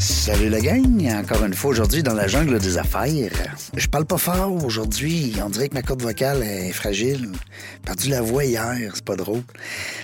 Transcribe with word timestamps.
Salut 0.00 0.48
la 0.48 0.60
gang, 0.60 1.06
encore 1.12 1.44
une 1.44 1.52
fois 1.52 1.72
aujourd'hui 1.72 2.02
dans 2.02 2.14
la 2.14 2.26
jungle 2.26 2.58
des 2.58 2.78
affaires. 2.78 3.30
Je 3.76 3.86
parle 3.86 4.06
pas 4.06 4.16
fort 4.16 4.64
aujourd'hui, 4.64 5.34
on 5.44 5.50
dirait 5.50 5.68
que 5.68 5.74
ma 5.74 5.82
corde 5.82 6.00
vocale 6.00 6.42
est 6.42 6.72
fragile. 6.72 7.30
Perdu 7.84 8.08
la 8.08 8.22
voix 8.22 8.46
hier, 8.46 8.92
c'est 8.94 9.04
pas 9.04 9.16
drôle. 9.16 9.42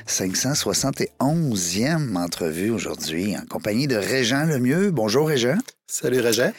571e 0.06 2.14
entrevue 2.14 2.68
aujourd'hui 2.68 3.38
en 3.38 3.46
compagnie 3.46 3.86
de 3.86 3.96
Régent 3.96 4.44
Lemieux. 4.44 4.90
Bonjour 4.90 5.28
Régent. 5.28 5.56
Salut 5.86 6.20
Régent. 6.20 6.52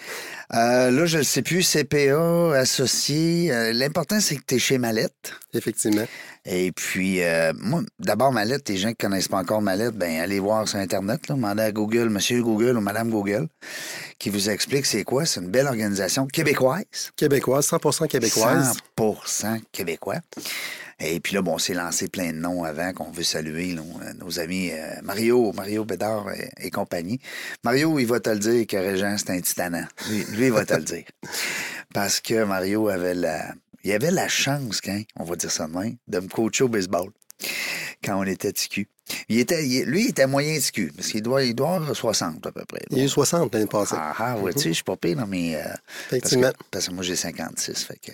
Euh, 0.54 0.92
là, 0.92 1.06
je 1.06 1.18
ne 1.18 1.24
sais 1.24 1.42
plus, 1.42 1.62
CPA, 1.62 2.54
associé. 2.58 3.52
Euh, 3.52 3.74
L'important, 3.74 4.20
c'est 4.22 4.38
que 4.38 4.44
tu 4.48 4.56
es 4.56 4.60
chez 4.60 4.78
Mallette. 4.78 5.34
Effectivement. 5.54 6.06
Et 6.46 6.72
puis, 6.72 7.22
euh, 7.22 7.52
moi, 7.58 7.82
d'abord, 8.00 8.32
Mallette, 8.32 8.70
les 8.70 8.78
gens 8.78 8.90
qui 8.90 9.06
ne 9.06 9.10
connaissent 9.10 9.28
pas 9.28 9.40
encore 9.40 9.62
Mallette, 9.62 9.96
ben 9.96 10.22
allez 10.22 10.40
voir 10.40 10.66
sur 10.68 10.80
Internet, 10.80 11.28
là, 11.28 11.36
demandez 11.36 11.64
à 11.64 11.72
Google, 11.74 12.10
Monsieur 12.10 12.42
Google 12.42 12.78
ou 12.78 12.82
Madame 12.82 13.10
Google, 13.10 13.48
qui 14.20 14.30
vous 14.30 14.50
explique 14.50 14.86
c'est 14.86 15.04
quoi. 15.04 15.26
C'est 15.26 15.42
une 15.42 15.50
belle 15.50 15.68
organisation 15.68 16.26
québécoise. 16.26 17.12
Québécoise, 17.18 17.68
100% 17.68 18.08
québécoise. 18.08 18.78
100% 18.98 19.62
québécois. 19.74 20.22
Et 21.00 21.20
puis 21.20 21.36
là, 21.36 21.42
bon, 21.42 21.54
on 21.54 21.58
s'est 21.60 21.76
lancé 21.76 22.08
plein 22.08 22.32
de 22.32 22.38
noms 22.38 22.64
avant 22.64 22.92
qu'on 22.92 23.12
veut 23.12 23.24
saluer 23.24 23.76
là, 23.76 23.84
nos 24.20 24.40
amis 24.40 24.72
euh, 24.72 24.96
Mario, 25.04 25.52
Mario 25.54 25.86
Bédard 25.86 26.32
et, 26.32 26.50
et, 26.60 26.72
compagnie. 26.72 27.20
Mario, 27.64 28.00
il 28.00 28.08
va 28.08 28.20
te 28.20 28.32
le 28.32 28.40
dire 28.40 28.66
que 28.66 28.78
Régent, 28.78 29.16
c'est 29.18 29.30
un 29.30 29.40
titanant. 29.40 29.86
Lui, 30.10 30.24
lui, 30.36 30.46
il 30.48 30.52
va 30.52 30.66
te 30.66 30.74
le 30.74 30.84
dire. 30.84 31.04
Parce 31.94 32.20
que 32.20 32.44
Mario 32.44 32.90
avait 32.90 33.14
la, 33.14 33.54
il 33.84 33.92
avait 33.94 34.12
la 34.12 34.28
chance, 34.28 34.82
quand, 34.82 35.02
on 35.18 35.24
va 35.24 35.36
dire 35.36 35.52
ça 35.52 35.68
demain, 35.68 35.94
de 36.08 36.20
me 36.20 36.28
coacher 36.28 36.64
au 36.64 36.68
baseball 36.68 37.10
quand 38.04 38.20
on 38.20 38.24
était 38.24 38.52
TQ. 38.52 38.88
Il 39.30 39.40
était, 39.40 39.66
il, 39.66 39.84
lui, 39.84 40.06
il 40.06 40.10
était 40.10 40.28
moyen 40.28 40.58
TQ, 40.60 40.92
parce 40.96 41.10
qu'il 41.10 41.22
doit, 41.22 41.44
il 41.44 41.56
doit 41.56 41.76
avoir 41.76 41.96
60 41.96 42.46
à 42.46 42.52
peu 42.52 42.66
près. 42.66 42.82
Il 42.90 43.00
est 43.00 43.08
60 43.08 43.54
l'année 43.54 43.68
passée. 43.68 43.96
Ah, 43.98 44.14
ah 44.18 44.38
ouais, 44.38 44.54
tu 44.54 44.60
sais, 44.60 44.70
je 44.70 44.74
suis 44.74 44.84
pas 44.84 44.98
pire. 44.98 45.18
Euh, 45.20 45.64
Effectivement. 46.08 46.42
Parce 46.42 46.54
que, 46.54 46.64
parce 46.72 46.88
que 46.88 46.94
moi, 46.94 47.04
j'ai 47.04 47.16
56, 47.16 47.84
fait 47.84 48.00
que... 48.00 48.12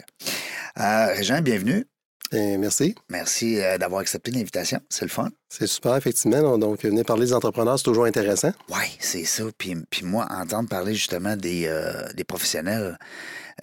Euh, 0.80 1.14
Régent, 1.16 1.42
bienvenue. 1.42 1.86
Et 2.34 2.58
merci. 2.58 2.96
Merci 3.10 3.60
euh, 3.60 3.78
d'avoir 3.78 4.02
accepté 4.02 4.32
l'invitation. 4.32 4.80
C'est 4.90 5.06
le 5.06 5.10
fun. 5.10 5.30
C'est 5.50 5.68
super, 5.68 5.96
effectivement. 5.96 6.58
Donc, 6.58 6.84
venir 6.84 7.06
parler 7.06 7.28
des 7.28 7.34
entrepreneurs, 7.34 7.78
c'est 7.78 7.86
toujours 7.86 8.06
intéressant. 8.06 8.52
Oui, 8.70 8.86
c'est 9.00 9.26
ça. 9.26 9.44
Puis, 9.58 9.76
puis 9.90 10.04
moi, 10.04 10.28
entendre 10.32 10.68
parler 10.68 10.96
justement 10.96 11.36
des, 11.36 11.68
euh, 11.68 12.12
des 12.14 12.24
professionnels 12.24 12.98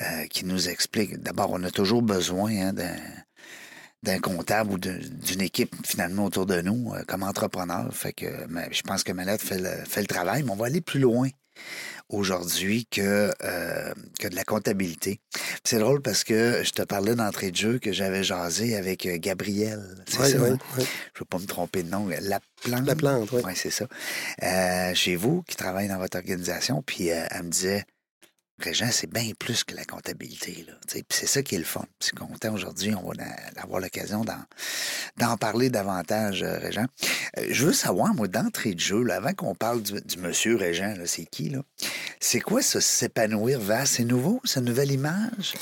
euh, 0.01 0.27
qui 0.31 0.45
nous 0.45 0.69
expliquent. 0.69 1.19
D'abord, 1.19 1.51
on 1.51 1.63
a 1.65 1.71
toujours 1.71 2.03
besoin 2.03 2.51
hein, 2.51 2.73
d'un 2.73 2.97
d'un 4.03 4.19
comptable 4.19 4.73
ou 4.73 4.79
d'une 4.79 5.41
équipe 5.43 5.75
finalement 5.85 6.25
autour 6.25 6.47
de 6.47 6.61
nous 6.63 6.93
euh, 6.95 7.03
comme 7.07 7.23
entrepreneur. 7.23 7.93
Fait 7.93 8.13
que 8.13 8.27
je 8.71 8.83
pense 8.83 9.05
que 9.05 9.13
fait 9.13 9.59
le, 9.59 9.85
fait 9.85 10.01
le 10.01 10.07
travail, 10.07 10.43
mais 10.43 10.51
on 10.51 10.57
va 10.57 10.67
aller 10.67 10.81
plus 10.81 11.01
loin 11.01 11.29
aujourd'hui 12.11 12.87
que, 12.87 13.31
euh, 13.43 13.93
que 14.19 14.29
de 14.29 14.35
la 14.35 14.45
comptabilité. 14.45 15.21
C'est 15.65 15.79
drôle 15.79 16.03
parce 16.03 16.25
que 16.25 16.63
je 16.65 16.73
te 16.73 16.83
parlais 16.83 17.15
d'entrée 17.15 17.51
de 17.51 17.57
jeu 17.57 17.79
que 17.79 17.93
j'avais 17.93 18.25
jasé 18.25 18.77
avec 18.77 19.07
euh, 19.07 19.17
Gabriel. 19.19 19.81
C'est 20.07 20.21
oui, 20.21 20.31
ça? 20.31 20.39
oui, 20.39 20.51
hein? 20.51 20.59
oui. 20.79 20.85
Je 20.85 21.19
ne 21.19 21.21
veux 21.21 21.25
pas 21.27 21.39
me 21.39 21.47
tromper 21.47 21.83
de 21.83 21.91
nom. 21.91 22.09
La 22.09 22.41
plante. 22.63 22.87
La 22.87 22.95
plante, 22.95 23.31
oui. 23.33 23.43
Oui, 23.45 23.53
c'est 23.55 23.71
ça. 23.71 23.87
Euh, 24.43 24.95
chez 24.95 25.17
vous, 25.17 25.43
qui 25.43 25.57
travaille 25.57 25.89
dans 25.89 25.99
votre 25.99 26.17
organisation, 26.19 26.83
puis 26.83 27.11
euh, 27.11 27.25
elle 27.31 27.45
me 27.45 27.51
disait 27.51 27.85
Régent, 28.61 28.91
c'est 28.93 29.11
bien 29.11 29.31
plus 29.39 29.65
que 29.65 29.75
la 29.75 29.85
comptabilité. 29.85 30.67
C'est 30.87 31.27
ça 31.27 31.43
qui 31.43 31.55
est 31.55 31.59
le 31.59 31.65
fun. 31.65 31.85
C'est 31.99 32.15
content 32.15 32.53
aujourd'hui, 32.53 32.95
on 32.95 33.09
va 33.09 33.25
avoir 33.57 33.81
l'occasion 33.81 34.25
d'en 35.17 35.37
parler 35.37 35.71
davantage, 35.71 36.43
euh, 36.43 36.59
Régent. 36.59 36.87
Euh, 37.39 37.47
je 37.51 37.67
veux 37.67 37.73
savoir, 37.73 38.15
moi, 38.15 38.29
d'entrée 38.29 38.75
de 38.75 38.81
jeu, 38.81 39.09
avant 39.11 39.33
qu'on 39.33 39.55
parle 39.55 39.83
du, 39.83 40.19
monsieur 40.19 40.57
Régent, 40.57 40.95
c'est 41.07 41.27
qui? 41.27 41.51
là 41.51 41.63
C'est 42.21 42.41
quoi 42.41 42.63
ce 42.63 42.81
s'épanouir 42.81 43.61
vers? 43.61 43.87
C'est 43.87 44.05
nouveau, 44.05 44.41
cette 44.45 44.65
nouvelle 44.65 44.93
image? 44.93 45.55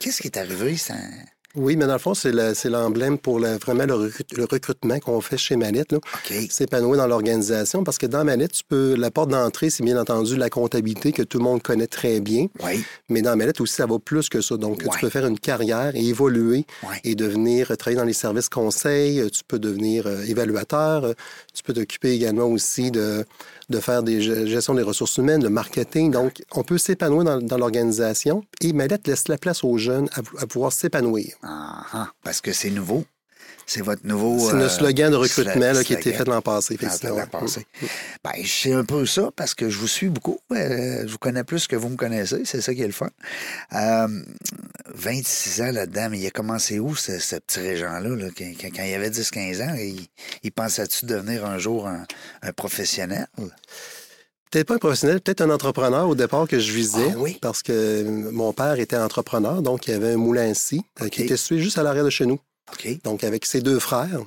Qu'est-ce 0.00 0.22
qui 0.22 0.28
est 0.28 0.36
arrivé? 0.36 0.76
Ça... 0.76 0.94
Oui, 1.54 1.76
mais 1.76 1.86
dans 1.86 1.92
le 1.92 1.98
fond, 1.98 2.14
c'est 2.14 2.32
l'emblème 2.70 3.18
pour 3.18 3.38
le, 3.38 3.58
vraiment 3.58 3.84
le, 3.84 3.94
recrut, 3.94 4.24
le 4.36 4.44
recrutement 4.44 4.98
qu'on 5.00 5.20
fait 5.20 5.36
chez 5.36 5.56
Manette. 5.56 5.92
Okay. 5.92 6.48
S'épanouir 6.50 6.96
dans 6.96 7.06
l'organisation 7.06 7.84
parce 7.84 7.98
que 7.98 8.06
dans 8.06 8.24
Manette, 8.24 8.52
tu 8.52 8.62
peux. 8.66 8.94
La 8.94 9.10
porte 9.10 9.30
d'entrée, 9.30 9.68
c'est 9.70 9.82
bien 9.82 10.00
entendu 10.00 10.36
la 10.36 10.48
comptabilité 10.48 11.12
que 11.12 11.22
tout 11.22 11.38
le 11.38 11.44
monde 11.44 11.62
connaît 11.62 11.86
très 11.86 12.20
bien. 12.20 12.46
Oui. 12.64 12.84
Mais 13.10 13.20
dans 13.22 13.36
Manette 13.36 13.60
aussi, 13.60 13.74
ça 13.74 13.86
va 13.86 13.98
plus 13.98 14.28
que 14.28 14.40
ça. 14.40 14.56
Donc, 14.56 14.82
tu 14.82 14.98
peux 15.00 15.10
faire 15.10 15.26
une 15.26 15.38
carrière 15.38 15.94
et 15.94 16.04
évoluer 16.06 16.64
et 17.04 17.14
devenir, 17.14 17.70
euh, 17.70 17.76
travailler 17.76 17.98
dans 17.98 18.06
les 18.06 18.12
services 18.12 18.48
conseils. 18.48 19.20
euh, 19.20 19.28
Tu 19.28 19.42
peux 19.46 19.58
devenir 19.58 20.06
euh, 20.06 20.22
évaluateur. 20.24 21.14
Tu 21.52 21.62
peux 21.62 21.72
t'occuper 21.74 22.12
également 22.12 22.46
aussi 22.46 22.90
de, 22.90 23.24
de 23.68 23.78
faire 23.80 24.02
des 24.02 24.20
ge- 24.20 24.46
gestion 24.46 24.74
des 24.74 24.82
ressources 24.82 25.16
humaines, 25.18 25.42
le 25.42 25.50
marketing. 25.50 26.10
Donc, 26.12 26.42
on 26.54 26.62
peut 26.62 26.78
s'épanouir 26.78 27.24
dans, 27.24 27.38
dans 27.40 27.58
l'organisation 27.58 28.42
et 28.62 28.72
Manette 28.72 29.06
laisse 29.06 29.28
la 29.28 29.36
place 29.38 29.64
aux 29.64 29.76
jeunes 29.78 30.08
à, 30.14 30.20
à 30.42 30.46
pouvoir 30.46 30.72
s'épanouir. 30.72 31.34
Ah, 31.42 31.84
ah, 31.92 32.12
parce 32.22 32.40
que 32.40 32.52
c'est 32.52 32.70
nouveau. 32.70 33.04
C'est 33.64 33.80
votre 33.80 34.04
nouveau. 34.06 34.50
C'est 34.50 34.56
le 34.56 34.62
euh, 34.64 34.68
slogan 34.68 35.10
de 35.10 35.16
recrutement 35.16 35.54
là, 35.72 35.84
qui 35.84 35.94
a 35.94 35.98
été 36.00 36.10
fait 36.18 36.24
l'an 36.28 36.42
passé. 36.42 36.76
L'an 37.08 37.26
passé. 37.26 37.66
Ben, 38.24 38.32
je 38.42 38.48
sais 38.50 38.72
un 38.72 38.84
peu 38.84 39.06
ça 39.06 39.30
parce 39.36 39.54
que 39.54 39.70
je 39.70 39.78
vous 39.78 39.86
suis 39.86 40.08
beaucoup. 40.08 40.38
Euh, 40.52 41.04
je 41.06 41.12
vous 41.12 41.18
connais 41.18 41.44
plus 41.44 41.66
que 41.68 41.76
vous 41.76 41.88
me 41.88 41.96
connaissez. 41.96 42.42
C'est 42.44 42.60
ça 42.60 42.74
qui 42.74 42.82
est 42.82 42.86
le 42.86 42.92
fun. 42.92 43.08
Euh, 43.72 44.08
26 44.94 45.62
ans 45.62 45.70
là-dedans, 45.72 46.08
mais 46.10 46.18
il 46.18 46.26
a 46.26 46.30
commencé 46.30 46.80
où, 46.80 46.94
ce, 46.96 47.18
ce 47.18 47.36
petit 47.36 47.60
régent-là? 47.60 48.00
là, 48.16 48.28
quand, 48.36 48.52
quand- 48.60 48.68
quand 48.74 48.82
il 48.82 48.94
avait 48.94 49.10
10-15 49.10 49.62
ans, 49.62 49.74
il, 49.78 50.06
il 50.42 50.52
pensait-tu 50.52 51.06
devenir 51.06 51.44
un 51.46 51.58
jour 51.58 51.86
un, 51.86 52.04
un 52.42 52.52
professionnel? 52.52 53.26
Peut-être 54.52 54.66
pas 54.68 54.74
un 54.74 54.78
professionnel, 54.78 55.20
peut-être 55.22 55.40
un 55.40 55.48
entrepreneur 55.48 56.06
au 56.06 56.14
départ 56.14 56.46
que 56.46 56.60
je 56.60 56.72
visais. 56.72 57.12
Ah 57.12 57.16
oui? 57.16 57.38
Parce 57.40 57.62
que 57.62 58.02
mon 58.30 58.52
père 58.52 58.78
était 58.78 58.98
entrepreneur, 58.98 59.62
donc 59.62 59.88
il 59.88 59.94
avait 59.94 60.12
un 60.12 60.18
moulin 60.18 60.52
scie 60.52 60.82
euh, 61.00 61.08
qui 61.08 61.22
était 61.22 61.38
situé 61.38 61.58
juste 61.58 61.78
à 61.78 61.82
l'arrière 61.82 62.04
de 62.04 62.10
chez 62.10 62.26
nous. 62.26 62.38
Donc 63.02 63.24
avec 63.24 63.46
ses 63.46 63.62
deux 63.62 63.78
frères. 63.78 64.20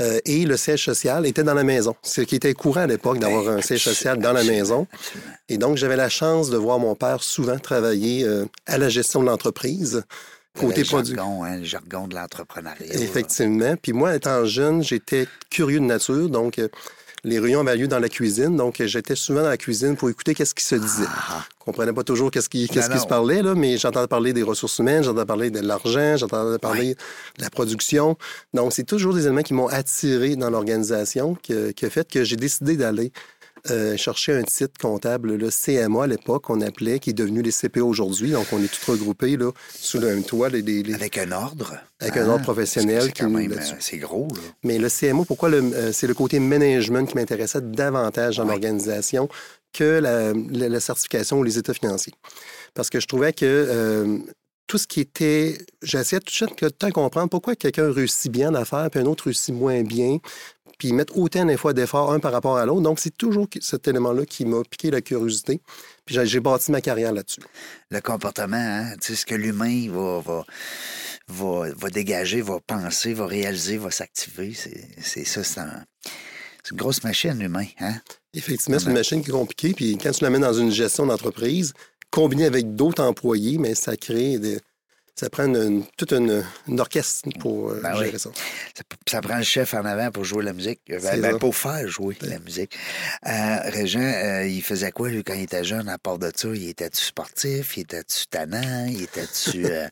Euh, 0.00 0.18
et 0.24 0.44
le 0.46 0.56
siège 0.56 0.84
social 0.84 1.26
était 1.26 1.44
dans 1.44 1.54
la 1.54 1.62
maison. 1.62 1.94
Ce 2.02 2.22
qui 2.22 2.34
était 2.34 2.54
courant 2.54 2.80
à 2.80 2.86
l'époque 2.88 3.18
d'avoir 3.18 3.44
Ben, 3.44 3.58
un 3.58 3.60
siège 3.60 3.84
social 3.84 4.18
dans 4.18 4.32
la 4.32 4.42
maison. 4.42 4.88
Et 5.48 5.58
donc 5.58 5.76
j'avais 5.76 5.96
la 5.96 6.08
chance 6.08 6.50
de 6.50 6.56
voir 6.56 6.80
mon 6.80 6.96
père 6.96 7.22
souvent 7.22 7.58
travailler 7.58 8.24
euh, 8.24 8.46
à 8.66 8.78
la 8.78 8.88
gestion 8.88 9.20
de 9.20 9.26
l'entreprise. 9.26 10.02
Côté 10.58 10.80
le 10.80 10.86
produit. 10.86 11.14
jargon, 11.14 11.44
hein, 11.44 11.58
le 11.58 11.64
jargon 11.64 12.08
de 12.08 12.14
l'entrepreneuriat. 12.14 12.94
Effectivement. 12.94 13.74
Puis 13.80 13.92
moi, 13.92 14.14
étant 14.14 14.44
jeune, 14.44 14.82
j'étais 14.82 15.26
curieux 15.50 15.80
de 15.80 15.84
nature. 15.84 16.28
Donc, 16.28 16.58
euh, 16.58 16.68
les 17.24 17.38
réunions 17.38 17.60
avaient 17.60 17.76
lieu 17.76 17.88
dans 17.88 17.98
la 18.00 18.08
cuisine. 18.08 18.56
Donc, 18.56 18.82
j'étais 18.84 19.14
souvent 19.14 19.42
dans 19.42 19.48
la 19.48 19.56
cuisine 19.56 19.96
pour 19.96 20.10
écouter 20.10 20.34
qu'est-ce 20.34 20.54
qui 20.54 20.64
se 20.64 20.74
disait. 20.74 21.04
Ah, 21.08 21.44
Je 21.60 21.64
comprenais 21.64 21.92
pas 21.92 22.02
toujours 22.02 22.30
qu'est-ce 22.30 22.48
qui, 22.48 22.68
qu'est-ce 22.68 22.90
qui 22.90 22.98
se 22.98 23.06
parlait, 23.06 23.42
là, 23.42 23.54
mais 23.54 23.78
j'entendais 23.78 24.08
parler 24.08 24.32
des 24.32 24.42
ressources 24.42 24.78
humaines, 24.78 25.04
j'entendais 25.04 25.24
parler 25.26 25.50
de 25.50 25.60
l'argent, 25.60 26.16
j'entendais 26.16 26.58
parler 26.58 26.94
de 27.38 27.42
la 27.42 27.50
production. 27.50 28.16
Donc, 28.54 28.72
c'est 28.72 28.82
toujours 28.84 29.14
des 29.14 29.22
éléments 29.26 29.42
qui 29.42 29.54
m'ont 29.54 29.68
attiré 29.68 30.34
dans 30.36 30.50
l'organisation, 30.50 31.36
que- 31.46 31.70
qui 31.70 31.86
a 31.86 31.90
fait 31.90 32.10
que 32.10 32.24
j'ai 32.24 32.36
décidé 32.36 32.76
d'aller 32.76 33.12
euh, 33.70 33.96
chercher 33.96 34.32
un 34.34 34.42
titre 34.42 34.74
comptable, 34.80 35.34
le 35.36 35.48
CMA 35.50 36.04
à 36.04 36.06
l'époque, 36.06 36.44
qu'on 36.44 36.60
appelait, 36.60 36.98
qui 36.98 37.10
est 37.10 37.12
devenu 37.12 37.42
les 37.42 37.52
CPA 37.52 37.84
aujourd'hui. 37.84 38.32
Donc, 38.32 38.46
on 38.52 38.62
est 38.62 38.66
tous 38.68 38.90
regroupés 38.90 39.36
là, 39.36 39.50
sous 39.78 39.98
le 40.00 40.08
même 40.08 40.24
toit. 40.24 40.48
Les, 40.48 40.92
avec 40.94 41.16
un 41.18 41.30
ordre. 41.32 41.76
Avec 42.00 42.16
un 42.16 42.28
ordre 42.28 42.42
professionnel 42.42 43.10
C'est 43.16 43.22
même, 43.28 43.50
là-dessus. 43.50 43.74
euh, 43.74 43.76
c'est 43.80 43.98
gros, 43.98 44.28
là. 44.34 44.40
Mais 44.64 44.78
le 44.78 44.88
CMO, 44.88 45.24
pourquoi 45.24 45.48
le- 45.48 45.58
euh, 45.74 45.92
c'est 45.92 46.06
le 46.08 46.14
côté 46.14 46.40
management 46.40 47.06
qui 47.08 47.14
m'intéressait 47.14 47.60
davantage 47.60 48.36
dans 48.38 48.42
Ouais. 48.44 48.50
l'organisation 48.50 49.28
que 49.72 49.84
la, 50.00 50.32
la- 50.32 50.68
la 50.68 50.80
certification 50.80 51.38
ou 51.38 51.44
les 51.44 51.58
états 51.58 51.74
financiers? 51.74 52.14
Parce 52.74 52.90
que 52.90 52.98
je 52.98 53.06
trouvais 53.06 53.32
que 53.32 53.44
euh, 53.46 54.18
tout 54.66 54.78
ce 54.78 54.86
qui 54.86 55.00
était. 55.00 55.58
J'essayais 55.82 56.20
tout 56.20 56.26
de 56.26 56.30
suite 56.30 56.64
de 56.64 56.90
comprendre 56.90 57.28
pourquoi 57.28 57.54
quelqu'un 57.56 57.92
réussit 57.92 58.32
bien 58.32 58.50
en 58.50 58.54
affaires 58.54 58.88
puis 58.90 59.00
un 59.00 59.06
autre 59.06 59.24
réussit 59.24 59.54
moins 59.54 59.82
bien. 59.82 60.18
Puis 60.78 60.88
ils 60.88 60.94
mettent 60.94 61.12
autant 61.14 61.44
des 61.44 61.56
fois 61.56 61.72
d'efforts 61.72 62.12
un 62.12 62.18
par 62.20 62.32
rapport 62.32 62.56
à 62.56 62.66
l'autre. 62.66 62.80
Donc, 62.82 62.98
c'est 62.98 63.16
toujours 63.16 63.46
cet 63.60 63.86
élément-là 63.88 64.24
qui 64.26 64.44
m'a 64.44 64.62
piqué 64.68 64.90
la 64.90 65.00
curiosité. 65.00 65.60
Puis 66.04 66.16
j'ai- 66.24 66.40
bâti 66.40 66.70
ma 66.72 66.80
carrière 66.80 67.12
là-dessus. 67.12 67.40
le 67.90 68.00
comportement, 68.00 68.56
hein, 68.56 68.94
tu 69.00 69.08
sais, 69.08 69.14
ce 69.16 69.26
que 69.26 69.34
l'humain 69.34 69.88
va, 69.90 70.20
va, 70.20 70.44
va, 71.28 71.68
va 71.76 71.90
dégager, 71.90 72.40
va 72.42 72.58
penser, 72.66 73.12
va 73.14 73.26
réaliser, 73.26 73.76
va 73.78 73.90
s'activer. 73.90 74.52
C'est 74.54 74.88
c'est 75.02 75.24
ça, 75.24 75.44
c'est 75.44 75.60
un- 75.60 75.84
c'est 76.64 76.70
une 76.72 76.78
grosse 76.78 77.02
machine, 77.04 77.38
l'humain. 77.38 77.66
Hein? 77.80 77.94
Effectivement, 78.34 78.78
c'est 78.78 78.86
une 78.86 78.94
machine 78.94 79.22
qui 79.22 79.28
est 79.30 79.32
compliquée. 79.32 79.72
Puis 79.74 79.98
quand 79.98 80.10
tu 80.10 80.24
la 80.24 80.30
mets 80.30 80.38
dans 80.38 80.54
une 80.54 80.70
gestion 80.70 81.06
d'entreprise, 81.06 81.72
combinée 82.10 82.46
avec 82.46 82.74
d'autres 82.74 83.02
employés, 83.02 83.58
mais 83.58 83.74
ça 83.74 83.96
crée 83.96 84.38
des- 84.38 84.58
Ça 85.14 85.28
prend 85.28 85.44
une, 85.44 85.84
toute 85.98 86.12
une, 86.12 86.42
une 86.66 86.80
orchestre 86.80 87.28
pour 87.38 87.70
euh, 87.70 87.80
Ben 87.82 87.94
gérer 87.96 88.10
oui. 88.14 88.18
ça. 88.18 88.30
Ça, 88.74 88.82
ça 89.06 89.20
prend 89.20 89.36
le 89.36 89.42
chef 89.42 89.74
en 89.74 89.84
avant 89.84 90.10
pour 90.10 90.24
jouer 90.24 90.42
la 90.42 90.52
musique. 90.54 90.80
Ben, 90.88 90.98
C'est 91.00 91.20
ben, 91.20 91.32
ça. 91.32 91.38
pour 91.38 91.54
faire 91.54 91.86
jouer 91.86 92.16
la 92.22 92.38
musique. 92.38 92.74
Euh, 93.26 93.56
Régent, 93.64 94.00
euh, 94.00 94.46
il 94.46 94.62
faisait 94.62 94.90
quoi, 94.90 95.10
lui, 95.10 95.22
quand 95.22 95.34
il 95.34 95.42
était 95.42 95.64
jeune, 95.64 95.88
à 95.90 95.98
part 95.98 96.18
de 96.18 96.30
ça? 96.34 96.48
Il 96.54 96.66
était-tu 96.68 97.02
sportif? 97.02 97.76
Il 97.76 97.80
était-tu 97.80 98.26
tannant? 98.30 98.86
Il 98.88 99.02
était-tu... 99.02 99.66
euh, 99.70 99.86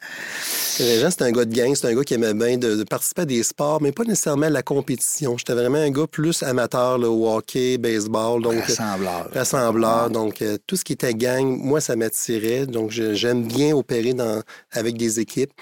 Régent, 0.79 1.11
c'est 1.11 1.23
un 1.23 1.33
gars 1.33 1.45
de 1.45 1.55
gang, 1.55 1.75
c'est 1.75 1.87
un 1.89 1.95
gars 1.95 2.03
qui 2.05 2.15
aimait 2.15 2.33
bien 2.33 2.57
de, 2.57 2.77
de 2.77 2.85
participer 2.85 3.23
à 3.23 3.27
des 3.27 3.43
sports, 3.43 3.83
mais 3.83 3.93
pas 3.93 4.05
nécessairement 4.05 4.47
à 4.47 4.51
la 4.51 4.63
compétition. 4.63 5.37
J'étais 5.37 5.53
vraiment 5.55 5.79
un 5.79 5.91
gars 5.91 6.07
plus 6.07 6.43
amateur, 6.43 6.99
au 6.99 7.31
hockey, 7.37 7.77
baseball, 7.77 8.41
donc 8.43 8.55
euh, 8.55 8.61
rassembleur? 8.61 9.29
rassembleur. 9.35 10.11
Donc, 10.11 10.41
euh, 10.41 10.57
tout 10.67 10.77
ce 10.77 10.85
qui 10.85 10.95
était 10.95 11.13
gang, 11.15 11.45
moi, 11.45 11.81
ça 11.83 11.95
m'attirait. 11.95 12.65
Donc, 12.67 12.91
j'aime 12.91 13.47
bien 13.47 13.75
opérer 13.77 14.15
dans, 14.15 14.43
avec 14.73 14.97
des 14.97 15.10
équipes. 15.19 15.53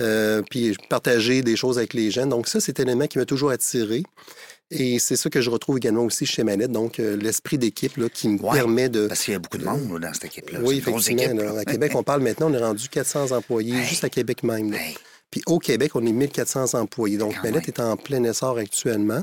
euh, 0.00 0.42
puis 0.48 0.76
partager 0.88 1.42
des 1.42 1.56
choses 1.56 1.76
avec 1.78 1.92
les 1.92 2.10
jeunes. 2.12 2.28
Donc, 2.28 2.46
ça, 2.48 2.60
c'est 2.60 2.78
un 2.80 2.84
élément 2.84 3.06
qui 3.08 3.18
m'a 3.18 3.24
toujours 3.24 3.50
attiré. 3.50 4.02
Et 4.70 4.98
c'est 4.98 5.16
ça 5.16 5.28
que 5.30 5.40
je 5.40 5.50
retrouve 5.50 5.78
également 5.78 6.04
aussi 6.04 6.24
chez 6.26 6.44
Manette. 6.44 6.70
Donc, 6.70 7.00
euh, 7.00 7.16
l'esprit 7.16 7.58
d'équipe 7.58 7.98
qui 8.12 8.28
me 8.28 8.38
Ouais, 8.40 8.52
permet 8.58 8.88
de. 8.88 9.06
Parce 9.08 9.24
qu'il 9.24 9.32
y 9.32 9.36
a 9.36 9.40
beaucoup 9.40 9.58
de 9.58 9.64
monde 9.64 9.90
là, 10.00 10.08
dans 10.08 10.14
cette 10.14 10.26
équipe-là. 10.26 10.60
Oui, 10.62 10.78
effectivement. 10.78 11.22
équipe, 11.22 11.40
là. 11.40 11.58
à 11.58 11.64
Québec, 11.64 11.92
on 11.96 12.02
parle 12.04 12.22
maintenant, 12.22 12.48
on 12.50 12.54
est 12.54 12.58
rendu 12.62 12.88
400 12.88 13.32
employés, 13.32 13.74
Hey. 13.74 13.84
juste 13.86 14.04
à 14.04 14.08
Québec 14.10 14.42
même. 14.44 14.72
Hey, 14.72 14.94
Puis 15.32 15.42
au 15.46 15.58
Québec, 15.58 15.92
on 15.96 16.06
est 16.06 16.12
1400 16.12 16.74
employés. 16.78 17.16
Donc, 17.16 17.34
Manette 17.42 17.66
est 17.68 17.80
en 17.80 17.96
plein 17.96 18.22
essor 18.24 18.58
actuellement. 18.58 19.22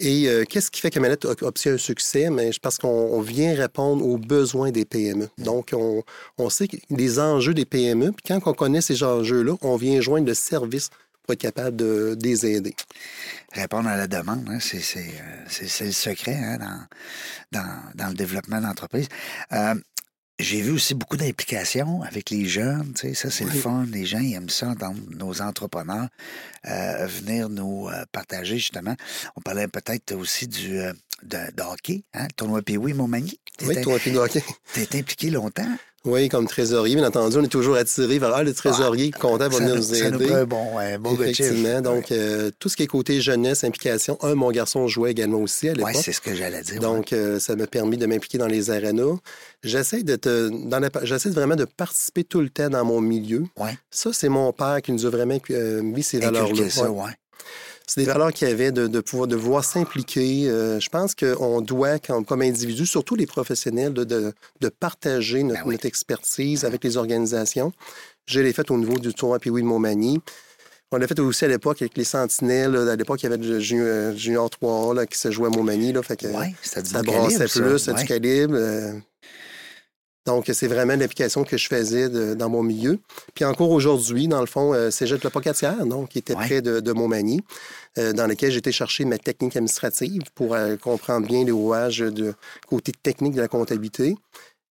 Et 0.00 0.28
euh, 0.28 0.44
qu'est-ce 0.44 0.70
qui 0.70 0.80
fait 0.80 0.90
que 0.90 0.98
Manette 0.98 1.24
obtient 1.24 1.74
un 1.74 1.78
succès? 1.78 2.28
Mais 2.30 2.50
parce 2.60 2.78
qu'on 2.78 2.88
on 2.88 3.20
vient 3.20 3.54
répondre 3.54 4.04
aux 4.04 4.18
besoins 4.18 4.70
des 4.70 4.84
PME. 4.84 5.28
Donc, 5.38 5.70
on, 5.72 6.02
on 6.38 6.50
sait 6.50 6.68
les 6.90 7.20
enjeux 7.20 7.54
des 7.54 7.64
PME. 7.64 8.12
Puis 8.12 8.24
quand 8.26 8.40
on 8.46 8.54
connaît 8.54 8.80
ces 8.80 9.02
enjeux-là, 9.02 9.54
on 9.62 9.76
vient 9.76 10.00
joindre 10.00 10.26
le 10.26 10.34
service 10.34 10.90
pour 11.22 11.34
être 11.34 11.40
capable 11.40 11.76
de, 11.76 12.16
les 12.20 12.46
aider. 12.46 12.74
répondre 13.52 13.88
à 13.88 13.96
la 13.96 14.08
demande, 14.08 14.48
hein, 14.48 14.58
euh, 14.74 15.44
c'est 15.48 15.84
le 15.84 15.92
secret 15.92 16.34
hein, 16.34 16.58
dans, 16.58 17.60
dans, 17.60 17.82
dans 17.94 18.08
le 18.08 18.14
développement 18.14 18.60
d'entreprise. 18.60 19.08
Euh, 19.52 19.74
j'ai 20.42 20.60
vu 20.60 20.72
aussi 20.72 20.94
beaucoup 20.94 21.16
d'implications 21.16 22.02
avec 22.02 22.30
les 22.30 22.46
jeunes. 22.46 22.92
Tu 22.94 23.08
sais, 23.08 23.14
ça, 23.14 23.30
c'est 23.30 23.44
le 23.44 23.50
fun. 23.50 23.86
Les 23.90 24.04
gens 24.04 24.18
ils 24.18 24.34
aiment 24.34 24.50
ça, 24.50 24.68
entendre 24.68 24.98
nos 25.10 25.40
entrepreneurs 25.40 26.08
euh, 26.66 27.06
venir 27.06 27.48
nous 27.48 27.88
euh, 27.88 28.04
partager, 28.12 28.58
justement. 28.58 28.94
On 29.36 29.40
parlait 29.40 29.68
peut-être 29.68 30.14
aussi 30.14 30.48
du, 30.48 30.78
euh, 30.78 30.92
de, 31.22 31.38
de 31.54 31.62
hockey, 31.62 32.04
hein, 32.14 32.26
tournoi 32.36 32.62
Pee-Wee 32.62 32.92
Montmagny. 32.92 33.38
Oui, 33.62 33.76
puis 33.98 34.10
de 34.12 34.18
hockey. 34.18 34.42
t'étais 34.72 34.98
impliqué 34.98 35.30
longtemps. 35.30 35.68
Oui, 36.04 36.28
comme 36.28 36.48
trésorier, 36.48 36.96
bien 36.96 37.06
entendu, 37.06 37.36
on 37.36 37.44
est 37.44 37.48
toujours 37.48 37.76
attiré 37.76 38.18
vers 38.18 38.34
ah, 38.34 38.42
le 38.42 38.52
trésorier, 38.52 39.12
content 39.12 39.48
va 39.48 39.50
Ça, 39.52 39.58
venir 39.58 39.76
nous 39.76 39.94
aider. 39.94 40.32
un 40.32 40.44
bon, 40.44 40.76
un 40.76 40.98
bon. 40.98 41.14
Effectivement. 41.14 41.80
Donc, 41.80 42.10
euh, 42.10 42.50
tout 42.58 42.68
ce 42.68 42.76
qui 42.76 42.82
est 42.82 42.86
côté 42.88 43.20
jeunesse, 43.20 43.62
implication. 43.62 44.18
Un, 44.22 44.34
mon 44.34 44.50
garçon 44.50 44.88
jouait 44.88 45.12
également 45.12 45.38
aussi 45.38 45.68
à 45.68 45.72
Oui, 45.72 45.78
l'époque. 45.78 46.02
c'est 46.02 46.10
ce 46.12 46.20
que 46.20 46.34
j'allais 46.34 46.62
dire. 46.62 46.74
ouais. 46.74 46.80
Donc, 46.80 47.12
euh, 47.12 47.38
ça 47.38 47.54
m'a 47.54 47.68
permis 47.68 47.96
de 47.98 48.06
m'impliquer 48.06 48.36
dans 48.38 48.48
les 48.48 48.70
arénas. 48.70 49.14
J'essaie 49.62 50.02
de 50.02 50.16
te, 50.16 50.48
dans 50.68 50.80
la- 50.80 50.90
j'essaie 51.04 51.30
vraiment 51.30 51.54
de 51.54 51.66
participer 51.66 52.24
tout 52.24 52.40
le 52.40 52.50
temps 52.50 52.68
dans 52.68 52.84
mon 52.84 53.00
milieu. 53.00 53.44
Ouais. 53.56 53.78
Ça, 53.92 54.10
c'est 54.12 54.28
mon 54.28 54.52
père 54.52 54.82
qui 54.82 54.90
nous 54.90 55.06
a 55.06 55.10
vraiment 55.10 55.38
euh, 55.52 55.82
mis 55.82 56.02
ces 56.02 56.18
valeurs-là. 56.18 56.68
Ça, 56.68 56.90
Ouais. 56.90 57.10
C'est 57.94 58.00
des 58.00 58.06
valeurs 58.06 58.32
qu'il 58.32 58.48
y 58.48 58.50
avait 58.50 58.72
de, 58.72 58.86
de 58.86 59.00
pouvoir 59.00 59.26
de 59.28 59.36
vouloir 59.36 59.64
s'impliquer. 59.64 60.48
Euh, 60.48 60.80
je 60.80 60.88
pense 60.88 61.14
qu'on 61.14 61.60
doit, 61.60 61.98
comme, 61.98 62.24
comme 62.24 62.40
individu, 62.42 62.86
surtout 62.86 63.14
les 63.16 63.26
professionnels, 63.26 63.92
de, 63.92 64.04
de, 64.04 64.32
de 64.60 64.68
partager 64.68 65.42
notre, 65.42 65.60
Ben 65.60 65.66
oui. 65.68 65.74
notre 65.74 65.86
expertise 65.86 66.64
avec 66.64 66.82
les 66.84 66.96
organisations. 66.96 67.72
Je 68.26 68.40
l'ai 68.40 68.52
fait 68.52 68.70
au 68.70 68.78
niveau 68.78 68.98
du 68.98 69.12
tournoi 69.12 69.38
puis 69.38 69.50
oui 69.50 69.62
de 69.62 69.66
Montmagny. 69.66 70.20
On 70.90 70.96
l'a 70.98 71.06
fait 71.06 71.18
aussi 71.20 71.44
à 71.44 71.48
l'époque 71.48 71.80
avec 71.82 71.96
les 71.96 72.04
Sentinelles. 72.04 72.76
À 72.76 72.96
l'époque, 72.96 73.22
il 73.22 73.30
y 73.30 73.32
avait 73.32 73.42
le 73.42 73.60
Junior, 73.60 74.14
Junior 74.16 74.48
3 74.50 74.94
là, 74.94 75.06
qui 75.06 75.18
se 75.18 75.30
jouait 75.30 75.46
à 75.48 75.50
Montmagny. 75.50 75.92
Là, 75.92 76.02
fait 76.02 76.16
que, 76.16 76.26
Ouais, 76.28 76.54
c'était 76.62 76.82
du 76.82 76.90
ça 76.90 77.02
bon 77.02 77.12
brassait 77.12 77.48
ça. 77.48 77.60
plus, 77.60 77.88
Ouais. 77.88 77.94
du 77.94 78.04
calibre. 78.04 78.54
euh. 78.56 78.92
Donc, 80.24 80.48
c'est 80.52 80.68
vraiment 80.68 80.94
l'application 80.94 81.42
que 81.42 81.56
je 81.56 81.66
faisais 81.66 82.08
de- 82.08 82.34
dans 82.34 82.48
mon 82.48 82.62
milieu. 82.62 82.98
Puis 83.34 83.44
encore 83.44 83.70
aujourd'hui, 83.70 84.28
dans 84.28 84.40
le 84.40 84.46
fond, 84.46 84.72
euh, 84.72 84.90
Cégep 84.90 85.22
Le 85.24 85.30
Pocatière, 85.30 85.84
donc, 85.84 86.10
qui 86.10 86.18
était 86.18 86.36
Ouais. 86.36 86.46
près 86.46 86.62
de, 86.62 86.78
de 86.80 86.92
Montmagny, 86.92 87.40
euh, 87.98 88.12
dans 88.12 88.26
lequel 88.28 88.52
j'étais 88.52 88.70
chercher 88.72 89.04
ma 89.04 89.18
technique 89.18 89.56
administrative 89.56 90.22
pour 90.34 90.54
euh, 90.54 90.76
comprendre 90.76 91.26
bien 91.26 91.44
les 91.44 91.50
rouages 91.50 91.98
de 91.98 92.34
côté 92.68 92.92
technique 92.92 93.34
de 93.34 93.40
la 93.40 93.48
comptabilité, 93.48 94.14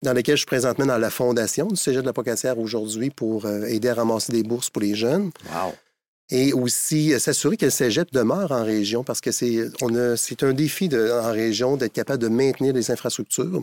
dans 0.04 0.14
lequel 0.14 0.36
je 0.36 0.40
suis 0.40 0.46
présentement 0.48 0.86
dans 0.86 0.98
la 0.98 1.10
fondation 1.10 1.68
du 1.68 1.76
Cégep 1.76 2.02
de 2.02 2.08
la 2.08 2.14
Pocatière 2.14 2.58
aujourd'hui 2.58 3.10
pour 3.10 3.46
euh, 3.46 3.66
aider 3.66 3.90
à 3.90 3.96
ramasser 3.96 4.32
des 4.32 4.44
bourses 4.44 4.70
pour 4.70 4.82
les 4.82 4.96
jeunes. 4.96 5.32
Wow. 5.54 5.74
Et 6.34 6.54
aussi 6.54 7.14
euh, 7.14 7.20
s'assurer 7.20 7.58
que 7.58 7.66
le 7.66 7.72
cégep 7.72 8.10
demeure 8.14 8.54
en 8.54 8.64
région 8.64 9.04
parce 9.04 9.20
que 9.20 9.34
c'est 9.34 9.66
on 9.82 9.94
a- 9.96 10.16
c'est 10.16 10.44
un 10.44 10.54
défi 10.54 10.88
de- 10.88 11.12
en 11.12 11.30
région 11.34 11.76
d'être 11.76 11.92
capable 11.92 12.24
de 12.24 12.30
maintenir 12.30 12.74
les 12.74 12.90
infrastructures. 12.90 13.62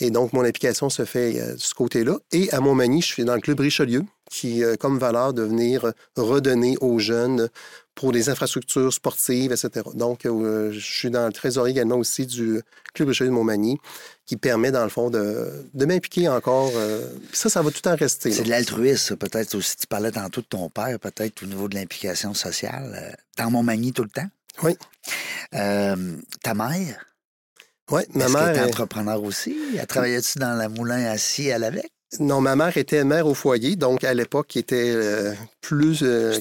Et 0.00 0.10
donc, 0.10 0.32
mon 0.32 0.42
implication 0.44 0.90
se 0.90 1.04
fait 1.04 1.40
euh, 1.40 1.52
de 1.54 1.60
ce 1.60 1.74
côté-là. 1.74 2.18
Et 2.32 2.50
à 2.52 2.60
Montmagny, 2.60 3.00
je 3.00 3.06
suis 3.06 3.24
dans 3.24 3.34
le 3.36 3.40
Club 3.40 3.60
Richelieu, 3.60 4.02
qui 4.30 4.64
a 4.64 4.76
comme 4.76 4.98
valeur 4.98 5.32
de 5.32 5.42
venir 5.42 5.84
euh, 5.84 5.92
redonner 6.16 6.76
aux 6.80 6.98
jeunes 6.98 7.48
pour 7.94 8.10
des 8.10 8.28
infrastructures 8.28 8.92
sportives, 8.92 9.52
etc. 9.52 9.70
Donc, 9.94 10.26
euh, 10.26 10.72
je 10.72 10.80
suis 10.80 11.10
dans 11.10 11.26
le 11.26 11.32
trésorier 11.32 11.70
également 11.70 11.94
aussi 11.96 12.26
du 12.26 12.60
Club 12.92 13.08
Richelieu 13.10 13.30
de 13.30 13.34
Montmagny, 13.34 13.78
qui 14.26 14.36
permet, 14.36 14.72
dans 14.72 14.82
le 14.82 14.88
fond, 14.88 15.10
de, 15.10 15.64
de 15.74 15.84
m'impliquer 15.86 16.28
encore. 16.28 16.72
euh, 16.74 17.06
ça, 17.32 17.48
ça 17.48 17.62
va 17.62 17.70
tout 17.70 17.76
le 17.84 17.90
temps 17.90 17.94
rester. 17.96 18.32
C'est 18.32 18.42
de 18.42 18.50
l'altruisme, 18.50 18.96
ça, 19.10 19.16
peut-être 19.16 19.54
aussi. 19.54 19.76
Tu 19.76 19.86
parlais 19.86 20.10
tantôt 20.10 20.40
de 20.40 20.46
ton 20.46 20.68
père, 20.70 20.98
peut-être 20.98 21.44
au 21.44 21.46
niveau 21.46 21.68
de 21.68 21.76
l'implication 21.76 22.34
sociale. 22.34 22.98
euh, 23.00 23.12
Dans 23.38 23.50
Montmagny 23.52 23.92
tout 23.92 24.02
le 24.02 24.08
temps? 24.10 24.26
Oui. 24.64 24.76
Euh, 25.54 26.16
ta 26.42 26.54
mère, 26.54 27.06
Oui, 27.90 28.02
ma 28.14 28.24
est-ce 28.24 28.32
qu'elle 28.34 28.42
mère. 28.54 28.56
est- 28.64 28.68
entrepreneur 28.68 29.22
aussi? 29.22 29.56
Elle 29.78 29.86
travaillait-tu 29.86 30.38
dans 30.38 30.54
la 30.54 30.68
moulin 30.68 31.04
assis 31.06 31.50
à 31.52 31.58
l'avec? 31.58 31.90
Non, 32.20 32.40
ma 32.40 32.54
mère 32.56 32.76
était 32.76 33.02
mère 33.04 33.26
au 33.26 33.34
foyer, 33.34 33.76
donc 33.76 34.04
à 34.04 34.14
l'époque, 34.14 34.46
qui 34.48 34.58
était 34.58 34.92
euh, 34.94 35.32
plus. 35.60 36.00
euh, 36.02 36.32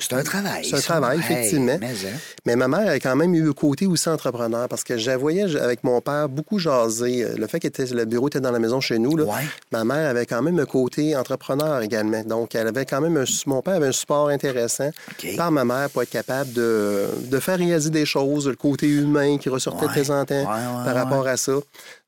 C'est 0.00 0.12
un, 0.14 0.22
travail. 0.22 0.64
C'est 0.64 0.76
un 0.76 0.80
travail, 0.80 1.18
Hey, 1.18 1.24
effectivement. 1.24 1.76
mais, 1.80 1.86
hein, 1.88 2.16
Mais 2.46 2.56
ma 2.56 2.68
mère 2.68 2.88
a 2.88 2.98
quand 2.98 3.14
même 3.16 3.34
eu 3.34 3.42
le 3.42 3.52
côté 3.52 3.86
aussi 3.86 4.08
entrepreneur 4.08 4.68
parce 4.68 4.82
que 4.84 4.96
je 4.98 5.10
la 5.10 5.16
voyais 5.16 5.48
j- 5.48 5.58
avec 5.58 5.84
mon 5.84 6.00
père 6.00 6.28
beaucoup 6.28 6.58
jaser. 6.58 7.24
Euh, 7.24 7.36
Le 7.36 7.46
fait 7.46 7.60
que 7.60 7.68
le 7.94 8.04
bureau 8.04 8.28
était 8.28 8.40
dans 8.40 8.50
la 8.50 8.58
maison 8.58 8.80
chez 8.80 8.98
nous, 8.98 9.16
là, 9.16 9.24
Ouais. 9.24 9.42
ma 9.72 9.84
mère 9.84 10.08
avait 10.10 10.26
quand 10.26 10.42
même 10.42 10.58
un 10.58 10.66
côté 10.66 11.14
entrepreneur 11.16 11.80
également. 11.82 12.22
Donc, 12.24 12.54
elle 12.54 12.66
avait 12.66 12.84
quand 12.86 13.00
même 13.00 13.16
un, 13.16 13.24
mon 13.46 13.62
père 13.62 13.74
avait 13.74 13.88
un 13.88 13.92
support 13.92 14.28
intéressant 14.28 14.90
par 15.36 15.50
ma 15.52 15.64
mère 15.64 15.90
pour 15.90 16.02
être 16.02 16.10
capable 16.10 16.52
de, 16.52 17.06
de 17.24 17.38
faire 17.40 17.58
réaliser 17.58 17.90
des 17.90 18.06
choses, 18.06 18.48
le 18.48 18.56
côté 18.56 18.86
humain 18.88 19.38
qui 19.38 19.48
ressortait 19.48 19.86
Ouais, 19.86 19.94
de 20.00 20.04
temps 20.04 20.18
en 20.20 20.24
temps 20.24 20.34
ouais, 20.34 20.84
par 20.84 20.94
rapport 20.94 21.26
à 21.26 21.36
ça. 21.36 21.52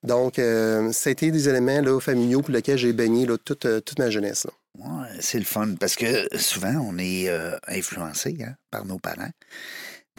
Donc, 0.02 0.38
euh, 0.38 0.90
c'était 0.92 1.30
des 1.30 1.48
éléments 1.48 1.80
là, 1.80 2.00
familiaux 2.00 2.42
pour 2.42 2.52
lesquels 2.52 2.78
j'ai 2.78 2.92
baigné 2.92 3.24
là, 3.26 3.38
toute, 3.38 3.66
euh, 3.66 3.80
toute 3.80 3.98
ma 3.98 4.10
jeunesse. 4.10 4.46
Ouais, 4.78 5.08
c'est 5.20 5.38
le 5.38 5.44
fun 5.44 5.74
parce 5.78 5.96
que 5.96 6.26
souvent, 6.36 6.74
on 6.80 6.98
est 6.98 7.28
euh, 7.28 7.56
influencé 7.68 8.36
hein, 8.42 8.54
par 8.70 8.84
nos 8.84 8.98
parents. 8.98 9.30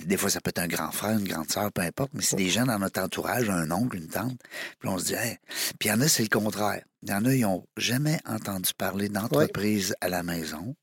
Des 0.05 0.17
fois, 0.17 0.29
ça 0.29 0.41
peut 0.41 0.49
être 0.49 0.59
un 0.59 0.67
grand 0.67 0.91
frère, 0.91 1.17
une 1.17 1.27
grande 1.27 1.51
sœur, 1.51 1.71
peu 1.71 1.81
importe, 1.81 2.11
mais 2.13 2.23
c'est 2.23 2.35
des 2.35 2.49
gens 2.49 2.65
dans 2.65 2.79
notre 2.79 3.01
entourage, 3.01 3.49
un 3.49 3.69
oncle, 3.71 3.97
une 3.97 4.07
tante. 4.07 4.39
Puis 4.79 4.89
on 4.89 4.97
se 4.97 5.05
dit, 5.05 5.13
Hey. 5.13 5.37
puis 5.79 5.89
il 5.89 5.91
y 5.91 5.91
en 5.91 6.01
a, 6.01 6.07
c'est 6.07 6.23
le 6.23 6.29
contraire. 6.29 6.83
Il 7.03 7.09
y 7.09 7.13
en 7.13 7.25
a, 7.25 7.33
ils 7.33 7.41
n'ont 7.41 7.65
jamais 7.77 8.19
entendu 8.25 8.71
parler 8.77 9.09
d'entreprise 9.09 9.95
à 10.01 10.07
la 10.09 10.23
maison, 10.23 10.75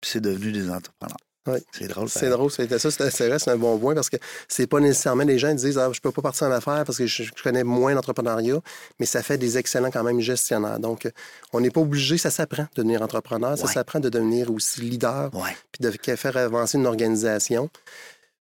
puis 0.00 0.10
c'est 0.10 0.20
devenu 0.20 0.52
des 0.52 0.70
entrepreneurs. 0.70 1.16
Ouais. 1.46 1.62
C'est 1.72 1.88
drôle. 1.88 2.08
C'est 2.08 2.28
drôle, 2.28 2.50
c'était 2.50 2.78
ça, 2.78 2.88
vrai, 2.88 3.38
c'est 3.38 3.50
un 3.50 3.56
bon 3.56 3.78
point 3.78 3.94
parce 3.94 4.10
que 4.10 4.16
c'est 4.48 4.66
pas 4.66 4.80
nécessairement 4.80 5.24
les 5.24 5.38
gens 5.38 5.50
qui 5.50 5.56
disent 5.64 5.78
ah, 5.78 5.90
je 5.92 6.00
peux 6.00 6.10
pas 6.12 6.22
partir 6.22 6.46
en 6.48 6.50
affaires 6.52 6.84
parce 6.84 6.98
que 6.98 7.06
je, 7.06 7.22
je 7.24 7.42
connais 7.42 7.64
moins 7.64 7.94
l'entrepreneuriat, 7.94 8.60
mais 8.98 9.06
ça 9.06 9.22
fait 9.22 9.38
des 9.38 9.58
excellents 9.58 9.90
quand 9.90 10.02
même 10.02 10.20
gestionnaires. 10.20 10.78
Donc, 10.80 11.08
on 11.52 11.60
n'est 11.60 11.70
pas 11.70 11.80
obligé, 11.80 12.18
ça 12.18 12.30
s'apprend 12.30 12.64
de 12.64 12.68
devenir 12.82 13.02
entrepreneur, 13.02 13.56
ça 13.56 13.66
s'apprend 13.66 14.00
de 14.00 14.08
devenir 14.08 14.50
aussi 14.52 14.80
leader, 14.80 15.30
Ouais. 15.34 15.56
puis 15.72 15.82
de 15.88 16.16
faire 16.16 16.36
avancer 16.36 16.78
une 16.78 16.86
organisation. 16.86 17.70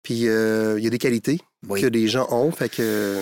Puis 0.03 0.27
euh, 0.27 0.75
il 0.77 0.83
y 0.83 0.87
a 0.87 0.89
des 0.89 0.97
qualités 0.99 1.39
Oui. 1.67 1.81
que 1.81 1.87
les 1.87 2.07
gens 2.07 2.27
ont. 2.31 2.51
Fait 2.51 2.69
que, 2.69 3.19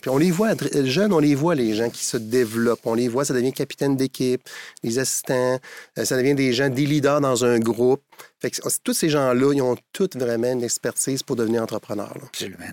puis 0.00 0.10
on 0.10 0.18
les 0.18 0.30
voit, 0.32 0.54
jeunes, 0.84 1.12
on 1.12 1.20
les 1.20 1.34
voit, 1.36 1.54
les 1.54 1.74
gens 1.74 1.88
qui 1.88 2.04
se 2.04 2.16
développent. 2.16 2.84
On 2.84 2.94
les 2.94 3.08
voit, 3.08 3.24
ça 3.24 3.32
devient 3.32 3.52
capitaine 3.52 3.96
d'équipe, 3.96 4.42
les 4.82 4.98
assistants, 4.98 5.58
euh, 5.98 6.04
ça 6.04 6.16
devient 6.16 6.34
des 6.34 6.52
gens, 6.52 6.68
des 6.68 6.84
leaders 6.84 7.20
dans 7.20 7.44
un 7.44 7.58
groupe. 7.60 8.02
Fait 8.40 8.50
que 8.50 8.56
c'est- 8.56 8.82
tous 8.82 8.92
ces 8.92 9.08
gens-là, 9.08 9.52
ils 9.54 9.62
ont 9.62 9.76
toutes 9.92 10.16
vraiment 10.16 10.52
une 10.52 10.64
expertise 10.64 11.22
pour 11.22 11.36
devenir 11.36 11.62
entrepreneurs. 11.62 12.16
là. 12.18 12.24
Absolument. 12.26 12.70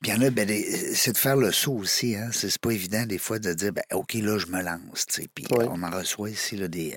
Puis 0.00 0.12
il 0.12 0.14
y 0.14 0.16
en 0.16 0.22
a, 0.22 0.30
ben, 0.30 0.48
c'est 0.94 1.12
de 1.12 1.18
faire 1.18 1.36
le 1.36 1.50
saut 1.50 1.74
aussi. 1.74 2.14
Hein? 2.14 2.28
C'est 2.32 2.56
pas 2.58 2.70
évident 2.70 3.04
des 3.06 3.18
fois 3.18 3.38
de 3.38 3.52
dire, 3.52 3.72
ben, 3.72 3.82
OK, 3.92 4.14
là, 4.14 4.38
je 4.38 4.46
me 4.46 4.62
lance. 4.62 5.06
Puis 5.34 5.46
on 5.52 5.82
en 5.82 5.90
reçoit 5.90 6.30
ici 6.30 6.56
là, 6.56 6.68
des. 6.68 6.94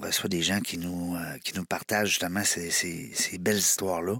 On 0.00 0.04
reçoit 0.06 0.28
des 0.28 0.42
gens 0.42 0.60
qui 0.60 0.78
nous, 0.78 1.14
euh, 1.14 1.38
qui 1.44 1.52
nous 1.56 1.64
partagent 1.64 2.08
justement 2.10 2.42
ces, 2.44 2.70
ces- 2.70 3.10
ces 3.14 3.38
belles 3.38 3.58
histoires-là. 3.58 4.14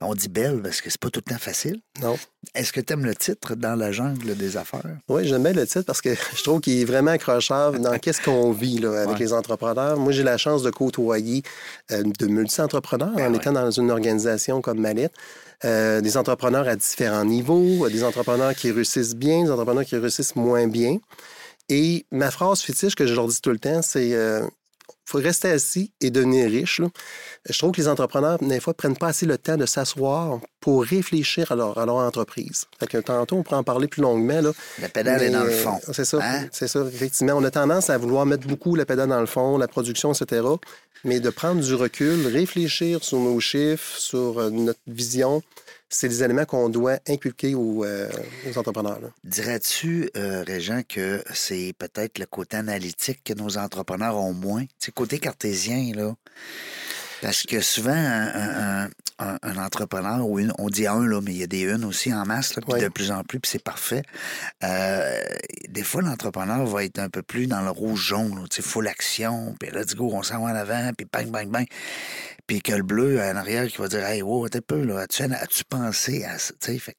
On 0.00 0.14
dit 0.14 0.28
belles 0.28 0.60
parce 0.62 0.80
que 0.80 0.90
c'est 0.90 1.00
pas 1.00 1.10
tout 1.10 1.20
le 1.26 1.32
temps 1.32 1.38
facile. 1.40 1.80
Non. 2.02 2.18
Est-ce 2.54 2.72
que 2.72 2.80
tu 2.80 2.92
aimes 2.92 3.04
le 3.04 3.14
titre 3.14 3.54
Dans 3.54 3.74
la 3.74 3.92
jungle 3.92 4.36
des 4.36 4.56
affaires? 4.56 4.82
Oui, 5.08 5.26
j'aime 5.26 5.42
bien 5.44 5.52
le 5.52 5.66
titre 5.66 5.82
parce 5.82 6.00
que 6.00 6.14
je 6.36 6.42
trouve 6.42 6.60
qu'il 6.60 6.78
est 6.80 6.84
vraiment 6.84 7.12
accrocheur 7.12 7.72
dans 7.72 7.98
qu'est-ce 7.98 8.20
qu'on 8.20 8.52
vit 8.52 8.78
là, 8.78 9.02
avec 9.02 9.14
Ouais. 9.14 9.18
les 9.20 9.32
entrepreneurs. 9.32 9.98
Moi, 9.98 10.12
j'ai 10.12 10.22
la 10.22 10.36
chance 10.38 10.62
de 10.62 10.70
côtoyer 10.70 11.42
euh, 11.90 12.02
de 12.18 12.26
multi-entrepreneurs 12.26 13.14
Ben 13.16 13.28
en 13.28 13.30
ouais. 13.32 13.36
étant 13.38 13.52
dans 13.52 13.70
une 13.70 13.90
organisation 13.90 14.60
comme 14.60 14.80
Mallette. 14.80 15.12
Euh, 15.64 16.00
des 16.00 16.16
entrepreneurs 16.16 16.66
à 16.66 16.74
différents 16.74 17.24
niveaux, 17.24 17.88
des 17.88 18.02
entrepreneurs 18.02 18.52
qui 18.54 18.72
réussissent 18.72 19.14
bien, 19.14 19.44
des 19.44 19.50
entrepreneurs 19.52 19.84
qui 19.84 19.96
réussissent 19.96 20.34
moins 20.34 20.66
bien. 20.66 20.98
Et 21.68 22.04
ma 22.10 22.32
phrase 22.32 22.60
fétiche 22.62 22.96
que 22.96 23.06
je 23.06 23.14
leur 23.14 23.28
dis 23.28 23.40
tout 23.40 23.50
le 23.50 23.60
temps, 23.60 23.80
c'est 23.80 24.12
euh, 24.14 24.42
faut 25.04 25.18
rester 25.18 25.50
assis 25.50 25.92
et 26.00 26.10
devenir 26.10 26.48
riche. 26.50 26.78
là. 26.80 26.88
Je 27.48 27.58
trouve 27.58 27.72
que 27.72 27.80
les 27.80 27.88
entrepreneurs, 27.88 28.38
des 28.38 28.60
fois, 28.60 28.72
prennent 28.74 28.96
pas 28.96 29.08
assez 29.08 29.26
le 29.26 29.36
temps 29.38 29.56
de 29.56 29.66
s'asseoir 29.66 30.38
pour 30.60 30.84
réfléchir 30.84 31.50
à 31.52 31.56
leur, 31.56 31.76
à 31.76 31.84
leur 31.86 31.96
entreprise. 31.96 32.66
Fait 32.78 32.86
que 32.86 32.98
tantôt, 32.98 33.36
on 33.36 33.42
pourra 33.42 33.58
en 33.58 33.64
parler 33.64 33.88
plus 33.88 34.00
longuement. 34.02 34.40
Là. 34.40 34.52
La 34.80 34.88
pédale 34.88 35.22
est 35.22 35.30
dans 35.30 35.42
le 35.44 35.50
fond. 35.50 35.78
euh, 35.88 35.92
C'est 35.92 36.04
ça, 36.04 36.18
Hein? 36.22 36.46
c'est 36.52 36.68
ça, 36.68 36.84
effectivement. 36.86 37.34
On 37.34 37.44
a 37.44 37.50
tendance 37.50 37.90
à 37.90 37.98
vouloir 37.98 38.26
mettre 38.26 38.46
beaucoup 38.46 38.74
la 38.76 38.84
pédale 38.86 39.08
dans 39.08 39.20
le 39.20 39.26
fond, 39.26 39.58
la 39.58 39.68
production, 39.68 40.12
etc. 40.12 40.42
Mais 41.04 41.18
de 41.18 41.30
prendre 41.30 41.60
du 41.60 41.74
recul, 41.74 42.26
réfléchir 42.28 43.02
sur 43.02 43.18
nos 43.18 43.40
chiffres, 43.40 43.98
sur 43.98 44.38
euh, 44.38 44.50
notre 44.50 44.78
vision, 44.86 45.42
c'est 45.92 46.08
des 46.08 46.22
éléments 46.22 46.46
qu'on 46.46 46.68
doit 46.68 46.98
inculquer 47.06 47.54
aux, 47.54 47.84
euh, 47.84 48.08
entrepreneurs. 48.56 48.98
Dirais-tu, 49.24 50.10
euh, 50.16 50.42
Régent, 50.42 50.82
que 50.88 51.22
c'est 51.34 51.74
peut-être 51.78 52.18
le 52.18 52.26
côté 52.26 52.56
analytique 52.56 53.20
que 53.22 53.34
nos 53.34 53.58
entrepreneurs 53.58 54.16
ont 54.16 54.32
moins? 54.32 54.64
Sais, 54.78 54.90
côté 54.90 55.18
cartésien, 55.18 55.92
là. 55.94 56.14
Parce 57.22 57.44
que 57.44 57.60
souvent, 57.62 57.92
un, 57.94 58.84
un- 58.84 58.90
un- 59.20 59.38
un 59.42 59.56
entrepreneur, 59.56 60.26
ou 60.28 60.38
une, 60.40 60.52
on 60.58 60.68
dit 60.68 60.86
un, 60.88 61.06
là, 61.06 61.20
mais 61.22 61.30
il 61.30 61.36
y 61.38 61.42
a 61.44 61.46
des 61.46 61.62
une 61.62 61.84
aussi 61.84 62.12
en 62.12 62.26
masse, 62.26 62.56
là, 62.56 62.62
puis 62.62 62.74
Oui. 62.74 62.80
de 62.80 62.88
plus 62.88 63.10
en 63.12 63.22
plus, 63.22 63.38
puis 63.40 63.48
c'est 63.50 63.62
parfait. 63.62 64.02
Euh, 64.64 65.22
des 65.68 65.84
fois, 65.84 66.02
l'entrepreneur 66.02 66.66
va 66.66 66.84
être 66.84 66.98
un 66.98 67.08
peu 67.08 67.22
plus 67.22 67.46
dans 67.46 67.62
le 67.62 67.70
rouge-jaune, 67.70 68.46
tu 68.50 68.56
sais, 68.56 68.68
full 68.68 68.88
action, 68.88 69.54
puis 69.60 69.70
let's 69.72 69.94
go, 69.94 70.10
on 70.12 70.22
s'en 70.24 70.44
va 70.44 70.52
en 70.52 70.56
avant, 70.56 70.90
puis 70.96 71.06
bang, 71.10 71.30
bang, 71.30 71.48
bang. 71.48 71.66
Puis 72.48 72.60
que 72.60 72.72
le 72.72 72.82
bleu 72.82 73.20
en 73.20 73.36
arrière 73.36 73.68
qui 73.68 73.78
va 73.78 73.86
dire, 73.88 74.04
hey, 74.04 74.20
wow, 74.22 74.48
t'es 74.48 74.60
peu, 74.60 74.82
là, 74.82 75.00
as-tu, 75.02 75.22
as-tu 75.22 75.64
pensé 75.64 76.24
à 76.24 76.38
ça? 76.38 76.52
Tu 76.60 76.72
sais, 76.72 76.78
fait 76.78 76.96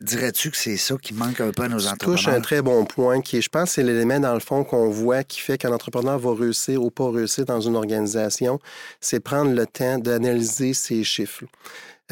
dirais-tu 0.00 0.50
que 0.50 0.56
c'est 0.56 0.76
ça 0.76 0.94
qui 1.00 1.14
manque 1.14 1.40
un 1.40 1.50
peu 1.52 1.62
à 1.64 1.68
nos 1.68 1.80
Tu 1.80 1.88
entrepreneurs? 1.88 2.28
un 2.38 2.40
très 2.40 2.62
bon 2.62 2.84
point 2.84 3.20
qui 3.20 3.38
est, 3.38 3.40
je 3.42 3.48
pense, 3.48 3.72
c'est 3.72 3.82
l'élément 3.82 4.20
dans 4.20 4.34
le 4.34 4.40
fond 4.40 4.62
qu'on 4.64 4.90
voit 4.90 5.24
qui 5.24 5.40
fait 5.40 5.58
qu'un 5.58 5.72
entrepreneur 5.72 6.18
va 6.18 6.34
réussir 6.34 6.82
ou 6.82 6.90
pas 6.90 7.10
réussir 7.10 7.44
dans 7.44 7.60
une 7.60 7.76
organisation, 7.76 8.58
c'est 9.00 9.20
prendre 9.20 9.52
le 9.52 9.66
temps 9.66 9.98
d'analyser 9.98 10.74
ses 10.74 11.02
chiffres. 11.02 11.44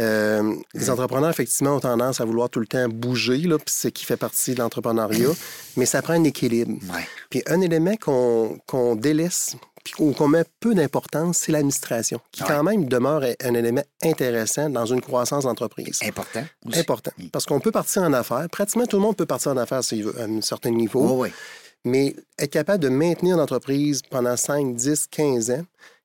Euh, 0.01 0.55
les 0.75 0.91
entrepreneurs, 0.91 1.31
effectivement, 1.31 1.77
ont 1.77 1.81
tendance 1.81 2.21
à 2.21 2.25
vouloir 2.25 2.51
tout 2.51 2.59
le 2.59 2.67
temps 2.67 2.89
bouger, 2.89 3.39
là, 3.39 3.59
puis 3.59 3.67
c'est 3.77 3.93
qui 3.93 4.05
fait 4.05 4.17
partie 4.17 4.53
de 4.55 4.59
l'entrepreneuriat, 4.59 5.29
mais 5.77 5.87
ça 5.87 6.03
prend 6.03 6.15
un 6.15 6.25
équilibre. 6.25 6.73
Ouais. 6.93 7.07
Puis 7.31 7.43
un 7.47 7.61
élément 7.61 7.95
qu'on 7.97 8.59
qu'on 8.67 8.97
délaisse 8.97 9.55
puis 9.85 9.93
qu'on 10.15 10.29
met 10.29 10.45
peu 10.61 10.75
d'importance, 10.75 11.37
c'est 11.39 11.53
l'administration, 11.53 12.19
qui 12.33 12.43
Ouais. 12.43 12.49
quand 12.49 12.63
même 12.63 12.87
demeure 12.87 13.23
un 13.43 13.55
élément 13.55 13.83
intéressant 14.03 14.71
dans 14.71 14.87
une 14.87 15.03
croissance 15.03 15.45
d'entreprise. 15.45 16.01
Important 16.03 16.45
aussi. 16.67 16.81
Important. 16.81 17.11
Parce 17.31 17.45
qu'on 17.45 17.61
peut 17.61 17.71
partir 17.71 18.03
en 18.03 18.13
affaires. 18.15 18.47
Pratiquement 18.51 18.87
tout 18.87 18.97
le 18.97 19.03
monde 19.03 19.17
peut 19.17 19.27
partir 19.27 19.53
en 19.53 19.57
affaires 19.59 19.85
s'il 19.85 20.05
veut, 20.05 20.19
à 20.21 20.25
un 20.25 20.41
certain 20.41 20.71
niveau. 20.71 21.03
Oui, 21.07 21.29
oui. 21.29 21.35
Mais 21.85 22.17
être 22.39 22.51
capable 22.51 22.83
de 22.83 22.89
maintenir 22.89 23.37
l'entreprise 23.37 24.01
pendant 24.11 24.39
5, 24.39 24.75
10, 24.75 25.07
15 25.11 25.51
ans, 25.51 25.63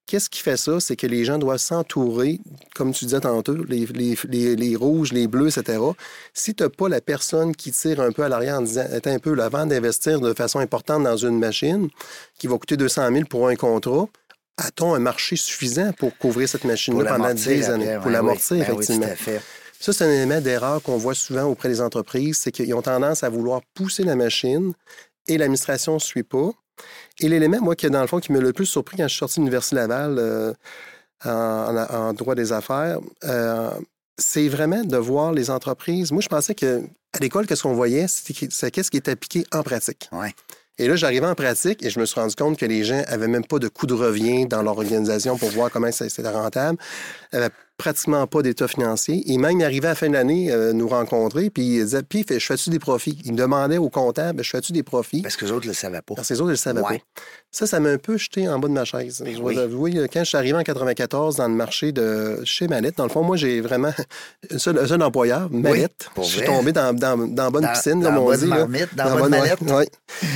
qu'est-ce 0.10 0.28
qui 0.28 0.42
fait 0.42 0.58
ça? 0.58 0.80
C'est 0.80 0.96
que 0.96 1.06
les 1.06 1.24
gens 1.24 1.38
doivent 1.38 1.60
s'entourer, 1.60 2.40
comme 2.74 2.94
tu 2.94 3.06
disais 3.06 3.20
tantôt, 3.20 3.54
les, 3.54 3.86
les, 3.86 4.18
les, 4.28 4.56
les 4.56 4.76
rouges, 4.76 5.14
les 5.14 5.28
bleus, 5.28 5.56
etc. 5.56 5.80
Si 6.34 6.56
tu 6.56 6.64
n'as 6.64 6.70
pas 6.70 6.90
la 6.90 7.00
personne 7.00 7.56
qui 7.56 7.72
tire 7.72 8.02
un 8.02 8.12
peu 8.12 8.24
à 8.24 8.30
l'arrière 8.30 8.58
en 8.58 8.64
disant, 8.64 8.86
attends 8.92 9.12
un 9.12 9.20
peu, 9.20 9.36
là, 9.36 9.46
avant 9.46 9.68
d'investir 9.68 10.20
de 10.20 10.34
façon 10.34 10.58
importante 10.58 11.04
dans 11.04 11.16
une 11.16 11.38
machine 11.38 11.90
qui 12.40 12.48
va 12.48 12.58
coûter 12.58 12.76
200 12.76 13.12
000 13.14 13.26
pour 13.26 13.50
un 13.50 13.56
contrat, 13.56 14.08
a-t-on 14.58 14.96
un 14.96 15.00
marché 15.00 15.36
suffisant 15.36 15.94
pour 15.94 16.18
couvrir 16.18 16.50
cette 16.50 16.64
machine-là 16.64 17.06
pendant 17.06 17.26
l'amortir 17.26 17.56
10 17.56 17.70
après, 17.70 17.74
années? 17.74 18.00
Pour 18.02 18.10
l'amortir, 18.10 18.58
oui. 18.58 18.64
Ben 18.66 18.74
oui, 18.74 18.84
effectivement. 18.84 19.06
tout 19.06 19.12
à 19.12 19.16
fait. 19.16 19.42
Ça, 19.80 19.94
c'est 19.94 20.06
un 20.06 20.12
élément 20.12 20.42
d'erreur 20.42 20.82
qu'on 20.82 20.98
voit 20.98 21.14
souvent 21.14 21.44
auprès 21.44 21.70
des 21.70 21.82
entreprises, 21.82 22.40
c'est 22.40 22.52
qu'ils 22.52 22.74
ont 22.74 22.82
tendance 22.82 23.24
à 23.24 23.30
vouloir 23.30 23.62
pousser 23.76 24.04
la 24.04 24.16
machine 24.16 24.74
et 25.28 25.38
l'administration 25.38 25.94
ne 25.94 26.00
suit 26.00 26.24
pas. 26.24 26.50
Et 27.20 27.28
l'élément, 27.28 27.60
moi, 27.62 27.76
qui, 27.76 27.90
dans 27.90 28.02
le 28.02 28.08
fond, 28.08 28.20
qui 28.20 28.32
m'a 28.32 28.40
le 28.40 28.54
plus 28.54 28.66
surpris 28.66 28.98
quand 28.98 29.04
je 29.04 29.10
suis 29.10 29.20
sorti 29.20 29.36
de 29.36 29.42
l'Université 29.42 29.76
Laval 29.76 30.16
euh, 30.18 30.54
en, 31.26 32.14
droit 32.14 32.36
des 32.36 32.54
affaires, 32.54 33.00
euh, 33.26 33.70
c'est 34.18 34.48
vraiment 34.48 34.84
de 34.84 34.98
voir 34.98 35.34
les 35.34 35.50
entreprises. 35.50 36.12
Moi, 36.12 36.22
je 36.22 36.30
pensais 36.30 36.56
que 36.56 36.82
à 37.14 37.20
l'école, 37.20 37.48
qu'est-ce 37.48 37.64
qu'on 37.64 37.74
voyait, 37.74 38.08
c'était 38.08 38.48
c'est 38.52 38.72
qu'est-ce 38.72 38.92
qui 38.92 38.98
est 38.98 39.10
appliqué 39.10 39.44
en 39.52 39.64
pratique. 39.64 40.10
Ouais. 40.12 40.34
Et 40.78 40.88
là, 40.88 40.96
j'arrivais 40.96 41.26
en 41.26 41.36
pratique 41.36 41.84
et 41.84 41.90
je 41.90 42.00
me 42.00 42.06
suis 42.06 42.20
rendu 42.20 42.36
compte 42.36 42.58
que 42.58 42.66
les 42.66 42.86
gens 42.86 43.04
avaient 43.08 43.28
même 43.28 43.46
pas 43.46 43.60
de 43.60 43.68
coût 43.68 43.86
de 43.86 43.94
revient 43.94 44.46
dans 44.46 44.62
leur 44.62 44.78
organisation 44.78 45.38
pour 45.38 45.50
voir 45.50 45.70
comment 45.72 45.92
ça- 45.92 46.08
c'était 46.08 46.30
rentable. 46.30 46.78
Avaient 47.34 47.50
pratiquement 47.80 48.28
pas 48.28 48.44
d'état 48.44 48.68
financier. 48.68 49.24
Et 49.32 49.38
même, 49.40 49.60
arrivaient 49.62 49.88
à 49.88 49.92
la 49.92 49.96
fin 49.96 50.08
de 50.10 50.14
l'année 50.14 50.52
euh, 50.52 50.74
nous 50.74 50.88
rencontrer, 50.88 51.50
puis 51.50 51.78
ils 51.78 51.84
disaient, 51.86 52.04
puis, 52.04 52.24
je 52.30 52.38
fais-tu 52.38 52.70
des 52.70 52.78
profits? 52.78 53.18
Ils 53.26 53.32
me 53.34 53.38
demandaient 53.38 53.78
au 53.80 53.90
comptable, 53.90 54.44
je 54.44 54.50
fais-tu 54.52 54.72
des 54.74 54.84
profits? 54.84 55.24
Parce 55.24 55.36
que 55.36 55.46
les 55.46 55.52
autres 55.52 55.66
ne 55.66 55.72
le 55.72 55.76
savaient 55.76 56.02
pas. 56.04 56.14
Parce 56.14 56.28
que 56.28 56.34
les 56.36 56.40
autres, 56.42 56.48
ne 56.50 56.54
le 56.54 56.58
savaient 56.58 56.82
Ouais. 56.82 57.00
pas. 57.16 57.22
Ça, 57.52 57.66
ça 57.66 57.80
m'a 57.80 57.90
un 57.90 57.98
peu 57.98 58.18
jeté 58.18 58.48
en 58.48 58.60
bas 58.60 58.68
de 58.68 58.74
ma 58.74 58.86
chaise. 58.86 59.24
Je 59.26 59.42
oui. 59.42 59.58
avouer, 59.58 59.94
quand 60.14 60.20
je 60.20 60.26
suis 60.30 60.38
arrivé 60.38 60.56
en 60.58 60.62
94 60.62 61.38
dans 61.38 61.48
le 61.48 61.56
marché 61.56 61.92
de 61.92 62.42
chez 62.44 62.68
Mallette, 62.68 62.98
dans 62.98 63.06
le 63.06 63.10
fond, 63.10 63.24
moi, 63.24 63.38
j'ai 63.38 63.60
vraiment 63.62 63.92
un 64.52 64.58
seul, 64.60 64.78
un 64.78 64.86
seul 64.86 65.02
employeur, 65.02 65.50
Mallette. 65.50 66.10
je 66.18 66.22
suis 66.24 66.44
tombé 66.44 66.72
dans, 66.74 66.94
dans, 66.94 67.18
bonne 67.18 67.64
Dans- 67.64 67.72
piscine, 67.74 68.02
dans 68.02 68.10
comme 68.10 68.18
on 68.20 68.26
bonne 68.26 68.40
dit. 68.40 68.46
là. 68.48 68.68
dans 68.96 69.12
bonne 69.18 69.22
ouais, 69.34 69.40
mallette. 69.40 69.62
ouais. 69.62 69.90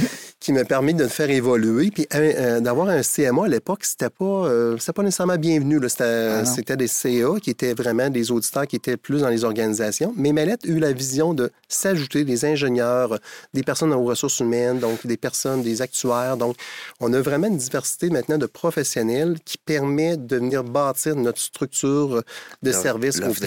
qui 0.44 0.52
m'a 0.52 0.66
permis 0.66 0.94
de 0.94 1.08
faire 1.08 1.30
évoluer. 1.30 1.90
Puis 1.90 2.06
euh, 2.14 2.60
d'avoir 2.60 2.90
un 2.90 3.02
CMA 3.02 3.46
à 3.46 3.48
l'époque, 3.48 3.86
c'était 3.86 4.10
pas, 4.10 4.26
euh, 4.26 4.78
c'était 4.78 4.92
pas 4.92 5.02
nécessairement 5.02 5.38
bienvenu. 5.38 5.80
C'était, 5.88 6.04
Ah 6.04 6.46
c'était 6.46 6.76
des 6.76 6.88
CA 6.90 7.40
qui 7.42 7.50
étaient 7.50 7.74
vraiment 7.74 8.10
des 8.10 8.30
auditeurs 8.30 8.68
qui 8.68 8.76
étaient 8.76 8.98
plus 8.98 9.22
dans 9.22 9.30
les 9.30 9.46
organisations. 9.46 10.14
Mais 10.18 10.34
Mallette 10.34 10.66
a 10.66 10.68
eu 10.68 10.80
la 10.80 10.92
vision 10.92 11.34
de 11.34 11.50
s'ajouter 11.70 12.26
des 12.26 12.44
ingénieurs, 12.44 13.20
des 13.54 13.64
personnes 13.64 13.94
aux 13.94 14.04
ressources 14.04 14.42
humaines, 14.42 14.80
donc 14.80 15.08
des 15.08 15.16
personnes, 15.16 15.64
des 15.64 15.82
actuaires. 15.82 16.36
Donc, 16.36 16.58
on 17.00 17.14
a 17.14 17.22
vraiment 17.22 17.48
une 17.48 17.58
diversité 17.58 18.10
maintenant 18.10 18.38
de 18.38 18.46
professionnels 18.46 19.38
qui 19.46 19.58
permet 19.58 20.18
de 20.18 20.36
venir 20.36 20.66
bâtir 20.66 21.16
notre 21.16 21.40
structure 21.40 22.22
de 22.62 22.72
service 22.74 23.18
l'offre 23.22 23.40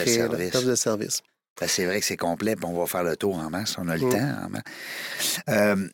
de 0.65 0.75
service. 0.75 1.21
Ben, 1.61 1.67
c'est 1.69 1.87
vrai 1.87 2.01
que 2.01 2.07
c'est 2.07 2.19
complet, 2.19 2.55
puis 2.55 2.67
on 2.67 2.79
va 2.79 2.87
faire 2.87 3.03
le 3.05 3.17
tour 3.17 3.35
en 3.37 3.49
masse. 3.49 3.77
On 3.79 3.89
a 3.89 3.97
le 3.97 4.05
Mm. 4.07 4.11
temps 4.11 4.35
en 4.45 4.51
masse. 4.51 4.63
Euh, 5.49 5.89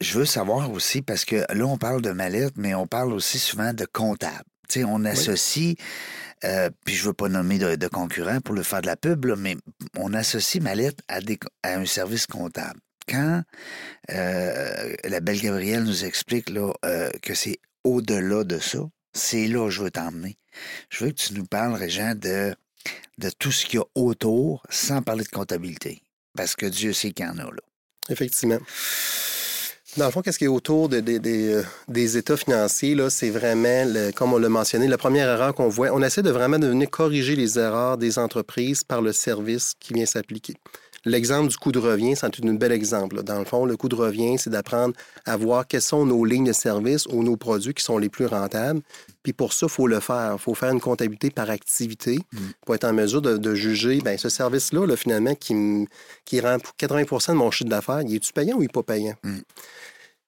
je 0.00 0.18
veux 0.18 0.24
savoir 0.24 0.70
aussi, 0.72 1.02
parce 1.02 1.24
que 1.24 1.44
là, 1.52 1.64
on 1.66 1.78
parle 1.78 2.02
de 2.02 2.10
mallette, 2.10 2.54
mais 2.56 2.74
on 2.74 2.86
parle 2.86 3.12
aussi 3.12 3.38
souvent 3.38 3.72
de 3.72 3.84
comptable. 3.84 4.44
Tu 4.68 4.80
sais, 4.80 4.84
on 4.84 5.04
associe, 5.04 5.74
euh, 6.44 6.70
puis 6.84 6.94
je 6.94 7.04
veux 7.04 7.12
pas 7.12 7.28
nommer 7.28 7.58
de, 7.58 7.74
de 7.74 7.88
concurrent 7.88 8.40
pour 8.40 8.54
le 8.54 8.62
faire 8.62 8.82
de 8.82 8.86
la 8.86 8.96
pub, 8.96 9.24
là, 9.24 9.36
mais 9.36 9.56
on 9.96 10.14
associe 10.14 10.62
mallette 10.62 11.00
à, 11.08 11.20
des, 11.20 11.38
à 11.62 11.74
un 11.74 11.86
service 11.86 12.26
comptable. 12.26 12.80
Quand 13.08 13.42
euh, 14.10 14.94
la 15.04 15.20
belle 15.20 15.40
Gabrielle 15.40 15.82
nous 15.82 16.04
explique 16.04 16.48
là, 16.50 16.72
euh, 16.84 17.10
que 17.22 17.34
c'est 17.34 17.58
au-delà 17.82 18.44
de 18.44 18.58
ça, 18.58 18.78
c'est 19.12 19.48
là 19.48 19.64
que 19.64 19.70
je 19.70 19.82
veux 19.82 19.90
t'emmener. 19.90 20.38
Je 20.88 21.04
veux 21.04 21.10
que 21.10 21.16
tu 21.16 21.34
nous 21.34 21.46
parles, 21.46 21.74
Régent, 21.74 22.14
de, 22.14 22.54
de 23.18 23.30
tout 23.38 23.50
ce 23.50 23.66
qu'il 23.66 23.80
y 23.80 23.82
a 23.82 23.86
autour, 23.96 24.62
sans 24.70 25.02
parler 25.02 25.24
de 25.24 25.28
comptabilité. 25.30 26.02
Parce 26.36 26.54
que 26.54 26.66
Dieu 26.66 26.92
sait 26.92 27.10
qu'il 27.10 27.26
y 27.26 27.28
en 27.28 27.38
a, 27.38 27.44
là. 27.44 27.62
Effectivement. 28.08 28.58
Dans 29.96 30.04
le 30.06 30.12
fond, 30.12 30.22
qu'est-ce 30.22 30.38
qui 30.38 30.44
est 30.44 30.48
autour 30.48 30.88
de- 30.88 31.00
de- 31.00 31.20
euh, 31.26 31.62
des 31.88 32.16
états 32.16 32.36
financiers, 32.36 32.94
là, 32.94 33.10
c'est 33.10 33.30
vraiment, 33.30 33.84
comme 34.14 34.32
on 34.32 34.38
l'a 34.38 34.48
mentionné, 34.48 34.86
la 34.86 34.96
première 34.98 35.28
erreur 35.28 35.52
qu'on 35.54 35.68
voit. 35.68 35.90
On 35.92 36.00
essaie 36.02 36.22
de 36.22 36.30
vraiment 36.30 36.60
de 36.60 36.68
venir 36.68 36.88
corriger 36.88 37.34
les 37.34 37.58
erreurs 37.58 37.98
des 37.98 38.18
entreprises 38.18 38.84
par 38.84 39.02
le 39.02 39.12
service 39.12 39.74
qui 39.80 39.92
vient 39.92 40.06
s'appliquer. 40.06 40.54
L'exemple 41.06 41.48
du 41.48 41.56
coût 41.56 41.72
de 41.72 41.78
revient, 41.78 42.14
c'est 42.14 42.26
un 42.26 42.54
bel 42.54 42.72
exemple. 42.72 43.16
là. 43.16 43.22
Dans 43.22 43.38
le 43.38 43.44
fond, 43.46 43.64
le 43.64 43.76
coût 43.76 43.88
de 43.88 43.94
revient, 43.94 44.36
c'est 44.38 44.50
d'apprendre 44.50 44.94
à 45.24 45.36
voir 45.36 45.66
quelles 45.66 45.80
sont 45.80 46.04
nos 46.04 46.24
lignes 46.26 46.44
de 46.48 46.52
service 46.52 47.06
ou 47.06 47.22
nos 47.22 47.36
produits 47.38 47.72
qui 47.72 47.82
sont 47.82 47.96
les 47.96 48.10
plus 48.10 48.26
rentables. 48.26 48.80
Puis 49.22 49.32
pour 49.32 49.52
ça, 49.54 49.66
il 49.66 49.72
faut 49.72 49.86
le 49.86 50.00
faire. 50.00 50.34
Il 50.34 50.38
faut 50.38 50.54
faire 50.54 50.72
une 50.72 50.80
comptabilité 50.80 51.30
par 51.30 51.48
activité 51.48 52.18
pour 52.66 52.74
être 52.74 52.84
en 52.84 52.92
mesure 52.92 53.22
de, 53.22 53.38
de 53.38 53.54
juger, 53.54 54.00
bien, 54.00 54.18
ce 54.18 54.28
service-là, 54.28 54.86
là, 54.86 54.96
finalement, 54.96 55.34
qui, 55.34 55.86
qui 56.26 56.40
rend 56.40 56.58
pour 56.58 56.74
80% 56.78 57.28
de 57.28 57.36
mon 57.36 57.50
chiffre 57.50 57.70
d'affaires, 57.70 58.02
il 58.02 58.14
est-tu 58.16 58.32
payant 58.34 58.56
ou 58.56 58.60
il 58.62 58.66
n'est 58.66 58.68
pas 58.68 58.82
payant? 58.82 59.14
Mm. 59.22 59.38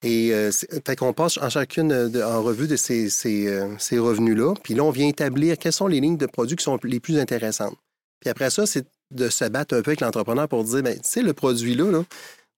Et 0.05 0.33
euh, 0.33 0.51
fait 0.85 0.95
qu'on 0.97 1.13
passe 1.13 1.37
en 1.37 1.49
chacune 1.49 2.09
de- 2.09 2.21
en 2.21 2.41
revue 2.43 2.67
de 2.67 2.75
ces, 2.75 3.09
ces, 3.09 3.47
euh, 3.47 3.67
ces 3.79 3.99
revenus-là. 3.99 4.53
Puis 4.63 4.73
là, 4.73 4.83
on 4.83 4.89
vient 4.91 5.07
établir 5.07 5.57
quelles 5.57 5.71
sont 5.71 5.87
les 5.87 6.01
lignes 6.01 6.17
de 6.17 6.25
produits 6.25 6.57
qui 6.57 6.63
sont 6.63 6.77
les 6.83 6.99
plus 6.99 7.17
intéressantes. 7.19 7.75
Puis 8.19 8.29
après 8.29 8.49
ça, 8.49 8.65
c'est 8.65 8.85
de 9.13 9.29
se 9.29 9.45
battre 9.45 9.75
un 9.75 9.81
peu 9.81 9.91
avec 9.91 10.01
l'entrepreneur 10.01 10.47
pour 10.47 10.63
dire, 10.63 10.83
bien, 10.83 10.93
tu 10.93 11.01
sais, 11.03 11.21
le 11.21 11.33
produit-là, 11.33 11.91
là, 11.91 12.03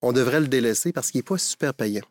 on 0.01 0.11
devrait 0.11 0.39
le 0.39 0.47
délaisser 0.47 0.91
parce 0.91 1.11
qu'il 1.11 1.19
n'est 1.19 1.23
pas 1.23 1.37
super 1.37 1.73
payant. 1.73 2.03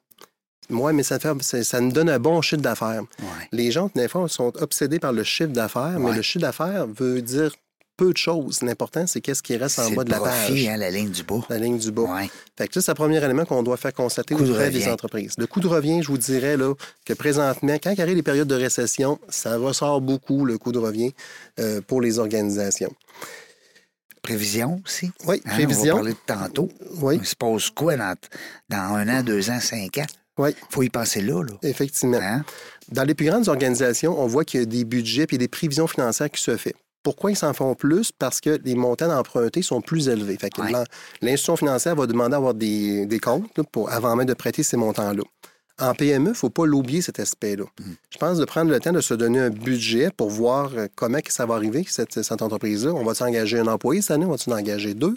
Moi, 0.71 0.93
mais 0.93 1.03
ça, 1.03 1.19
fait, 1.19 1.63
ça, 1.63 1.81
nous 1.81 1.93
donne 1.93 2.09
un 2.09 2.19
bon 2.19 2.41
chiffre 2.41 2.63
d'affaires. 2.63 3.03
Ouais. 3.21 3.49
Les 3.53 3.71
gens, 3.71 3.91
des 3.95 4.09
fois, 4.09 4.29
sont 4.29 4.53
obsédés 4.61 4.99
par 4.99 5.13
le 5.13 5.23
chiffre 5.23 5.51
d'affaires, 5.51 5.99
mais 5.99 6.13
le 6.13 6.23
chiffre 6.23 6.43
d'affaires 6.43 6.87
veut 6.87 7.21
dire 7.21 7.55
peu 7.97 8.13
de 8.13 8.17
choses. 8.17 8.63
L'important, 8.63 9.07
c'est 9.07 9.21
qu'est-ce 9.21 9.43
qui 9.43 9.57
reste 9.57 9.79
en 9.79 9.91
bas 9.91 10.05
de 10.05 10.11
la 10.11 10.19
profit, 10.19 10.53
page, 10.53 10.67
hein, 10.67 10.77
la 10.77 10.91
ligne 10.91 11.11
du 11.11 11.23
bas. 11.23 11.41
la 11.49 11.59
ligne 11.59 11.79
du 11.79 11.93
bas. 11.93 12.03
Ouais. 12.03 12.31
Fait 12.57 12.67
que 12.67 12.75
ça, 12.75 12.81
c'est 12.81 12.91
le 12.91 12.97
premier 12.97 13.23
élément 13.23 13.45
qu'on 13.45 13.63
doit 13.63 13.77
faire 13.77 13.93
constater 13.93 14.35
de 14.35 14.51
auprès 14.51 14.71
des 14.71 14.89
entreprises. 14.89 15.35
Le 15.39 15.47
coût 15.47 15.61
de 15.61 15.69
revient, 15.69 16.03
je 16.03 16.09
vous 16.09 16.19
dirais 16.19 16.57
là, 16.57 16.75
que 17.05 17.13
présentement, 17.13 17.77
quand 17.83 17.93
il 17.93 18.01
arrive 18.01 18.17
les 18.17 18.23
périodes 18.23 18.49
de 18.49 18.55
récession, 18.55 19.19
ça 19.29 19.57
ressort 19.59 20.01
beaucoup, 20.01 20.45
le 20.45 20.59
coût 20.59 20.73
de 20.73 20.79
revient, 20.79 21.13
euh, 21.61 21.81
pour 21.81 22.01
les 22.01 22.19
organisations. 22.19 22.93
Prévision 24.25 24.81
aussi? 24.85 25.11
Oui, 25.27 25.37
Hein, 25.37 25.41
On 25.45 25.49
va 25.51 25.55
prévision. 25.55 25.95
parler 25.97 26.13
de 26.13 26.19
tantôt. 26.27 26.69
Oui, 27.03 27.17
Il 27.21 27.27
se 27.27 27.37
passe 27.37 27.71
quoi 27.71 27.97
dans, 27.97 28.15
dans 28.69 28.95
un 28.97 29.09
an, 29.09 29.23
deux 29.23 29.51
ans, 29.51 29.61
cinq 29.61 29.99
ans? 29.99 30.07
oui, 30.39 30.51
faut 30.71 30.83
y 30.83 30.89
penser 30.89 31.21
là. 31.21 31.43
là. 31.43 31.53
effectivement. 31.63 32.19
Hein? 32.21 32.43
Dans 32.91 33.05
les 33.05 33.15
plus 33.15 33.27
grandes 33.27 33.49
organisations, 33.49 34.19
on 34.21 34.27
voit 34.27 34.45
qu'il 34.45 34.61
y 34.61 34.63
a 34.63 34.67
des 34.67 34.85
budgets 34.85 35.27
et 35.31 35.39
des 35.39 35.47
prévisions 35.49 35.87
financières 35.87 36.31
qui 36.31 36.43
se 36.43 36.57
font. 36.57 36.71
Pourquoi 37.05 37.31
ils 37.33 37.37
s'en 37.37 37.53
font 37.53 37.75
plus? 37.75 38.11
Parce 38.19 38.41
que 38.41 38.59
les 38.65 38.75
montants 38.75 39.09
d'empruntés 39.09 39.61
sont 39.63 39.83
plus 39.83 40.09
élevés. 40.09 40.39
Fait 40.39 40.49
que 40.51 40.63
Ouais. 40.63 40.73
l'institution 41.21 41.57
financière 41.57 41.95
va 41.95 42.07
demander 42.07 42.31
d'avoir 42.31 42.55
des, 42.55 43.05
des 43.07 43.19
comptes 43.21 43.51
là, 43.59 43.63
pour, 43.71 43.91
avant 43.93 44.17
même 44.17 44.27
de 44.27 44.33
prêter 44.35 44.63
ces 44.63 44.79
montants-là. 44.79 45.23
En 45.81 45.93
PME, 45.93 46.27
il 46.27 46.29
ne 46.31 46.35
faut 46.35 46.51
pas 46.51 46.67
l'oublier, 46.67 47.03
cet 47.03 47.19
aspect-là. 47.19 47.65
Mm. 47.65 47.83
Je 48.11 48.19
pense 48.19 48.39
de 48.39 48.45
prendre 48.45 48.71
le 48.71 48.79
temps 48.79 48.93
de 48.93 49.01
se 49.01 49.13
donner 49.13 49.41
un 49.41 49.51
budget 49.51 50.11
pour 50.17 50.31
voir 50.31 50.71
euh, 50.77 50.87
comment 50.95 51.19
ça 51.29 51.47
va 51.47 51.55
arriver, 51.57 51.85
cette, 51.89 52.23
cette 52.23 52.43
entreprise-là. 52.43 52.93
On 52.93 53.05
va 53.05 53.15
s'engager 53.15 53.59
un 53.59 53.67
employé 53.67 54.01
cette 54.01 54.13
année? 54.13 54.25
On 54.25 54.31
va-tu 54.31 54.51
en 54.51 54.57
engager 54.57 54.95
deux? 54.95 55.15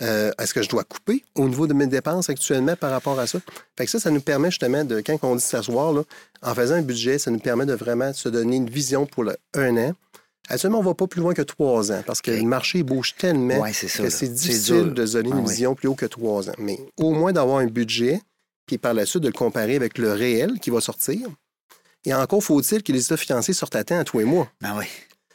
Euh, 0.00 0.30
Est-ce 0.38 0.54
que 0.54 0.62
je 0.62 0.68
dois 0.68 0.84
couper 0.84 1.24
au 1.34 1.48
niveau 1.48 1.66
de 1.66 1.74
mes 1.74 1.88
dépenses 1.88 2.30
actuellement 2.30 2.76
par 2.76 2.92
rapport 2.92 3.18
à 3.18 3.26
ça? 3.26 3.40
Fait 3.76 3.86
que 3.86 3.90
ça, 3.90 3.98
ça 3.98 4.10
nous 4.12 4.20
permet 4.20 4.50
justement 4.52 4.84
de, 4.84 5.00
quand 5.00 5.18
on 5.22 5.34
dit 5.34 5.42
s'asseoir, 5.42 5.92
en 6.42 6.54
faisant 6.54 6.76
un 6.76 6.82
budget, 6.82 7.18
ça 7.18 7.32
nous 7.32 7.40
permet 7.40 7.66
de 7.66 7.74
vraiment 7.74 8.12
se 8.12 8.28
donner 8.28 8.54
une 8.56 8.70
vision 8.70 9.04
pour 9.04 9.24
le 9.24 9.36
un 9.54 9.76
an. 9.78 9.92
Actuellement, 10.48 10.78
on 10.78 10.82
ne 10.82 10.86
va 10.88 10.94
pas 10.94 11.06
plus 11.08 11.20
loin 11.20 11.34
que 11.34 11.42
trois 11.42 11.92
ans 11.92 12.02
parce 12.06 12.22
que 12.22 12.30
le 12.30 12.42
marché 12.44 12.82
bouge 12.82 13.14
tellement 13.18 13.60
ça. 13.72 14.02
que 14.04 14.08
c'est 14.10 14.28
difficile 14.28 14.94
de 14.94 15.04
se 15.04 15.14
donner 15.14 15.30
Ah 15.32 15.36
une 15.38 15.44
oui. 15.44 15.50
vision 15.50 15.74
plus 15.74 15.88
haut 15.88 15.94
que 15.94 16.06
trois 16.06 16.48
ans. 16.48 16.54
Mais 16.58 16.78
au 16.96 17.10
moins 17.12 17.32
d'avoir 17.32 17.58
un 17.58 17.66
budget, 17.66 18.22
puis 18.68 18.78
par 18.78 18.94
la 18.94 19.04
suite 19.04 19.24
de 19.24 19.28
le 19.28 19.32
comparer 19.32 19.74
avec 19.74 19.98
le 19.98 20.12
réel 20.12 20.60
qui 20.60 20.70
va 20.70 20.80
sortir. 20.80 21.28
Et 22.04 22.14
encore 22.14 22.44
faut-il 22.44 22.84
que 22.84 22.92
les 22.92 23.04
états 23.04 23.16
financiers 23.16 23.54
sortent 23.54 23.74
à 23.74 23.82
temps 23.82 23.98
à 23.98 24.04
tous 24.04 24.20
les 24.20 24.24
mois. 24.24 24.48
Ben 24.60 24.76
oui. 24.78 24.84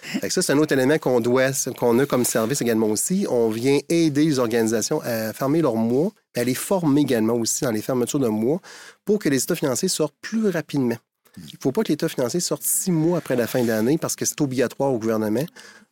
Fait 0.04 0.28
que 0.28 0.34
ça, 0.34 0.42
c'est 0.42 0.52
un 0.52 0.58
autre 0.58 0.74
élément 0.74 0.98
qu'on 0.98 1.22
doit, 1.22 1.52
qu'on 1.78 1.98
a 2.00 2.06
comme 2.06 2.26
service 2.26 2.62
également 2.62 2.88
aussi. 2.88 3.26
On 3.30 3.50
vient 3.50 3.80
aider 3.90 4.26
les 4.26 4.40
organisations 4.40 5.02
à 5.02 5.32
fermer 5.34 5.62
leurs 5.62 5.76
mois, 5.76 6.12
à 6.36 6.44
les 6.44 6.56
former 6.56 7.02
également 7.02 7.36
aussi 7.36 7.64
dans 7.64 7.72
les 7.72 7.82
fermetures 7.82 8.20
de 8.20 8.28
mois 8.28 8.60
pour 9.06 9.20
que 9.20 9.30
les 9.30 9.42
états 9.42 9.56
financiers 9.56 9.88
sortent 9.88 10.16
plus 10.22 10.50
rapidement. 10.50 10.98
Il 11.38 11.44
ne 11.46 11.60
faut 11.62 11.72
pas 11.72 11.84
que 11.84 11.90
l'état 11.90 12.10
financier 12.10 12.40
sorte 12.40 12.64
six 12.64 12.92
mois 12.92 13.18
après 13.18 13.36
la 13.36 13.48
fin 13.48 13.64
de 13.64 13.68
l'année 13.68 13.98
parce 13.98 14.16
que 14.16 14.26
c'est 14.26 14.40
obligatoire 14.42 14.94
au 14.94 15.00
gouvernement. 15.00 15.46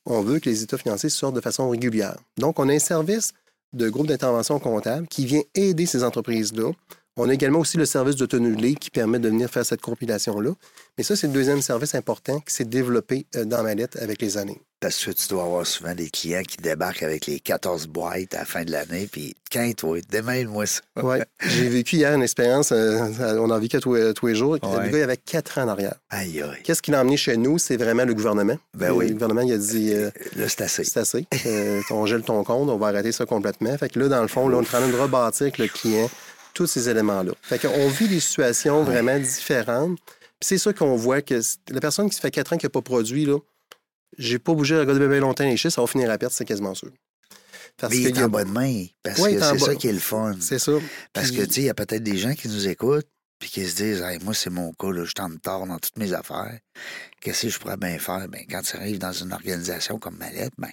On 0.06 0.22
veut 0.22 0.40
que 0.40 0.50
les 0.50 0.62
états 0.62 0.78
financiers 0.78 1.10
sortent 1.10 1.36
de 1.36 1.42
façon 1.42 1.70
régulière. 1.70 2.18
Donc, 2.38 2.60
on 2.60 2.70
a 2.70 2.74
un 2.74 2.80
service 2.80 3.32
de 3.74 3.90
groupe 3.90 4.08
d'intervention 4.08 4.60
comptable 4.60 5.08
qui 5.08 5.26
vient 5.26 5.42
aider 5.56 5.86
ces 5.86 6.04
entreprises-là. 6.04 6.72
On 7.18 7.28
a 7.30 7.34
également 7.34 7.60
aussi 7.60 7.78
le 7.78 7.86
service 7.86 8.16
de 8.16 8.26
tenue 8.26 8.56
de 8.56 8.62
livre 8.62 8.80
qui 8.80 8.90
permet 8.90 9.20
de 9.20 9.28
venir 9.28 9.50
faire 9.50 9.66
cette 9.66 9.82
compilation-là. 9.82 10.52
Mais 10.98 11.04
ça, 11.04 11.16
c'est 11.18 11.28
le 11.28 11.34
deuxième 11.34 11.62
service 11.62 11.94
important 11.94 12.40
qui 12.40 12.54
s'est 12.56 12.64
développé 12.66 13.26
euh, 13.36 13.44
dans 13.44 13.64
ma 13.64 13.76
lettre 13.76 13.98
avec 14.02 14.22
les 14.22 14.38
années. 14.38 14.62
Parce 14.80 15.04
que 15.06 15.12
tu 15.12 15.28
dois 15.28 15.44
avoir 15.44 15.68
souvent 15.68 15.94
des 15.94 16.10
clients 16.10 16.42
qui 16.42 16.58
débarquent 16.58 17.04
avec 17.04 17.26
les 17.28 17.40
14 17.40 17.88
boîtes 17.88 18.34
à 18.34 18.40
la 18.40 18.46
fin 18.46 18.64
de 18.64 18.72
l'année, 18.72 19.08
puis 19.12 19.36
quand 19.52 19.70
toi, 19.78 20.00
démêle-moi 20.10 20.66
ça. 20.66 20.82
Oui. 21.04 21.18
J'ai 21.42 21.68
vécu 21.70 21.98
hier 21.98 22.14
une 22.16 22.24
expérience, 22.24 22.72
euh, 22.72 23.06
on 23.38 23.50
en 23.52 23.60
vit 23.60 23.70
que 23.70 23.78
tous, 23.78 23.94
les- 23.94 24.14
tous 24.14 24.28
les 24.28 24.36
jours. 24.36 24.58
Ouais. 24.64 24.86
Le 24.86 24.98
gars, 24.98 25.04
avait 25.04 25.18
quatre 25.18 25.60
ans 25.60 25.64
en 25.64 25.68
arrière. 25.68 25.96
Aïe, 26.10 26.42
aïe. 26.42 26.50
Qu'est-ce 26.64 26.82
qu'il 26.82 26.96
a 26.96 27.02
emmené 27.02 27.18
chez 27.18 27.38
nous? 27.38 27.60
C'est 27.60 27.78
vraiment 27.78 28.06
le 28.06 28.14
gouvernement. 28.16 28.58
Ben 28.74 28.88
Euh, 28.90 28.94
oui. 28.96 29.08
Le 29.10 29.14
gouvernement, 29.14 29.42
il 29.42 29.52
a 29.54 29.58
dit 29.58 29.92
euh, 29.94 30.10
Là, 30.38 30.48
c'est 30.48 30.62
assez. 30.62 30.84
c'est 30.86 31.00
assez. 31.00 31.28
Euh, 31.46 31.82
on 31.92 32.06
gèle 32.08 32.24
ton 32.24 32.44
compte, 32.44 32.70
on 32.70 32.78
va 32.78 32.88
arrêter 32.88 33.12
ça 33.12 33.26
complètement. 33.28 33.78
Fait 33.78 33.90
que 33.90 34.00
là, 34.00 34.08
dans 34.08 34.22
le 34.22 34.30
fond, 34.30 34.48
là, 34.48 34.58
on 34.58 34.62
est 34.62 34.66
en 34.66 34.80
train 34.80 34.88
de 34.88 34.96
rebâtir 34.98 35.44
avec 35.44 35.58
le 35.60 35.68
client 35.68 36.10
tous 36.54 36.68
ces 36.68 36.90
éléments-là. 36.90 37.32
Fait 37.42 37.60
qu'on 37.60 37.88
vit 37.88 38.08
des 38.08 38.20
situations 38.20 38.84
vraiment 38.84 39.18
différentes. 39.20 39.98
Puis 40.40 40.48
c'est 40.48 40.58
sûr 40.58 40.74
qu'on 40.74 40.96
voit 40.96 41.22
que 41.22 41.40
la 41.70 41.80
personne 41.80 42.10
qui 42.10 42.16
se 42.16 42.22
fait 42.22 42.32
quatre 42.32 42.54
ans 42.54 42.58
qui 42.58 42.66
n'a 42.66 42.70
pas 42.70 42.82
produit, 42.82 43.26
là, 43.26 43.38
j'ai 44.18 44.40
pas 44.40 44.54
bougé 44.54 44.76
le 44.76 44.86
gars 44.86 44.94
de 44.94 45.00
bébé 45.00 45.20
longtemps 45.20 45.44
les 45.44 45.56
chiffres, 45.58 45.74
ça 45.76 45.82
va 45.82 45.88
finir 45.88 46.10
à 46.10 46.18
perte, 46.18 46.34
c'est 46.34 46.46
quasiment 46.46 46.74
sûr. 46.76 46.90
Parce 47.78 47.94
Mais 47.94 48.00
il 48.02 48.08
est 48.08 48.20
a- 48.20 48.26
en 48.26 48.30
bonne 48.30 48.52
main. 48.52 48.86
Parce 49.02 49.20
Ouais, 49.20 49.36
que 49.36 49.40
c'est 49.42 49.58
ça 49.60 49.76
qui 49.76 49.88
est 49.88 49.94
le 49.94 50.00
fun. 50.00 50.36
C'est 50.40 50.60
ça. 50.60 50.74
Parce 51.14 51.30
Puis- 51.30 51.38
que, 51.38 51.44
tu 51.46 51.54
sais, 51.54 51.62
il 51.62 51.66
y 51.66 51.70
a 51.70 51.74
peut-être 51.74 52.04
des 52.04 52.18
gens 52.18 52.34
qui 52.34 52.48
nous 52.50 52.68
écoutent 52.68 53.08
puis 53.42 53.50
qui 53.50 53.68
se 53.68 53.76
disent 53.76 54.02
Hey, 54.02 54.20
moi, 54.24 54.34
c'est 54.34 54.50
mon 54.50 54.72
cas, 54.72 54.92
là, 54.92 55.04
je 55.04 55.12
en 55.22 55.28
retard 55.28 55.66
dans 55.68 55.78
toutes 55.80 55.98
mes 55.98 56.14
affaires. 56.14 56.58
Qu'est-ce 57.20 57.42
que 57.44 57.50
je 57.50 57.60
pourrais 57.60 57.76
bien 57.78 58.00
faire? 58.00 58.28
Ben, 58.30 58.42
quand 58.50 58.62
tu 58.62 58.78
arrives 58.78 59.00
dans 59.00 59.12
une 59.12 59.34
organisation 59.34 60.00
comme 60.00 60.16
Mallette, 60.18 60.54
ben, 60.58 60.70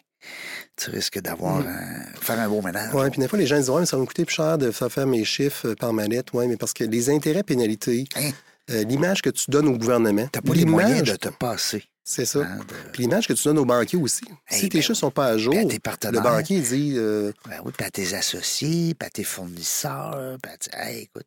tu 0.77 0.91
risques 0.91 1.21
d'avoir 1.21 1.59
un- 1.67 2.05
faire 2.21 2.39
un 2.39 2.49
beau 2.49 2.63
ménage. 2.63 2.91
Oui, 2.95 3.11
puis 3.11 3.21
des 3.21 3.27
fois, 3.29 3.39
les 3.39 3.47
gens 3.47 3.57
disent 3.57 3.71
Ouais, 3.71 3.81
mais 3.81 3.87
ça 3.87 3.97
va 3.97 4.03
me 4.03 4.07
coûter 4.07 4.25
plus 4.25 4.35
cher 4.37 4.59
de 4.59 4.71
faire 4.71 4.93
faire 4.93 5.07
mes 5.07 5.25
chiffres 5.25 5.69
euh, 5.69 5.75
par 5.75 5.93
manette. 5.93 6.27
Oui, 6.35 6.47
mais 6.47 6.57
parce 6.57 6.73
que 6.73 6.85
les 6.85 7.11
intérêts 7.11 7.43
pénalités, 7.43 8.05
Hein? 8.17 8.31
euh, 8.71 8.85
l'image 8.85 9.23
que 9.23 9.31
tu 9.31 9.51
donnes 9.51 9.69
au 9.69 9.77
gouvernement, 9.79 10.29
T'as 10.31 10.43
pas 10.43 10.55
les 10.55 10.65
moyens 10.65 11.03
de 11.03 11.17
te 11.17 11.29
passer. 11.31 11.85
C'est 12.11 12.25
ça. 12.25 12.39
hein, 12.41 12.57
de- 12.57 12.91
Puis 12.93 13.03
l'image 13.03 13.29
que 13.29 13.35
tu 13.35 13.45
donnes 13.45 13.59
aux 13.59 13.67
banquiers 13.67 13.99
aussi. 13.99 14.25
Hey, 14.49 14.61
si 14.61 14.69
tes 14.71 14.79
ben 14.79 14.83
chiffres 14.83 14.93
oui. 14.95 14.99
sont 15.01 15.11
pas 15.11 15.27
à 15.27 15.37
jour, 15.37 15.55
à 15.55 16.11
le 16.11 16.21
banquier 16.21 16.61
dit 16.63 16.95
euh, 16.97 17.33
Ben 17.47 17.61
oui, 17.67 17.73
puis 17.77 17.87
à 17.87 17.91
tes 17.91 18.15
associés, 18.15 18.95
puis 18.95 19.07
à 19.07 19.11
tes 19.11 19.25
fournisseurs, 19.25 20.39
puis 20.43 20.51
à 20.53 20.57
tes- 20.57 20.71
Hey, 20.75 21.03
écoute. 21.03 21.27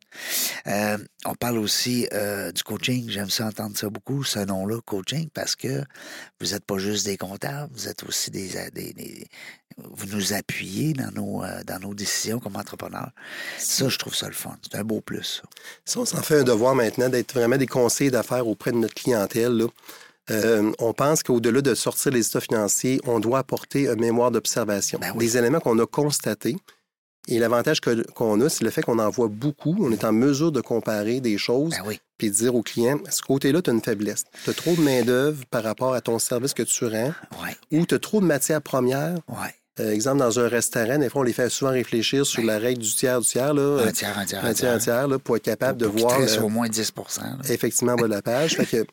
Euh, 0.66 0.98
on 1.24 1.36
parle 1.36 1.58
aussi 1.58 2.08
euh, 2.12 2.50
du 2.50 2.64
coaching. 2.64 3.08
J'aime 3.08 3.30
ça 3.30 3.46
entendre 3.46 3.76
ça 3.78 3.88
beaucoup, 3.90 4.24
ce 4.24 4.40
nom-là, 4.40 4.80
coaching, 4.84 5.28
parce 5.32 5.54
que 5.54 5.82
vous 6.40 6.48
n'êtes 6.48 6.64
pas 6.64 6.78
juste 6.78 7.06
des 7.06 7.16
comptables, 7.16 7.70
vous 7.74 7.86
êtes 7.86 8.02
aussi 8.02 8.32
des... 8.32 8.48
des- 8.72 8.92
des- 8.92 9.26
vous 9.78 10.04
nous 10.14 10.34
appuyez 10.34 10.92
dans 10.92 11.10
nos, 11.12 11.42
dans 11.64 11.78
nos 11.80 11.94
décisions 11.94 12.38
comme 12.40 12.56
entrepreneurs. 12.56 13.10
Ça, 13.56 13.88
je 13.88 13.96
trouve 13.96 14.14
ça 14.14 14.26
le 14.26 14.34
fun. 14.34 14.54
C'est 14.62 14.78
un 14.78 14.84
beau 14.84 15.00
plus, 15.00 15.40
ça. 15.40 15.48
Si 15.86 15.96
on 15.96 16.04
s'en 16.04 16.20
fait 16.20 16.40
un 16.40 16.44
devoir 16.44 16.74
maintenant 16.74 17.08
d'être 17.08 17.32
vraiment 17.32 17.56
des 17.56 17.66
conseillers 17.66 18.10
d'affaires 18.10 18.46
auprès 18.46 18.70
de 18.72 18.76
notre 18.76 18.92
clientèle, 18.92 19.52
là, 19.52 19.66
euh, 20.30 20.70
on 20.78 20.92
pense 20.92 21.22
qu'au-delà 21.22 21.60
de 21.62 21.74
sortir 21.74 22.12
les 22.12 22.26
états 22.26 22.40
financiers, 22.40 23.00
on 23.06 23.18
doit 23.20 23.38
apporter 23.40 23.88
un 23.88 23.96
mémoire 23.96 24.30
d'observation. 24.30 24.98
Ben 25.00 25.12
oui. 25.16 25.24
Des 25.26 25.36
éléments 25.36 25.60
qu'on 25.60 25.78
a 25.78 25.86
constatés. 25.86 26.56
Et 27.28 27.38
l'avantage 27.38 27.80
qu'on 27.80 28.40
a, 28.40 28.48
c'est 28.48 28.64
le 28.64 28.70
fait 28.70 28.82
qu'on 28.82 28.98
en 28.98 29.08
voit 29.08 29.28
beaucoup. 29.28 29.76
On 29.80 29.92
est 29.92 30.04
en 30.04 30.12
mesure 30.12 30.50
de 30.50 30.60
comparer 30.60 31.20
des 31.20 31.38
choses 31.38 31.70
Ben 31.70 31.82
oui. 31.86 32.00
puis 32.18 32.30
de 32.30 32.34
dire 32.34 32.54
au 32.56 32.62
client, 32.62 32.98
à 33.06 33.12
ce 33.12 33.22
côté-là, 33.22 33.62
tu 33.62 33.70
as 33.70 33.72
une 33.72 33.80
faiblesse. 33.82 34.24
Tu 34.42 34.50
as 34.50 34.54
trop 34.54 34.74
de 34.74 34.80
main-d'œuvre 34.80 35.44
par 35.50 35.62
rapport 35.62 35.94
à 35.94 36.00
ton 36.00 36.18
service 36.18 36.52
que 36.52 36.64
tu 36.64 36.84
rends 36.84 37.12
Ouais, 37.42 37.56
ou 37.70 37.86
tu 37.86 37.94
as 37.94 38.00
trop 38.00 38.20
de 38.20 38.26
matières 38.26 38.62
premières. 38.62 39.16
ouais. 39.28 39.54
Euh, 39.80 39.90
exemple, 39.90 40.18
dans 40.18 40.38
un 40.38 40.48
restaurant, 40.48 40.98
des 40.98 41.08
fois, 41.08 41.22
on 41.22 41.24
les 41.24 41.32
fait 41.32 41.48
souvent 41.48 41.70
réfléchir 41.70 42.26
sur 42.26 42.42
la 42.42 42.58
règle 42.58 42.82
du 42.82 42.92
tiers 42.94 43.18
du 43.22 43.26
tiers, 43.26 43.54
là, 43.54 43.78
Un 43.86 43.90
tiers, 43.90 44.18
un 44.18 44.26
tiers, 44.26 44.44
un 44.44 44.52
tiers, 44.52 44.72
un 44.74 44.78
tiers, 44.78 45.08
là, 45.08 45.18
pour 45.18 45.34
être 45.36 45.44
capable 45.44 45.78
de 45.78 45.86
Pour 45.86 45.96
voir 45.98 46.20
euh, 46.20 46.40
au 46.42 46.50
moins 46.50 46.68
10 46.68 46.92
là. 47.22 47.30
effectivement 47.48 47.92
en 47.92 47.96
bas 47.96 48.02
de 48.02 48.08
la 48.12 48.20
page. 48.20 48.54
fait 48.56 48.66
que 48.66 48.86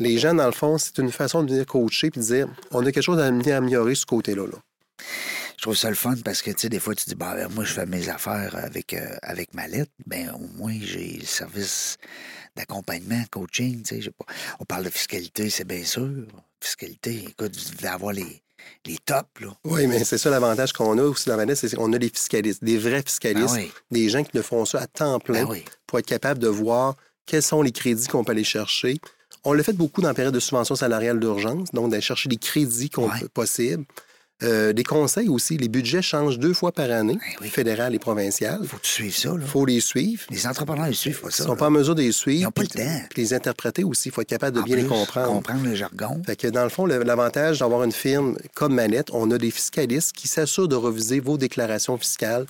les 0.00 0.18
gens, 0.18 0.34
dans 0.34 0.46
le 0.46 0.52
fond, 0.52 0.78
c'est 0.78 0.98
une 0.98 1.12
façon 1.12 1.42
de 1.44 1.50
venir 1.50 1.66
coacher 1.66 2.10
puis 2.10 2.20
de 2.20 2.26
dire 2.26 2.48
on 2.72 2.80
a 2.84 2.90
quelque 2.90 3.02
chose 3.02 3.18
à 3.20 3.26
améliorer 3.26 3.94
ce 3.94 4.06
côté-là. 4.06 4.46
là. 4.46 4.58
Je 5.56 5.62
trouve 5.62 5.76
ça 5.76 5.90
le 5.90 5.94
fun 5.94 6.14
parce 6.24 6.40
que, 6.40 6.50
tu 6.50 6.60
sais, 6.60 6.68
des 6.70 6.80
fois, 6.80 6.94
tu 6.94 7.04
dis, 7.06 7.14
bah, 7.14 7.34
ben, 7.36 7.48
moi, 7.54 7.64
je 7.64 7.74
fais 7.74 7.84
mes 7.84 8.08
affaires 8.08 8.56
avec, 8.56 8.94
euh, 8.94 9.16
avec 9.22 9.52
ma 9.52 9.68
lettre. 9.68 9.90
Ben, 10.06 10.30
au 10.34 10.58
moins, 10.58 10.74
j'ai 10.80 11.18
le 11.20 11.26
service 11.26 11.98
d'accompagnement, 12.56 13.22
coaching, 13.30 13.82
tu 13.82 14.02
sais. 14.02 14.10
pas- 14.10 14.24
On 14.58 14.64
parle 14.64 14.84
de 14.84 14.90
fiscalité, 14.90 15.50
c'est 15.50 15.66
bien 15.66 15.84
sûr. 15.84 16.08
Fiscalité, 16.62 17.24
écoute, 17.28 17.54
vous 17.56 17.76
devez 17.76 17.88
avoir 17.88 18.12
les, 18.14 18.42
les 18.86 18.96
tops, 19.04 19.40
là. 19.40 19.48
Oui, 19.64 19.86
mais 19.86 20.02
c'est 20.04 20.16
ça 20.18 20.30
l'avantage 20.30 20.72
qu'on 20.72 20.96
a 20.98 21.02
aussi 21.02 21.28
dans 21.28 21.36
la 21.36 21.54
c'est 21.54 21.74
qu'on 21.76 21.92
a 21.92 21.98
des 21.98 22.08
fiscalistes, 22.08 22.64
des 22.64 22.78
vrais 22.78 22.92
Ben 22.92 23.02
fiscalistes, 23.06 23.54
oui, 23.54 23.70
des 23.90 24.08
gens 24.08 24.24
qui 24.24 24.34
ne 24.36 24.42
font 24.42 24.64
ça 24.64 24.80
à 24.80 24.86
temps 24.86 25.18
plein 25.20 25.44
ben 25.44 25.50
oui. 25.50 25.64
pour 25.86 25.98
être 25.98 26.06
capable 26.06 26.40
de 26.40 26.48
voir 26.48 26.96
quels 27.26 27.42
sont 27.42 27.62
les 27.62 27.72
crédits 27.72 28.08
qu'on 28.08 28.24
peut 28.24 28.32
aller 28.32 28.44
chercher. 28.44 28.96
On 29.44 29.52
l'a 29.52 29.62
fait 29.62 29.72
beaucoup 29.72 30.02
dans 30.02 30.08
la 30.08 30.14
période 30.14 30.34
de 30.34 30.40
subvention 30.40 30.74
salariale 30.74 31.18
d'urgence, 31.18 31.70
donc 31.72 31.90
d'aller 31.90 32.02
chercher 32.02 32.28
les 32.28 32.36
crédits 32.36 32.90
qu'on 32.90 33.08
Ouais. 33.08 33.20
peut- 33.20 33.28
possibles. 33.28 33.84
Euh, 34.42 34.72
des 34.72 34.84
conseils 34.84 35.28
aussi. 35.28 35.58
Les 35.58 35.68
budgets 35.68 36.00
changent 36.00 36.38
deux 36.38 36.54
fois 36.54 36.72
par 36.72 36.90
année, 36.90 37.14
Ben 37.14 37.36
oui. 37.42 37.48
fédéral 37.50 37.94
et 37.94 37.98
provincial. 37.98 38.58
Faut 38.64 38.78
que 38.78 38.82
tu 38.82 38.90
suives 38.90 39.14
ça, 39.16 39.28
là. 39.30 39.34
Il 39.42 39.46
faut 39.46 39.66
les 39.66 39.80
suivre. 39.80 40.22
Les 40.30 40.46
entrepreneurs, 40.46 40.88
ils 40.88 40.94
suivent 40.94 41.20
pas 41.20 41.28
Ils 41.28 41.32
ça. 41.34 41.42
ne 41.42 41.48
sont 41.48 41.52
là. 41.54 41.58
pas 41.58 41.66
en 41.66 41.70
mesure 41.70 41.94
de 41.94 42.00
les 42.00 42.06
Ils 42.08 42.12
suivre. 42.14 42.44
n'ont 42.44 42.50
pas 42.50 42.62
le 42.62 42.68
temps. 42.68 43.02
Puis 43.10 43.20
les 43.22 43.34
interpréter 43.34 43.84
aussi. 43.84 44.08
Il 44.08 44.12
faut 44.12 44.22
être 44.22 44.28
capable 44.30 44.56
de 44.56 44.62
En 44.62 44.64
bien 44.64 44.76
les 44.76 44.86
comprendre. 44.86 45.28
Comprendre 45.28 45.64
le 45.64 45.74
jargon. 45.74 46.22
Fait 46.24 46.36
que 46.36 46.46
dans 46.48 46.62
le 46.64 46.70
fond, 46.70 46.86
l'avantage 46.86 47.58
d'avoir 47.58 47.82
une 47.84 47.92
firme 47.92 48.38
comme 48.54 48.72
Manette, 48.74 49.08
on 49.12 49.30
a 49.30 49.36
des 49.36 49.50
fiscalistes 49.50 50.12
qui 50.12 50.26
s'assurent 50.26 50.68
de 50.68 50.76
reviser 50.76 51.20
vos 51.20 51.36
déclarations 51.36 51.98
fiscales 51.98 52.46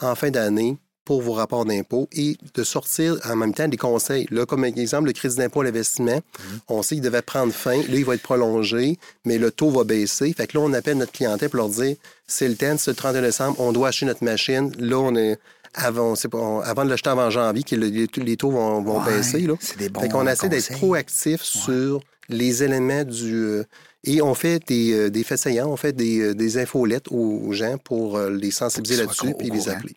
en 0.00 0.14
fin 0.14 0.30
d'année 0.30 0.78
pour 1.04 1.20
vos 1.22 1.32
rapports 1.32 1.64
d'impôt 1.64 2.08
et 2.12 2.36
de 2.54 2.62
sortir 2.64 3.18
en 3.28 3.36
même 3.36 3.52
temps 3.52 3.68
des 3.68 3.76
conseils. 3.76 4.26
Là, 4.30 4.46
comme 4.46 4.64
exemple, 4.64 5.06
le 5.08 5.12
crédit 5.12 5.36
d'impôt 5.36 5.60
à 5.60 5.64
l'investissement, 5.64 6.20
on 6.68 6.82
sait 6.82 6.94
qu'il 6.96 7.04
devait 7.04 7.22
prendre 7.22 7.52
fin. 7.52 7.76
Là, 7.76 7.84
il 7.94 8.04
va 8.04 8.14
être 8.14 8.22
prolongé, 8.22 8.98
mais 9.24 9.38
le 9.38 9.50
taux 9.50 9.70
va 9.70 9.84
baisser. 9.84 10.32
Fait 10.32 10.46
que 10.46 10.56
là, 10.56 10.64
on 10.64 10.72
appelle 10.72 10.96
notre 10.98 11.12
clientèle 11.12 11.50
pour 11.50 11.58
leur 11.58 11.68
dire 11.68 11.96
c'est 12.26 12.48
le 12.48 12.56
temps, 12.56 12.76
c'est 12.78 12.90
le 12.90 12.96
31 12.96 13.22
décembre, 13.22 13.60
on 13.60 13.72
doit 13.72 13.88
acheter 13.88 14.06
notre 14.06 14.24
machine. 14.24 14.72
Là, 14.78 14.98
on 14.98 15.14
est 15.16 15.38
avant, 15.74 16.14
on- 16.32 16.60
avant 16.60 16.84
de 16.84 16.90
l'acheter 16.90 17.10
avant 17.10 17.28
janvier, 17.30 17.64
que 17.64 17.74
le- 17.74 17.88
les, 17.88 18.06
les 18.16 18.36
taux 18.36 18.50
vont, 18.52 18.80
vont 18.82 19.00
Ouais, 19.04 19.16
baisser. 19.16 19.40
Là. 19.40 19.54
C'est 19.60 19.76
des 19.76 19.88
bons 19.88 20.00
Fait 20.00 20.08
qu'on 20.08 20.26
essaie 20.26 20.48
d'être 20.48 20.72
proactif 20.72 21.42
sur 21.42 22.00
les 22.28 22.62
éléments 22.62 23.04
du. 23.04 23.34
euh, 23.34 23.64
et 24.06 24.20
on 24.22 24.34
fait 24.34 24.60
des, 24.66 24.92
euh, 24.92 25.10
des 25.10 25.24
faits 25.24 25.38
saillants, 25.38 25.68
on 25.68 25.76
fait 25.76 25.92
des, 25.92 26.20
euh, 26.20 26.34
des 26.34 26.58
infolettes 26.58 27.08
aux, 27.10 27.52
gens 27.52 27.78
pour 27.78 28.16
euh, 28.16 28.30
les 28.30 28.50
sensibiliser 28.50 29.02
là-dessus 29.02 29.34
puis 29.38 29.50
au 29.50 29.54
les 29.54 29.68
appeler. 29.68 29.94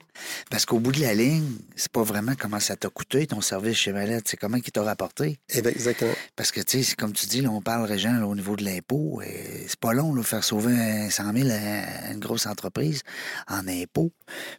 Parce 0.49 0.65
qu'au 0.65 0.79
bout 0.79 0.91
de 0.91 1.01
la 1.01 1.13
ligne, 1.13 1.43
c'est 1.75 1.91
pas 1.91 2.03
vraiment 2.03 2.33
comment 2.39 2.59
ça 2.59 2.75
t'a 2.75 2.89
coûté 2.89 3.27
ton 3.27 3.41
service 3.41 3.77
chez 3.77 3.91
Valette, 3.91 4.27
c'est 4.27 4.37
comment 4.37 4.57
il 4.57 4.71
t'a 4.71 4.83
rapporté. 4.83 5.39
Eh 5.53 5.61
bien, 5.61 5.71
Exactement. 5.71 6.13
Parce 6.35 6.51
que, 6.51 6.61
tu 6.61 6.83
sais, 6.83 6.95
comme 6.95 7.11
tu 7.13 7.25
dis, 7.27 7.41
là, 7.41 7.49
on 7.49 7.61
parle, 7.61 7.85
Régent, 7.85 8.23
au 8.23 8.35
niveau 8.35 8.55
de 8.55 8.63
l'impôt. 8.63 9.21
c'est 9.67 9.79
pas 9.79 9.93
long, 9.93 10.13
là, 10.13 10.23
faire 10.23 10.43
sauver 10.43 10.73
un 10.73 11.09
100 11.09 11.33
000 11.33 11.49
à 11.49 12.11
une 12.11 12.19
grosse 12.19 12.45
entreprise 12.45 13.01
en 13.49 13.67
impôt 13.67 14.11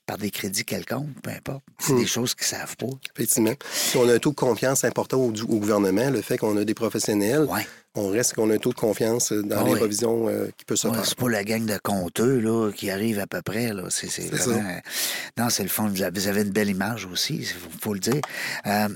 par 0.07 0.19
des 0.19 0.31
crédits 0.31 0.65
quelconques, 0.65 1.09
peu 1.23 1.31
importe. 1.31 1.63
C'est 1.79 1.93
Hmm. 1.93 2.01
des 2.01 2.07
choses 2.07 2.35
qu'ils 2.35 2.47
savent 2.47 2.77
pas. 2.77 2.87
Effectivement. 3.17 3.55
Puis 3.91 3.99
on 3.99 4.09
a 4.09 4.15
un 4.15 4.19
taux 4.19 4.31
de 4.31 4.35
confiance 4.37 4.85
important 4.85 5.19
au, 5.19 5.31
au 5.31 5.59
gouvernement, 5.59 6.11
le 6.11 6.21
fait 6.23 6.37
qu'on 6.39 6.57
a 6.57 6.65
des 6.65 6.75
professionnels. 6.75 7.45
Ouais. 7.45 7.67
On 8.01 8.09
reste 8.11 8.35
qu'on 8.35 8.49
a 8.51 8.55
un 8.55 8.59
taux 8.59 8.71
de 8.71 8.75
confiance 8.79 9.33
euh, 9.33 9.43
dans 9.43 9.61
Ah 9.61 9.65
les 9.65 9.73
oui. 9.75 9.81
revisions 9.81 10.29
euh, 10.29 10.49
qui 10.57 10.65
peut 10.65 10.77
se 10.77 10.89
Ouais, 10.89 10.95
faire. 10.95 11.05
c'est 11.07 11.19
pas 11.19 11.29
la 11.29 11.45
gang 11.45 11.65
de 11.67 11.79
compteux 11.83 12.39
là, 12.39 12.71
qui 12.73 12.91
arrive 12.91 13.19
à 13.19 13.27
peu 13.27 13.43
près. 13.43 13.73
Là. 13.73 13.85
C'est, 13.91 14.09
c'est 14.09 14.23
C'est 14.23 14.37
vraiment... 14.51 14.81
Non, 15.37 15.51
c'est 15.51 15.63
le 15.65 15.69
fond. 15.69 15.89
Vous 15.89 16.03
avez 16.29 16.43
une 16.43 16.51
belle 16.51 16.71
image 16.71 17.07
aussi, 17.07 17.37
il 17.37 17.47
faut, 17.47 17.69
faut 17.81 17.95
le 17.95 18.01
dire. 18.01 18.21
Euh, 18.67 18.89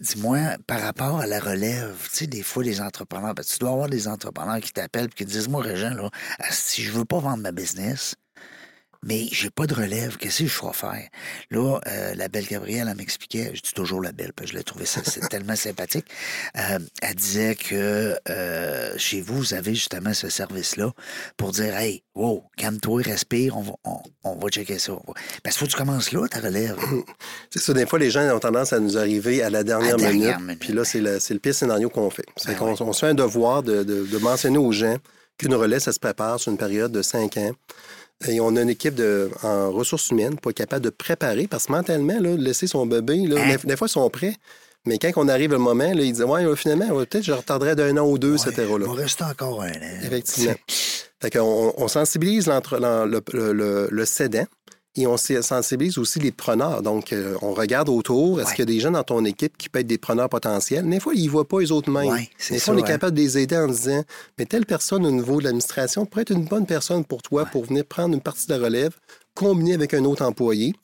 dis-moi, 0.00 0.38
par 0.66 0.80
rapport 0.80 1.20
à 1.20 1.26
la 1.26 1.38
relève, 1.40 1.94
tu 2.10 2.16
sais, 2.18 2.26
des 2.26 2.42
fois, 2.42 2.62
les 2.64 2.80
entrepreneurs, 2.80 3.34
tu 3.36 3.58
dois 3.58 3.70
avoir 3.70 3.88
des 3.88 4.08
entrepreneurs 4.08 4.60
qui 4.60 4.72
t'appellent 4.72 5.06
et 5.06 5.08
qui 5.08 5.24
te 5.24 5.30
disent 5.30 5.48
Moi, 5.48 5.62
Régent, 5.62 5.94
là, 5.94 6.10
si 6.50 6.82
je 6.82 6.90
veux 6.92 7.04
pas 7.04 7.18
vendre 7.20 7.38
ma 7.42 7.52
business, 7.52 8.14
mais 9.06 9.26
j'ai 9.32 9.50
pas 9.50 9.66
de 9.66 9.74
relève, 9.74 10.16
qu'est-ce 10.16 10.42
que 10.44 10.48
je 10.48 10.60
dois 10.60 10.72
faire? 10.72 11.08
Là, 11.50 11.78
euh, 11.86 12.14
la 12.14 12.28
belle 12.28 12.46
Gabrielle, 12.46 12.88
elle 12.90 12.96
m'expliquait, 12.96 13.50
je 13.54 13.60
dis 13.62 13.72
toujours 13.74 14.00
la 14.00 14.12
belle, 14.12 14.32
parce 14.32 14.46
que 14.50 14.52
je 14.52 14.58
l'ai 14.58 14.64
trouvé 14.64 14.86
ça, 14.86 15.00
c'est 15.04 15.28
tellement 15.28 15.56
sympathique. 15.56 16.06
Euh, 16.56 16.78
elle 17.02 17.14
disait 17.14 17.54
que 17.54 18.16
euh, 18.28 18.94
chez 18.98 19.20
vous, 19.20 19.36
vous 19.38 19.54
avez 19.54 19.74
justement 19.74 20.14
ce 20.14 20.28
service-là 20.28 20.92
pour 21.36 21.52
dire 21.52 21.76
Hey, 21.76 22.02
wow, 22.14 22.44
calme-toi, 22.56 23.02
respire, 23.02 23.56
on 23.56 23.62
va, 23.62 23.72
on, 23.84 23.98
on 24.24 24.36
va 24.36 24.48
checker 24.48 24.78
ça. 24.78 24.92
Parce 25.42 25.56
qu'il 25.56 25.60
faut 25.60 25.66
que 25.66 25.70
tu 25.72 25.76
commences 25.76 26.12
là, 26.12 26.26
ta 26.28 26.40
relève. 26.40 26.76
C'est 27.50 27.60
ça, 27.60 27.72
des 27.72 27.86
fois, 27.86 27.98
les 27.98 28.10
gens 28.10 28.22
ont 28.34 28.40
tendance 28.40 28.72
à 28.72 28.80
nous 28.80 28.96
arriver 28.96 29.42
à 29.42 29.50
la 29.50 29.62
dernière, 29.64 29.94
À 29.94 29.98
la 29.98 30.02
dernière 30.04 30.40
minute. 30.40 30.58
Puis 30.58 30.72
là, 30.72 30.84
c'est 30.84 31.00
le, 31.00 31.18
pire 31.38 31.54
scénario 31.54 31.88
qu'on 31.90 32.10
fait. 32.10 32.24
C'est 32.36 32.48
Ben 32.52 32.56
qu'on 32.56 32.70
oui. 32.86 32.94
se 32.94 32.98
fait 33.00 33.06
un 33.08 33.14
devoir 33.14 33.62
de, 33.62 33.82
de- 33.82 34.04
de 34.04 34.18
mentionner 34.18 34.58
aux 34.58 34.72
gens 34.72 34.96
qu'une 35.38 35.54
relais, 35.54 35.80
ça 35.80 35.92
se 35.92 35.98
prépare 35.98 36.38
sur 36.40 36.52
une 36.52 36.58
période 36.58 36.92
de 36.92 37.02
cinq 37.02 37.36
ans. 37.36 37.52
Et 38.28 38.40
on 38.40 38.56
a 38.56 38.62
une 38.62 38.70
équipe 38.70 38.94
de, 38.94 39.30
en 39.42 39.70
ressources 39.70 40.10
humaines 40.10 40.36
pour 40.40 40.50
être 40.50 40.56
capable 40.56 40.84
de 40.84 40.90
préparer, 40.90 41.46
parce 41.46 41.66
que 41.66 41.72
mentalement, 41.72 42.18
là, 42.20 42.36
laisser 42.36 42.66
son 42.66 42.86
bébé, 42.86 43.26
là, 43.26 43.40
Hein? 43.42 43.56
des, 43.64 43.76
fois, 43.76 43.86
ils 43.86 43.90
sont 43.90 44.08
prêts. 44.08 44.34
Mais 44.86 44.98
quand 44.98 45.10
on 45.16 45.28
arrive 45.28 45.50
le 45.50 45.58
moment, 45.58 45.84
là, 45.92 46.02
ils 46.02 46.12
disent 46.12 46.22
Ouais, 46.24 46.44
euh, 46.44 46.54
finalement, 46.56 46.88
ouais, 46.94 47.06
peut-être 47.06 47.24
je 47.24 47.32
retarderais 47.32 47.74
d'un 47.74 47.96
an 47.96 48.06
ou 48.06 48.18
deux, 48.18 48.32
Ouais, 48.36 48.48
etc. 48.48 48.66
Là. 48.70 48.76
Il 48.80 48.86
va 48.86 48.92
rester 48.92 49.24
encore 49.24 49.62
un 49.62 49.68
an. 49.70 50.00
Effectivement. 50.04 50.54
Fait 51.20 51.30
qu'on 51.30 51.72
on 51.76 51.88
sensibilise 51.88 52.46
le, 52.46 53.06
le, 53.06 53.52
le- 53.52 53.88
le 53.90 54.04
cédant 54.04 54.44
et 54.96 55.06
on 55.06 55.16
sensibilise 55.16 55.98
aussi 55.98 56.20
les 56.20 56.30
preneurs. 56.30 56.82
Donc, 56.82 57.12
euh, 57.12 57.36
on 57.42 57.52
regarde 57.52 57.88
autour. 57.88 58.40
Est-ce 58.40 58.48
Ouais. 58.50 58.54
qu'il 58.54 58.68
y 58.68 58.70
a 58.70 58.74
des 58.74 58.80
gens 58.80 58.90
dans 58.92 59.02
ton 59.02 59.24
équipe 59.24 59.56
qui 59.58 59.68
peuvent 59.68 59.80
être 59.80 59.86
des 59.88 59.98
preneurs 59.98 60.28
potentiels? 60.28 60.88
Des 60.88 61.00
fois, 61.00 61.14
ils 61.14 61.24
ne 61.26 61.30
voient 61.30 61.48
pas 61.48 61.60
les 61.60 61.72
autres 61.72 61.90
mêmes. 61.90 62.08
Ouais, 62.10 62.28
des 62.50 62.58
fois, 62.60 62.74
on 62.74 62.78
est 62.78 62.82
capable 62.82 63.16
de 63.16 63.20
les 63.22 63.38
aider 63.38 63.56
en 63.56 63.66
disant 63.66 64.04
Mais 64.38 64.46
telle 64.46 64.66
personne 64.66 65.04
au 65.04 65.10
niveau 65.10 65.38
de 65.40 65.44
l'administration 65.44 66.06
pourrait 66.06 66.22
être 66.22 66.30
une 66.32 66.44
bonne 66.44 66.66
personne 66.66 67.04
pour 67.04 67.22
toi 67.22 67.44
pour 67.46 67.64
venir 67.64 67.84
prendre 67.84 68.14
une 68.14 68.20
partie 68.20 68.46
de 68.46 68.54
la 68.54 68.58
relève, 68.64 68.94
combinée 69.34 69.74
avec 69.74 69.94
un 69.94 70.04
autre 70.04 70.22
employé. 70.24 70.74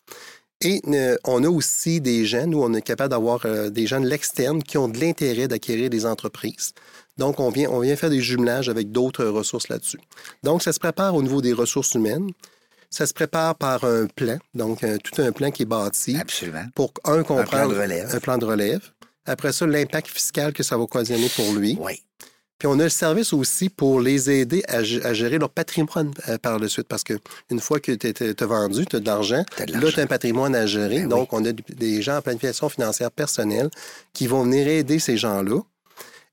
Et 0.62 0.82
euh, 0.88 1.16
on 1.24 1.42
a 1.44 1.48
aussi 1.48 2.00
des 2.02 2.26
gens, 2.26 2.46
nous, 2.46 2.62
on 2.62 2.74
est 2.74 2.82
capable 2.82 3.10
d'avoir 3.12 3.46
euh, 3.46 3.70
des 3.70 3.86
gens 3.86 4.00
de 4.00 4.06
l'externe 4.06 4.62
qui 4.62 4.76
ont 4.76 4.88
de 4.88 4.98
l'intérêt 4.98 5.48
d'acquérir 5.48 5.88
des 5.88 6.04
entreprises. 6.04 6.72
Donc, 7.16 7.40
on 7.40 7.48
vient, 7.50 7.70
on 7.70 7.80
vient 7.80 7.96
faire 7.96 8.10
des 8.10 8.20
jumelages 8.20 8.68
avec 8.68 8.90
d'autres 8.92 9.24
ressources 9.24 9.68
là-dessus. 9.68 10.00
Donc, 10.42 10.62
ça 10.62 10.72
se 10.72 10.78
prépare 10.78 11.14
au 11.14 11.22
niveau 11.22 11.40
des 11.40 11.52
ressources 11.54 11.94
humaines. 11.94 12.30
Ça 12.90 13.07
se 13.07 13.14
prépare 13.14 13.55
par 13.55 13.85
un 13.85 14.07
plan, 14.07 14.38
donc 14.55 14.83
euh, 14.83 14.98
tout 14.98 15.22
un 15.22 15.31
plan 15.31 15.50
qui 15.50 15.62
est 15.62 15.66
bâti 15.66 16.16
Absolument. 16.18 16.64
pour, 16.74 16.92
un, 17.05 17.22
comprendre 17.22 17.72
de 17.72 17.81
relève. 17.81 18.14
un 18.14 18.18
plan 18.18 18.37
de 18.37 18.44
relève. 18.44 18.81
Après 19.26 19.53
ça, 19.53 19.66
l'impact 19.66 20.09
fiscal 20.09 20.53
que 20.53 20.62
ça 20.62 20.76
va 20.76 20.83
occasionner 20.83 21.29
pour 21.29 21.53
lui. 21.53 21.79
Oui. 21.81 22.03
Puis 22.61 22.66
on 22.66 22.79
a 22.79 22.85
le 22.85 22.90
service 22.90 23.33
aussi 23.33 23.70
pour 23.70 24.03
les 24.03 24.31
aider 24.31 24.62
à, 24.68 24.83
gérer 24.83 25.38
leur 25.38 25.48
patrimoine 25.48 26.12
euh, 26.29 26.37
par 26.37 26.59
la 26.59 26.68
suite. 26.68 26.87
Parce 26.88 27.03
qu'une 27.03 27.59
fois 27.59 27.81
que 27.81 27.92
tu 27.92 28.07
as 28.38 28.46
vendu, 28.46 28.85
tu 28.85 28.96
as 28.96 29.00
de 29.00 29.07
l'argent, 29.07 29.44
là, 29.59 29.90
tu 29.90 29.98
as 29.98 30.03
un 30.03 30.07
patrimoine 30.07 30.55
à 30.55 30.66
gérer. 30.66 31.00
Ben 31.00 31.09
Donc, 31.09 31.33
on 31.33 31.42
a 31.46 31.53
des 31.53 32.03
gens 32.03 32.18
en 32.18 32.22
planification 32.22 32.68
financière 32.68 33.11
personnelle 33.11 33.70
qui 34.12 34.26
vont 34.26 34.42
venir 34.42 34.68
aider 34.68 34.98
ces 34.98 35.16
gens-là. 35.16 35.62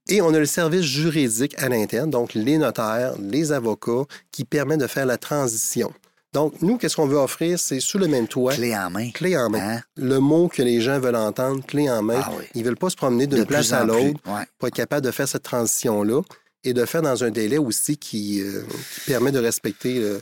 Et 0.09 0.21
on 0.21 0.33
a 0.33 0.39
le 0.39 0.45
service 0.45 0.83
juridique 0.83 1.55
à 1.61 1.69
l'interne, 1.69 2.09
donc 2.09 2.33
les 2.33 2.57
notaires, 2.57 3.13
les 3.19 3.53
avocats, 3.53 4.03
qui 4.31 4.43
permettent 4.43 4.81
de 4.81 4.87
faire 4.87 5.05
la 5.05 5.17
transition. 5.17 5.93
Donc, 6.33 6.61
nous, 6.61 6.77
qu'est-ce 6.77 6.95
qu'on 6.95 7.07
veut 7.07 7.17
offrir? 7.17 7.57
C'est 7.57 7.79
sous 7.79 7.97
le 7.97 8.07
même 8.07 8.27
toit, 8.27 8.53
Clé 8.53 8.75
en 8.77 8.89
main. 8.89 9.09
clé 9.11 9.37
en 9.37 9.49
main. 9.49 9.77
Hein? 9.77 9.81
Le 9.95 10.19
mot 10.19 10.49
que 10.49 10.61
les 10.61 10.81
gens 10.81 10.99
veulent 10.99 11.15
entendre, 11.15 11.65
clé 11.65 11.89
en 11.89 12.01
main. 12.03 12.21
Ah 12.23 12.31
oui. 12.37 12.43
Ils 12.53 12.63
veulent 12.63 12.75
pas 12.77 12.89
se 12.89 12.95
promener 12.97 13.27
d'une 13.27 13.39
De 13.39 13.43
place 13.43 13.71
à 13.71 13.83
l'autre 13.85 14.19
Ouais. 14.27 14.43
pour 14.59 14.67
être 14.67 14.75
capable 14.75 15.05
de 15.05 15.11
faire 15.11 15.27
cette 15.27 15.43
transition-là 15.43 16.21
et 16.63 16.73
de 16.73 16.85
faire 16.85 17.01
dans 17.01 17.23
un 17.23 17.31
délai 17.31 17.57
aussi 17.57 17.97
qui, 17.97 18.41
euh, 18.41 18.61
qui 18.95 19.01
permet 19.11 19.31
de 19.31 19.39
respecter 19.39 19.99
euh, 19.99 20.19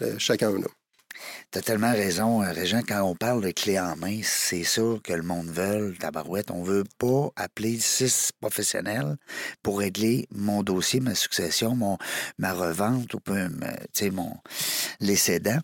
le- 0.00 0.16
chacun. 0.18 0.52
Là. 0.52 0.66
T'as 1.50 1.62
tellement 1.62 1.92
raison, 1.92 2.42
euh, 2.42 2.52
Régent. 2.52 2.82
Quand 2.86 3.02
on 3.04 3.14
parle 3.14 3.42
de 3.42 3.50
clé 3.52 3.80
en 3.80 3.96
main, 3.96 4.20
c'est 4.22 4.64
ça 4.64 4.82
que 5.02 5.14
le 5.14 5.22
monde 5.22 5.48
veut, 5.48 5.94
tabarouette. 5.98 6.50
On 6.50 6.62
veut 6.62 6.84
pas 6.98 7.30
appeler 7.36 7.78
six 7.78 8.32
professionnels 8.38 9.16
pour 9.62 9.78
régler 9.78 10.26
mon 10.30 10.62
dossier, 10.62 11.00
ma 11.00 11.14
succession, 11.14 11.74
mon, 11.74 11.96
ma 12.36 12.52
revente 12.52 13.14
ou 13.14 13.20
peu, 13.20 13.48
tu 13.48 13.66
sais, 13.94 14.10
mon, 14.10 14.36
les 15.00 15.16
cédants. 15.16 15.60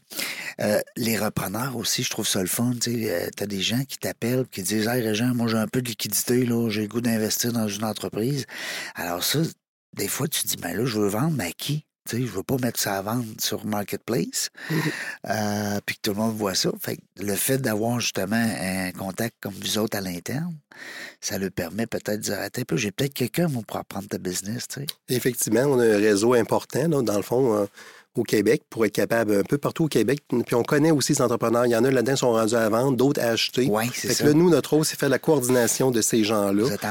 Euh, 0.63 0.81
les 0.97 1.19
repreneurs 1.19 1.77
aussi, 1.77 2.03
je 2.03 2.09
trouve 2.09 2.27
ça 2.27 2.41
le 2.41 2.47
fun. 2.47 2.73
Tu 2.81 3.07
euh, 3.11 3.29
t'as 3.37 3.47
des 3.47 3.61
gens 3.61 3.85
qui 3.85 3.99
t'appellent 3.99 4.47
qui 4.49 4.63
disent 4.63 4.89
Hey, 4.89 5.03
Régent, 5.03 5.35
moi, 5.35 5.49
j'ai 5.49 5.59
un 5.59 5.69
peu 5.69 5.83
de 5.83 5.89
liquidité, 5.89 6.47
là, 6.47 6.71
j'ai 6.71 6.81
le 6.83 6.89
goût 6.89 7.03
d'investir 7.03 7.53
dans 7.53 7.69
une 7.69 7.85
entreprise. 7.85 8.47
Alors, 8.95 9.23
ça, 9.23 9.41
des 9.93 10.09
fois, 10.09 10.29
tu 10.29 10.47
dis, 10.47 10.57
ben 10.57 10.75
là, 10.75 10.87
je 10.87 10.99
veux 10.99 11.09
vendre, 11.09 11.37
mais 11.37 11.53
qui? 11.53 11.85
Tu 12.09 12.17
sais, 12.17 12.23
je 12.23 12.31
veux 12.31 12.43
pas 12.43 12.57
mettre 12.59 12.79
ça 12.79 12.99
à 12.99 13.03
vendre 13.03 13.25
sur 13.39 13.65
Marketplace, 13.65 14.51
euh, 15.27 15.79
puis 15.87 15.97
que 15.97 16.01
tout 16.03 16.11
le 16.11 16.19
monde 16.19 16.37
voit 16.37 16.55
ça. 16.55 16.71
Fait 16.79 16.97
que 16.97 17.03
le 17.23 17.35
fait 17.35 17.59
d'avoir 17.59 17.99
justement 17.99 18.37
un 18.37 18.93
contact 18.93 19.37
comme 19.41 19.55
vous 19.55 19.79
autres 19.79 19.97
à 19.97 20.03
l'interne, 20.03 20.55
ça 21.21 21.39
le 21.39 21.49
permet 21.49 21.87
peut-être 21.87 22.17
de 22.17 22.25
dire, 22.25 22.41
attends 22.41 22.61
un 22.61 22.65
peu, 22.65 22.77
j'ai 22.77 22.91
peut-être 22.91 23.15
quelqu'un 23.15 23.49
moi, 23.49 23.63
pour 23.67 23.79
apprendre 23.79 24.07
ta 24.09 24.19
business, 24.19 24.69
tu 24.69 24.81
sais. 24.81 24.87
Effectivement, 25.09 25.63
on 25.63 25.79
a 25.79 25.85
un 25.85 25.97
réseau 25.97 26.35
important, 26.35 26.89
là, 26.89 27.01
dans 27.01 27.17
le 27.17 27.23
fond, 27.23 27.55
euh, 27.57 27.67
au 28.17 28.23
Québec, 28.23 28.63
pour 28.71 28.85
être 28.85 28.93
capable, 28.93 29.35
un 29.35 29.43
peu 29.43 29.59
partout 29.59 29.85
au 29.85 29.89
Québec. 29.89 30.21
Puis 30.29 30.55
on 30.55 30.63
connaît 30.63 30.91
aussi 30.91 31.13
les 31.13 31.23
entrepreneurs. 31.23 31.67
Il 31.67 31.73
y 31.73 31.77
en 31.77 31.85
a 31.85 31.91
là-dedans 31.91 32.13
qui 32.13 32.19
sont 32.19 32.33
rendus 32.33 32.55
à 32.55 32.69
vendre, 32.69 32.97
d'autres 32.97 33.21
à 33.21 33.29
acheter. 33.31 33.67
Oui, 33.69 33.91
c'est 33.93 34.09
que 34.09 34.15
ça. 34.15 34.25
là, 34.25 34.35
nous, 34.35 34.51
notre 34.51 34.75
rôle, 34.75 34.85
c'est 34.85 34.99
faire 34.99 35.09
la 35.09 35.19
coordination 35.19 35.91
de 35.91 36.01
ces 36.01 36.23
gens-là. 36.23 36.65
Vous 36.65 36.73
êtes 36.73 36.85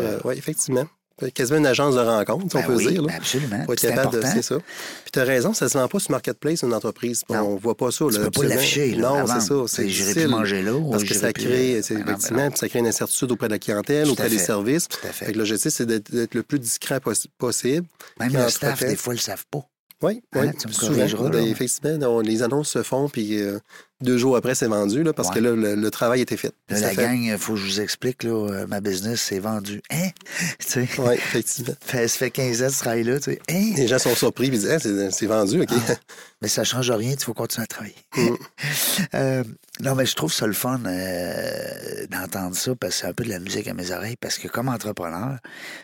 euh, 0.00 0.20
ouais, 0.24 0.38
effectivement. 0.38 0.86
Quasiment 1.34 1.58
une 1.58 1.66
agence 1.66 1.94
de 1.94 2.00
rencontre, 2.00 2.44
si 2.50 2.56
on 2.56 2.60
Ben 2.60 2.66
peut 2.66 2.74
oui, 2.76 2.88
dire. 2.88 3.02
Là. 3.02 3.14
absolument. 3.16 3.64
Pour 3.64 3.72
être 3.72 3.80
C'est 3.80 3.88
capable 3.94 4.22
ça. 4.42 4.56
Puis 4.58 5.12
tu 5.12 5.18
as 5.18 5.24
raison, 5.24 5.54
ça 5.54 5.66
se 5.68 5.78
vend 5.78 5.88
pas 5.88 5.98
sur 5.98 6.10
Marketplace, 6.10 6.62
une 6.62 6.74
entreprise. 6.74 7.22
On 7.30 7.56
voit 7.56 7.74
pas 7.74 7.90
ça. 7.90 8.04
Tu 8.10 8.18
là, 8.18 8.24
peux 8.24 8.24
pas 8.24 8.40
absolument. 8.40 8.54
l'afficher, 8.54 8.96
Non, 8.96 9.26
c'est 9.26 9.40
ça. 9.40 9.54
C'est 9.66 9.88
J'irai 9.88 10.12
plus 10.12 10.26
manger 10.26 10.60
là. 10.62 10.72
Parce 10.90 11.04
que 11.04 11.14
ça 11.14 11.32
crée, 11.32 11.76
euh, 11.78 11.82
ben 11.88 11.94
ben 11.96 12.08
effectivement, 12.08 12.50
puis 12.50 12.58
ça 12.58 12.68
crée 12.68 12.78
une 12.80 12.86
incertitude 12.86 13.32
auprès 13.32 13.46
de 13.48 13.52
la 13.54 13.58
clientèle, 13.58 14.10
auprès 14.10 14.28
des 14.28 14.38
services. 14.38 14.88
Tout 14.88 14.98
à 15.06 15.12
fait. 15.12 15.24
Fait 15.26 15.32
que 15.32 15.38
l'objectif, 15.38 15.72
c'est 15.72 15.86
d'être 15.86 16.34
le 16.34 16.42
plus 16.42 16.58
discret 16.58 16.98
possi- 16.98 17.28
possible. 17.38 17.86
Même 18.20 18.32
le 18.34 18.48
staff, 18.50 18.80
des 18.80 18.96
fois, 18.96 19.14
ils 19.14 19.16
le 19.16 19.22
savent 19.22 19.46
pas. 19.50 19.66
Oui, 20.02 20.20
Hein, 20.34 20.40
oui. 20.42 20.50
tu 20.58 20.68
me 20.68 21.30
ben, 21.30 21.44
effectivement, 21.44 22.06
on- 22.08 22.20
les 22.20 22.42
annonces 22.42 22.68
se 22.70 22.82
font, 22.82 23.08
puis 23.08 23.40
euh, 23.40 23.58
deux 24.02 24.18
jours 24.18 24.36
après, 24.36 24.54
c'est 24.54 24.66
vendu, 24.66 25.02
là, 25.02 25.14
parce 25.14 25.30
Ouais. 25.30 25.36
que 25.36 25.40
là, 25.40 25.52
le, 25.56 25.74
le 25.74 25.90
travail 25.90 26.20
été 26.20 26.36
fait. 26.36 26.52
Là, 26.68 26.80
la 26.80 26.90
fait- 26.90 26.96
gang, 26.96 27.18
il 27.22 27.38
faut 27.38 27.54
que 27.54 27.60
je 27.60 27.64
vous 27.64 27.80
explique, 27.80 28.22
là, 28.22 28.30
euh, 28.50 28.66
ma 28.66 28.80
business, 28.80 29.22
c'est 29.22 29.38
vendu. 29.38 29.80
Hein? 29.90 30.08
Oui, 30.98 31.14
effectivement. 31.14 31.74
fait- 31.80 32.08
ça 32.08 32.18
fait 32.18 32.30
15 32.30 32.62
ans 32.62 32.66
que 32.66 32.72
tu 32.72 32.78
travailles 32.78 33.04
là, 33.04 33.16
tu 33.18 33.30
sais. 33.32 33.38
Hein? 33.50 33.72
Les 33.76 33.88
gens 33.88 33.98
sont 33.98 34.14
surpris, 34.14 34.48
puis 34.48 34.58
ils 34.58 34.60
disent 34.60 34.70
Ah, 34.70 34.78
c'est 34.78 35.10
c'est 35.12 35.26
vendu, 35.26 35.62
OK. 35.62 35.68
Ah. 35.88 35.94
Mais 36.42 36.48
ça 36.48 36.64
change 36.64 36.90
rien, 36.90 37.12
il 37.12 37.18
faut 37.24 37.32
continuer 37.32 37.64
à 37.64 37.66
travailler. 37.66 37.94
Mm. 38.16 38.34
Euh, 39.14 39.44
non, 39.80 39.94
mais 39.94 40.04
je 40.06 40.14
trouve 40.14 40.32
ça 40.32 40.46
le 40.46 40.52
fun 40.52 40.80
euh, 40.86 42.06
d'entendre 42.10 42.56
ça 42.56 42.74
parce 42.74 42.94
que 42.94 43.00
c'est 43.00 43.06
un 43.06 43.12
peu 43.12 43.24
de 43.24 43.28
la 43.30 43.38
musique 43.38 43.68
à 43.68 43.74
mes 43.74 43.90
oreilles. 43.92 44.16
Parce 44.20 44.38
que 44.38 44.48
comme 44.48 44.68
entrepreneur, 44.68 45.38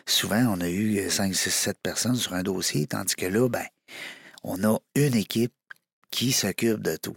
souvent, 0.05 0.43
on 0.55 0.61
a 0.61 0.69
eu 0.69 1.09
5, 1.09 1.33
6, 1.33 1.51
7 1.51 1.77
personnes 1.81 2.15
sur 2.15 2.33
un 2.33 2.43
dossier, 2.43 2.85
tandis 2.87 3.15
que 3.15 3.25
là, 3.25 3.47
ben, 3.49 3.63
on 4.43 4.63
a 4.63 4.77
une 4.95 5.15
équipe 5.15 5.53
qui 6.11 6.31
s'occupe 6.31 6.79
de 6.81 6.95
tout. 6.95 7.15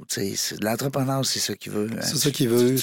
L'entrepreneur, 0.63 1.25
c'est 1.27 1.39
ça 1.39 1.55
qu'il 1.55 1.73
veut. 1.73 1.89
hein. 1.93 2.01
C'est 2.03 2.17
ça 2.17 2.31
qu'il 2.31 2.49
veut, 2.49 2.77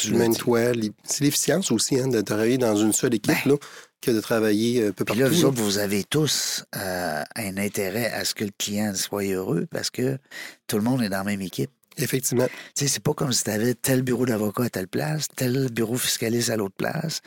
C'est 1.04 1.24
l'efficience 1.24 1.72
aussi, 1.72 2.00
hein, 2.00 2.08
de 2.08 2.22
travailler 2.22 2.60
dans 2.60 2.76
une 2.76 2.94
seule 2.94 3.16
équipe, 3.16 3.34
Ben. 3.46 3.52
là, 3.54 3.58
que 4.00 4.12
de 4.12 4.22
travailler 4.22 4.88
un 4.88 4.92
peu 4.92 5.06
Puis 5.06 5.16
partout. 5.18 5.22
là, 5.22 5.30
vous 5.30 5.42
là. 5.42 5.48
autres, 5.48 5.62
vous 5.62 5.78
avez 5.80 6.04
tous 6.04 6.66
euh, 6.76 7.24
un 7.36 7.58
intérêt 7.58 8.12
à 8.12 8.26
ce 8.26 8.36
que 8.36 8.44
le 8.44 8.52
client 8.58 8.94
soit 8.94 9.24
heureux 9.24 9.66
parce 9.72 9.90
que 9.90 10.20
tout 10.68 10.76
le 10.78 10.84
monde 10.84 11.02
est 11.02 11.10
dans 11.10 11.18
la 11.20 11.24
même 11.24 11.42
équipe. 11.42 11.72
Effectivement. 11.98 12.48
Tu 12.48 12.54
sais, 12.76 12.88
c'est 12.88 13.04
pas 13.04 13.14
comme 13.14 13.32
si 13.32 13.44
tu 13.44 13.52
avais 13.52 13.74
tel 13.76 14.02
bureau 14.02 14.26
d'avocat 14.26 14.64
à 14.64 14.70
telle 14.70 14.88
place, 14.88 15.28
tel 15.36 15.70
bureau 15.72 15.96
fiscaliste 15.96 16.50
à 16.50 16.58
l'autre 16.58 16.76
place, 16.76 17.22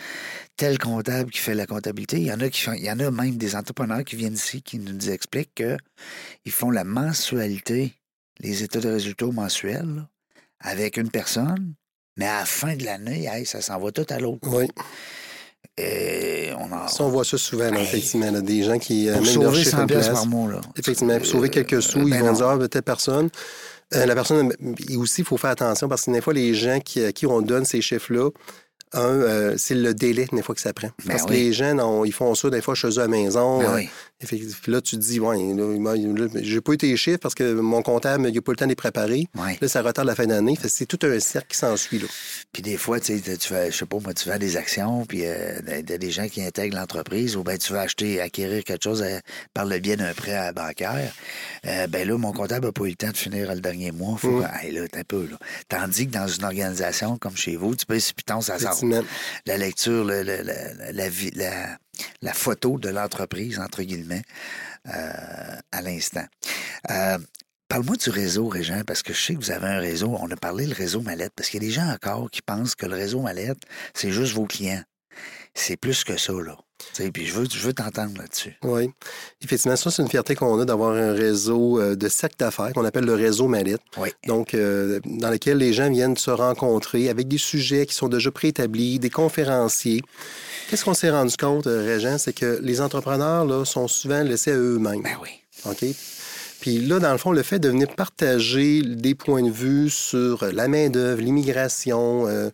tel 0.56 0.78
comptable 0.78 1.30
qui 1.30 1.38
fait 1.38 1.54
la 1.54 1.66
comptabilité. 1.66 2.18
Il 2.18 2.26
y 2.26 2.32
en 2.32 2.40
a 2.40 2.48
qui 2.48 2.62
font, 2.62 2.72
il 2.72 2.84
y 2.84 2.90
en 2.90 2.98
a 2.98 3.10
même 3.10 3.36
des 3.36 3.54
entrepreneurs 3.54 4.04
qui 4.04 4.16
viennent 4.16 4.34
ici 4.34 4.62
qui 4.62 4.78
nous 4.78 5.10
expliquent 5.10 5.54
qu'ils 5.54 6.52
font 6.52 6.70
la 6.70 6.84
mensualité, 6.84 7.94
les 8.40 8.62
états 8.62 8.80
de 8.80 8.88
résultats 8.88 9.26
mensuels, 9.26 9.94
là, 9.96 10.08
avec 10.60 10.96
une 10.96 11.10
personne, 11.10 11.74
mais 12.16 12.26
à 12.26 12.40
la 12.40 12.46
fin 12.46 12.74
de 12.74 12.84
l'année, 12.84 13.26
hey, 13.30 13.46
ça 13.46 13.60
s'en 13.60 13.78
va 13.78 13.92
tout 13.92 14.06
à 14.08 14.18
l'autre. 14.18 14.48
Oui. 14.48 14.66
Et 15.78 16.52
on 16.58 16.72
en... 16.72 16.88
Ça, 16.88 17.04
on 17.04 17.10
voit 17.10 17.24
ça 17.24 17.36
souvent, 17.36 17.70
là, 17.70 17.82
effectivement. 17.82 18.30
là, 18.30 18.40
des 18.40 18.62
gens 18.62 18.78
qui, 18.78 19.08
euh, 19.08 19.14
Pour 19.14 19.22
même 19.22 19.32
sauver 19.34 19.58
chiffre 19.58 19.76
100 19.76 19.82
de 19.82 19.86
pièces 19.86 20.06
place, 20.06 20.18
par 20.18 20.26
mois, 20.26 20.52
là. 20.52 20.60
Effectivement, 20.76 21.18
pour 21.18 21.26
sauver 21.26 21.50
quelques 21.50 21.82
sous, 21.82 22.00
ils 22.00 22.10
ben 22.10 22.20
vont 22.20 22.26
non. 22.26 22.32
dire, 22.32 22.48
ah, 22.48 22.56
ben, 22.56 22.68
telle 22.68 22.82
personne. 22.82 23.28
Euh, 23.94 24.04
la 24.04 24.14
personne, 24.14 24.52
aussi, 24.96 25.20
il 25.20 25.24
faut 25.24 25.36
faire 25.36 25.50
attention 25.50 25.88
parce 25.88 26.04
que 26.04 26.10
des 26.10 26.20
fois, 26.20 26.32
les 26.32 26.54
gens 26.54 26.80
qui, 26.80 27.04
à 27.04 27.12
qui 27.12 27.26
on 27.26 27.40
donne 27.40 27.64
ces 27.64 27.80
chiffres-là, 27.80 28.30
un, 28.92 29.00
euh, 29.00 29.54
c'est 29.58 29.74
le 29.74 29.94
délai, 29.94 30.26
des 30.32 30.42
fois, 30.42 30.54
que 30.54 30.60
ça 30.60 30.72
prend. 30.72 30.88
Ben 31.04 31.12
parce 31.12 31.24
que 31.24 31.32
les 31.32 31.52
jeunes, 31.52 31.82
ils 32.04 32.12
font 32.12 32.34
ça, 32.34 32.50
des 32.50 32.62
fois, 32.62 32.74
chez 32.74 32.88
eux 32.88 32.98
à 32.98 33.02
la 33.02 33.08
maison. 33.08 33.58
Ben 33.58 33.86
euh, 34.32 34.38
là, 34.68 34.80
tu 34.80 34.96
te 34.96 35.00
dis, 35.02 35.20
ouais, 35.20 35.36
j'ai 36.36 36.60
pas 36.60 36.72
eu 36.72 36.78
tes 36.78 36.96
chiffres 36.96 37.18
parce 37.18 37.34
que 37.34 37.52
mon 37.52 37.82
comptable, 37.82 38.28
il 38.28 38.34
n'a 38.34 38.40
pas 38.40 38.52
le 38.52 38.56
temps 38.56 38.64
de 38.64 38.70
les 38.70 38.76
préparer. 38.76 39.28
Là, 39.34 39.68
ça 39.68 39.82
retarde 39.82 40.06
la 40.06 40.14
fin 40.14 40.26
d'année. 40.26 40.56
C'est 40.68 40.86
tout 40.86 40.98
un 41.02 41.18
cercle 41.20 41.48
qui 41.48 41.58
s'ensuit, 41.58 41.98
là. 41.98 42.06
Puis 42.52 42.62
des 42.62 42.76
fois, 42.76 43.00
tu 43.00 43.18
fais, 43.18 43.70
je 43.70 43.76
sais 43.76 43.86
pas, 43.86 43.98
moi, 43.98 44.14
tu 44.14 44.28
vends 44.28 44.38
des 44.38 44.56
actions, 44.56 45.04
puis 45.04 45.22
euh, 45.24 45.60
ben, 45.64 45.82
des 45.84 46.10
gens 46.10 46.28
qui 46.28 46.42
intègrent 46.42 46.76
l'entreprise, 46.76 47.36
ou 47.36 47.42
bien 47.42 47.58
tu 47.58 47.72
vas 47.72 47.80
acheter, 47.80 48.20
acquérir 48.20 48.64
quelque 48.64 48.84
chose 48.84 49.02
euh, 49.02 49.18
par 49.52 49.64
le 49.64 49.78
biais 49.80 49.96
d'un 49.96 50.14
prêt 50.14 50.36
à 50.36 50.52
bancaire. 50.52 51.12
Ben 51.64 52.08
là, 52.08 52.16
mon 52.16 52.32
comptable 52.32 52.66
n'a 52.66 52.72
pas 52.72 52.84
eu 52.84 52.90
le 52.90 52.94
temps 52.94 53.10
de 53.10 53.16
finir 53.16 53.52
le 53.52 53.60
dernier 53.60 53.90
mois. 53.90 54.16
Un 54.94 55.04
peu, 55.04 55.26
là. 55.26 55.36
Tandis 55.68 56.06
que 56.06 56.12
dans 56.12 56.28
une 56.28 56.44
organisation 56.44 57.18
comme 57.18 57.36
chez 57.36 57.56
vous, 57.56 57.74
tu 57.74 57.84
peux 57.84 57.96
précipitons 57.96 58.40
à 58.48 58.58
100 58.58 58.75
la 59.46 59.56
lecture, 59.56 60.04
la, 60.04 61.78
photo 62.34 62.78
de 62.78 62.88
l'entreprise, 62.88 63.58
entre 63.58 63.82
guillemets, 63.82 64.22
euh, 64.88 65.56
à 65.72 65.82
l'instant. 65.82 66.26
Euh, 66.90 67.18
parle-moi 67.68 67.96
du 67.96 68.10
réseau, 68.10 68.48
Régent, 68.48 68.82
parce 68.86 69.02
que 69.02 69.12
je 69.12 69.20
sais 69.20 69.34
que 69.34 69.40
vous 69.40 69.50
avez 69.50 69.68
un 69.68 69.78
réseau. 69.78 70.16
On 70.20 70.30
a 70.30 70.36
parlé 70.36 70.66
le 70.66 70.74
réseau 70.74 71.00
Mallette, 71.00 71.32
parce 71.34 71.48
qu'il 71.48 71.62
y 71.62 71.66
a 71.66 71.68
des 71.68 71.74
gens 71.74 71.88
encore 71.88 72.30
qui 72.30 72.42
pensent 72.42 72.74
que 72.74 72.86
le 72.86 72.94
réseau 72.94 73.20
Mallette, 73.20 73.62
c'est 73.94 74.12
juste 74.12 74.34
vos 74.34 74.46
clients. 74.46 74.82
C'est 75.58 75.76
plus 75.76 76.04
que 76.04 76.18
ça, 76.18 76.34
là. 76.34 76.56
Tu 76.94 77.02
sais, 77.02 77.10
Puis 77.10 77.26
je 77.26 77.32
veux, 77.32 77.46
je 77.50 77.58
veux 77.66 77.72
t'entendre 77.72 78.18
là-dessus. 78.18 78.54
Oui. 78.62 78.90
Effectivement, 79.42 79.74
ça, 79.76 79.90
c'est 79.90 80.02
une 80.02 80.08
fierté 80.08 80.34
qu'on 80.34 80.60
a 80.60 80.66
d'avoir 80.66 80.94
un 80.94 81.12
réseau 81.12 81.80
euh, 81.80 81.96
de 81.96 82.08
cercles 82.08 82.36
d'affaires 82.38 82.72
qu'on 82.74 82.84
appelle 82.84 83.06
le 83.06 83.14
réseau 83.14 83.48
Mallette. 83.48 83.80
Oui. 83.96 84.10
Donc, 84.26 84.52
euh, 84.52 85.00
dans 85.04 85.30
lequel 85.30 85.56
les 85.56 85.72
gens 85.72 85.90
viennent 85.90 86.18
se 86.18 86.30
rencontrer 86.30 87.08
avec 87.08 87.26
des 87.26 87.38
sujets 87.38 87.86
qui 87.86 87.94
sont 87.94 88.08
déjà 88.08 88.30
préétablis, 88.30 88.98
des 88.98 89.08
conférenciers. 89.10 90.02
Qu'est-ce 90.68 90.84
qu'on 90.84 90.94
s'est 90.94 91.10
rendu 91.10 91.36
compte, 91.38 91.66
euh, 91.66 91.82
Régent, 91.84 92.18
c'est 92.18 92.34
que 92.34 92.60
les 92.62 92.82
entrepreneurs 92.82 93.46
là, 93.46 93.64
sont 93.64 93.88
souvent 93.88 94.22
laissés 94.22 94.52
à 94.52 94.56
eux-mêmes. 94.56 95.02
Ben 95.02 95.16
oui. 95.22 95.30
OK? 95.64 95.86
Puis 96.60 96.78
là, 96.78 96.98
dans 96.98 97.12
le 97.12 97.18
fond, 97.18 97.32
le 97.32 97.42
fait 97.42 97.58
de 97.58 97.68
venir 97.68 97.88
partager 97.94 98.82
des 98.82 99.14
points 99.14 99.42
de 99.42 99.50
vue 99.50 99.90
sur 99.90 100.44
la 100.52 100.68
main-d'œuvre, 100.68 101.20
l'immigration, 101.20 102.26
euh, 102.26 102.50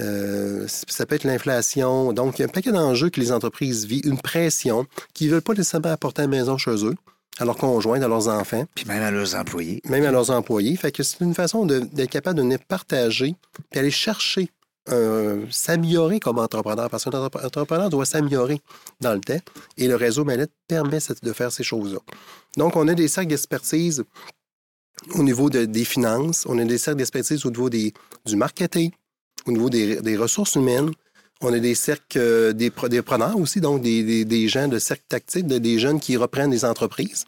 euh, 0.00 0.66
ça 0.68 1.06
peut 1.06 1.14
être 1.14 1.24
l'inflation. 1.24 2.12
Donc, 2.12 2.38
il 2.38 2.42
y 2.42 2.44
a 2.44 2.46
un 2.46 2.50
paquet 2.50 2.72
d'enjeux 2.72 3.10
que 3.10 3.20
les 3.20 3.30
entreprises 3.32 3.84
vivent, 3.86 4.06
une 4.06 4.20
pression 4.20 4.86
qu'ils 5.12 5.28
ne 5.28 5.32
veulent 5.34 5.42
pas 5.42 5.52
nécessairement 5.54 5.90
apporter 5.92 6.22
à 6.22 6.24
la 6.24 6.28
maison 6.28 6.58
chez 6.58 6.84
eux, 6.84 6.94
à 7.38 7.44
leurs 7.44 7.56
conjoints, 7.56 8.00
à 8.02 8.08
leurs 8.08 8.28
enfants, 8.28 8.64
Puis 8.74 8.84
même 8.86 9.02
à 9.02 9.10
leurs 9.10 9.34
employés. 9.34 9.80
même 9.88 10.04
à 10.04 10.10
leurs 10.10 10.30
employés. 10.30 10.76
Fait 10.76 10.92
que 10.92 11.02
c'est 11.02 11.20
une 11.20 11.34
façon 11.34 11.64
d'être 11.66 12.10
capable 12.10 12.36
de 12.38 12.42
venir 12.42 12.58
partager 12.66 13.34
puis 13.70 13.80
aller 13.80 13.90
chercher, 13.90 14.50
euh, 14.90 15.44
s'améliorer 15.50 16.20
comme 16.20 16.38
entrepreneur, 16.38 16.90
parce 16.90 17.04
qu'un 17.04 17.10
entrep- 17.10 17.44
entrepreneur 17.44 17.88
doit 17.90 18.04
s'améliorer 18.04 18.60
dans 19.00 19.14
le 19.14 19.20
temps. 19.20 19.40
Et 19.78 19.88
le 19.88 19.96
réseau 19.96 20.24
Mallette 20.24 20.52
permet 20.68 20.98
de 21.22 21.32
faire 21.32 21.50
ces 21.52 21.62
choses-là. 21.64 21.98
Donc, 22.56 22.76
on 22.76 22.86
a 22.88 22.94
des 22.94 23.08
cercles 23.08 23.30
d'expertise 23.30 24.04
au 25.14 25.22
niveau 25.22 25.50
de- 25.50 25.64
des 25.64 25.84
finances, 25.84 26.44
on 26.48 26.58
a 26.58 26.64
des 26.64 26.78
cercles 26.78 26.98
d'expertise 26.98 27.44
au 27.46 27.50
niveau 27.50 27.68
des, 27.70 27.92
du 28.26 28.36
marketing, 28.36 28.90
au 29.46 29.52
niveau 29.52 29.70
des, 29.70 30.16
ressources 30.16 30.54
humaines. 30.54 30.90
On 31.40 31.52
a 31.52 31.58
des 31.58 31.74
cercles 31.74 32.18
euh, 32.18 32.52
des, 32.52 32.72
des 32.88 33.02
preneurs 33.02 33.36
aussi, 33.38 33.60
donc 33.60 33.82
des, 33.82 34.24
des- 34.24 34.48
gens 34.48 34.68
de 34.68 34.78
cercles 34.78 35.04
tactiques, 35.08 35.46
de- 35.46 35.58
des 35.58 35.78
jeunes 35.78 36.00
qui 36.00 36.16
reprennent 36.16 36.50
des 36.50 36.64
entreprises. 36.64 37.24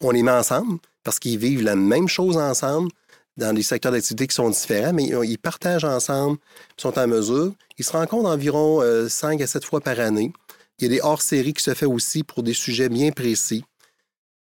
On 0.00 0.10
les 0.10 0.22
met 0.22 0.30
ensemble 0.30 0.78
parce 1.04 1.18
qu'ils 1.18 1.38
vivent 1.38 1.62
la 1.62 1.76
même 1.76 2.08
chose 2.08 2.36
ensemble 2.36 2.90
dans 3.36 3.52
des 3.54 3.62
secteurs 3.62 3.92
d'activité 3.92 4.26
qui 4.26 4.34
sont 4.34 4.50
différents, 4.50 4.92
mais 4.92 5.04
ils- 5.06 5.38
partagent 5.38 5.84
ensemble, 5.84 6.38
ils 6.78 6.82
sont 6.82 6.98
en 6.98 7.06
mesure. 7.06 7.52
Ils 7.78 7.84
se 7.84 7.92
rencontrent 7.92 8.28
environ 8.28 8.82
5 9.08 9.40
à 9.40 9.46
7 9.46 9.64
fois 9.64 9.80
par 9.80 9.98
année. 10.00 10.32
Il 10.78 10.84
y 10.84 10.86
a 10.86 10.90
des 10.90 11.00
hors-séries 11.00 11.52
qui 11.54 11.62
se 11.62 11.74
fait 11.74 11.86
aussi 11.86 12.22
pour 12.22 12.42
des 12.42 12.54
sujets 12.54 12.88
bien 12.88 13.10
précis. 13.10 13.64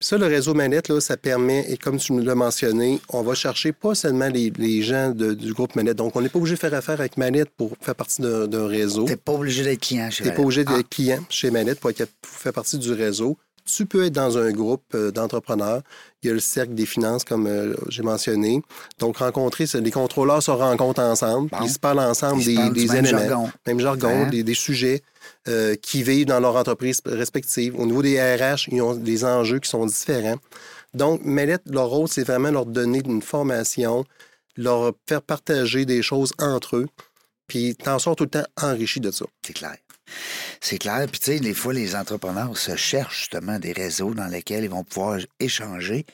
Ça, 0.04 0.18
le 0.18 0.26
réseau 0.26 0.56
Manette, 0.56 0.90
là, 0.90 1.00
ça 1.00 1.16
permet, 1.16 1.64
et 1.72 1.78
comme 1.78 1.98
tu 1.98 2.12
nous 2.14 2.24
l'as 2.24 2.34
mentionné, 2.34 3.00
on 3.10 3.22
va 3.22 3.36
chercher 3.36 3.72
pas 3.72 3.94
seulement 3.94 4.30
les, 4.30 4.52
les 4.58 4.82
gens 4.82 5.12
de- 5.12 5.34
du 5.36 5.54
groupe 5.54 5.76
Manette. 5.76 5.96
Donc, 5.98 6.16
on 6.16 6.22
n'est 6.22 6.30
pas 6.30 6.40
obligé 6.40 6.56
de 6.56 6.60
faire 6.60 6.74
affaire 6.74 7.00
avec 7.00 7.18
Manette 7.18 7.50
pour 7.56 7.74
faire 7.80 7.94
partie 7.96 8.22
d'un 8.24 8.68
réseau. 8.68 9.06
T'es 9.06 9.16
pas 9.16 9.34
obligé 9.34 9.64
d'être 9.64 9.80
client 9.80 10.10
chez 10.10 10.24
Tu 10.24 10.30
n'es 10.30 10.36
pas 10.36 10.42
obligé 10.42 10.64
Ah, 10.66 10.76
d'être 10.78 10.90
client 10.90 11.20
chez 11.30 11.52
Manette 11.52 11.80
pour, 11.80 11.92
être- 11.92 12.08
pour 12.20 12.32
faire 12.32 12.52
partie 12.54 12.80
du 12.80 12.92
réseau. 12.92 13.38
Tu 13.66 13.86
peux 13.86 14.06
être 14.06 14.14
dans 14.14 14.38
un 14.38 14.52
groupe 14.52 14.84
euh, 14.96 15.12
d'entrepreneurs. 15.12 15.82
Il 16.24 16.28
y 16.28 16.30
a 16.30 16.34
le 16.34 16.40
cercle 16.40 16.74
des 16.74 16.86
finances, 16.86 17.24
comme 17.24 17.48
euh, 17.48 17.76
j'ai 17.90 18.04
mentionné. 18.04 18.62
Donc, 19.00 19.18
rencontrer, 19.18 19.66
les 19.74 19.92
contrôleurs 19.92 20.44
se 20.44 20.52
rencontrent 20.52 21.02
ensemble. 21.02 21.50
Bon. 21.50 21.58
Ils 21.64 21.70
se 21.70 21.80
parlent 21.80 22.00
ensemble 22.00 22.42
Ils 22.42 22.72
des, 22.74 22.88
des 22.88 22.94
même 22.94 23.06
éléments, 23.06 23.20
jargon. 23.20 23.50
même 23.68 23.80
jargon, 23.80 24.10
Hein? 24.26 24.30
des, 24.30 24.44
des 24.44 24.54
sujets 24.54 25.02
euh, 25.48 25.76
qui 25.76 26.04
vivent 26.04 26.26
dans 26.26 26.40
leur 26.40 26.56
entreprise 26.56 27.02
respective. 27.06 27.80
Au 27.80 27.86
niveau 27.86 28.02
des 28.02 28.20
RH, 28.22 28.68
ils 28.72 28.82
ont 28.82 28.94
des 28.96 29.24
enjeux 29.26 29.60
qui 29.60 29.70
sont 29.70 29.86
différents. 29.86 30.38
Donc, 30.94 31.24
Mallette, 31.24 31.64
leur 31.68 31.88
rôle, 31.88 32.08
c'est 32.08 32.24
vraiment 32.24 32.52
leur 32.52 32.66
donner 32.66 33.02
une 33.06 33.22
formation, 33.22 34.04
leur 34.58 34.94
faire 35.08 35.22
partager 35.22 35.86
des 35.86 36.02
choses 36.02 36.34
entre 36.40 36.76
eux, 36.78 36.88
puis 37.48 37.76
t'en 37.76 37.98
sors 38.00 38.16
tout 38.16 38.26
le 38.26 38.30
temps 38.30 38.44
enrichi 38.62 39.00
de 39.00 39.12
ça. 39.12 39.26
C'est 39.46 39.54
clair. 39.54 39.76
C'est 40.60 40.78
clair. 40.78 41.06
Puis, 41.12 41.20
tu 41.20 41.26
sais, 41.26 41.40
des 41.40 41.54
fois, 41.54 41.74
les 41.74 41.96
entrepreneurs 41.96 42.58
se 42.58 42.76
cherchent 42.76 43.20
justement 43.20 43.60
des 43.60 43.72
réseaux 43.72 44.14
dans 44.14 44.28
lesquels 44.28 44.64
ils 44.64 44.70
vont 44.70 44.84
pouvoir 44.84 45.20
échanger. 45.40 46.06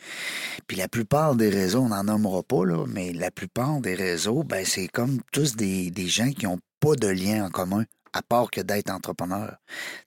Puis, 0.68 0.78
la 0.78 0.88
plupart 0.88 1.36
des 1.36 1.50
réseaux, 1.50 1.82
on 1.82 1.90
n'en 1.90 2.04
nommera 2.04 2.44
pas, 2.44 2.66
là, 2.66 2.86
mais 2.88 3.14
la 3.14 3.32
plupart 3.32 3.80
des 3.82 3.96
réseaux, 3.96 4.44
ben, 4.44 4.66
c'est 4.66 4.88
comme 4.88 5.20
tous 5.32 5.56
des, 5.56 5.92
gens 6.08 6.32
qui 6.32 6.46
n'ont 6.46 6.60
pas 6.80 6.96
de 6.96 7.08
lien 7.08 7.46
en 7.46 7.50
commun, 7.50 7.84
à 8.14 8.22
part 8.22 8.50
que 8.52 8.62
d'être 8.62 8.90
entrepreneur. 8.90 9.58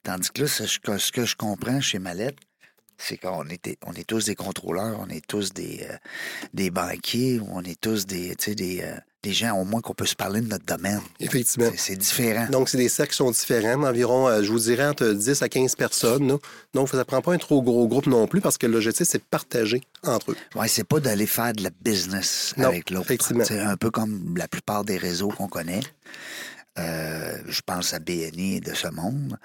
Tandis 0.02 0.30
que 0.30 0.42
là, 0.42 0.48
ce, 0.48 0.78
que- 0.78 1.24
je 1.24 1.36
comprends 1.36 1.80
chez 1.80 1.98
Mallette, 1.98 2.38
c'est 2.96 3.16
qu'on 3.16 3.46
est, 3.48 3.78
on 3.86 3.92
est 3.92 4.06
tous 4.06 4.26
des 4.26 4.34
contrôleurs, 4.34 4.98
on 5.00 5.08
est 5.08 5.26
tous 5.26 5.52
des, 5.52 5.86
euh, 5.88 5.96
des 6.52 6.70
banquiers, 6.70 7.40
on 7.48 7.62
est 7.62 7.80
tous 7.80 8.06
des, 8.06 8.34
euh, 8.82 8.96
des 9.22 9.32
gens 9.32 9.54
au 9.58 9.64
moins 9.64 9.80
qu'on 9.82 9.92
peut 9.94 10.06
se 10.06 10.14
parler 10.16 10.40
de 10.40 10.46
notre 10.48 10.64
domaine. 10.64 11.00
Effectivement. 11.20 11.70
C'est- 11.76 11.96
différent. 11.96 12.46
Donc, 12.50 12.68
c'est 12.70 12.78
des 12.78 12.88
cercles 12.88 13.10
qui 13.10 13.16
sont 13.18 13.30
différents, 13.30 13.82
environ, 13.84 14.28
euh, 14.28 14.42
je 14.42 14.50
vous 14.50 14.58
dirais, 14.60 14.86
entre 14.86 15.08
10 15.12 15.42
à 15.42 15.48
15 15.48 15.76
personnes. 15.76 16.26
là. 16.28 16.36
Donc, 16.72 16.88
ça 16.88 16.96
ne 16.96 17.02
prend 17.02 17.20
pas 17.20 17.34
un 17.34 17.38
trop 17.38 17.60
gros 17.62 17.86
groupe 17.86 18.06
non 18.06 18.26
plus 18.26 18.40
parce 18.40 18.56
que 18.56 18.66
l'objectif, 18.66 19.06
c'est 19.06 19.18
de 19.18 19.24
partager 19.30 19.82
entre 20.04 20.30
eux. 20.32 20.36
Oui, 20.54 20.68
c'est 20.68 20.84
pas 20.84 21.00
d'aller 21.00 21.26
faire 21.26 21.52
de 21.52 21.62
la 21.62 21.70
business 21.84 22.54
Non, 22.56 22.68
avec 22.68 22.88
l'autre. 22.90 23.06
effectivement. 23.06 23.44
C'est 23.44 23.58
un 23.60 23.76
peu 23.76 23.90
comme 23.90 24.34
la 24.38 24.48
plupart 24.48 24.84
des 24.84 24.96
réseaux 24.96 25.28
qu'on 25.28 25.48
connaît. 25.48 25.80
Euh, 26.78 27.36
je 27.48 27.60
pense 27.66 27.92
à 27.92 27.98
BNI 27.98 28.60
de 28.60 28.72
ce 28.74 28.86
monde, 28.88 29.36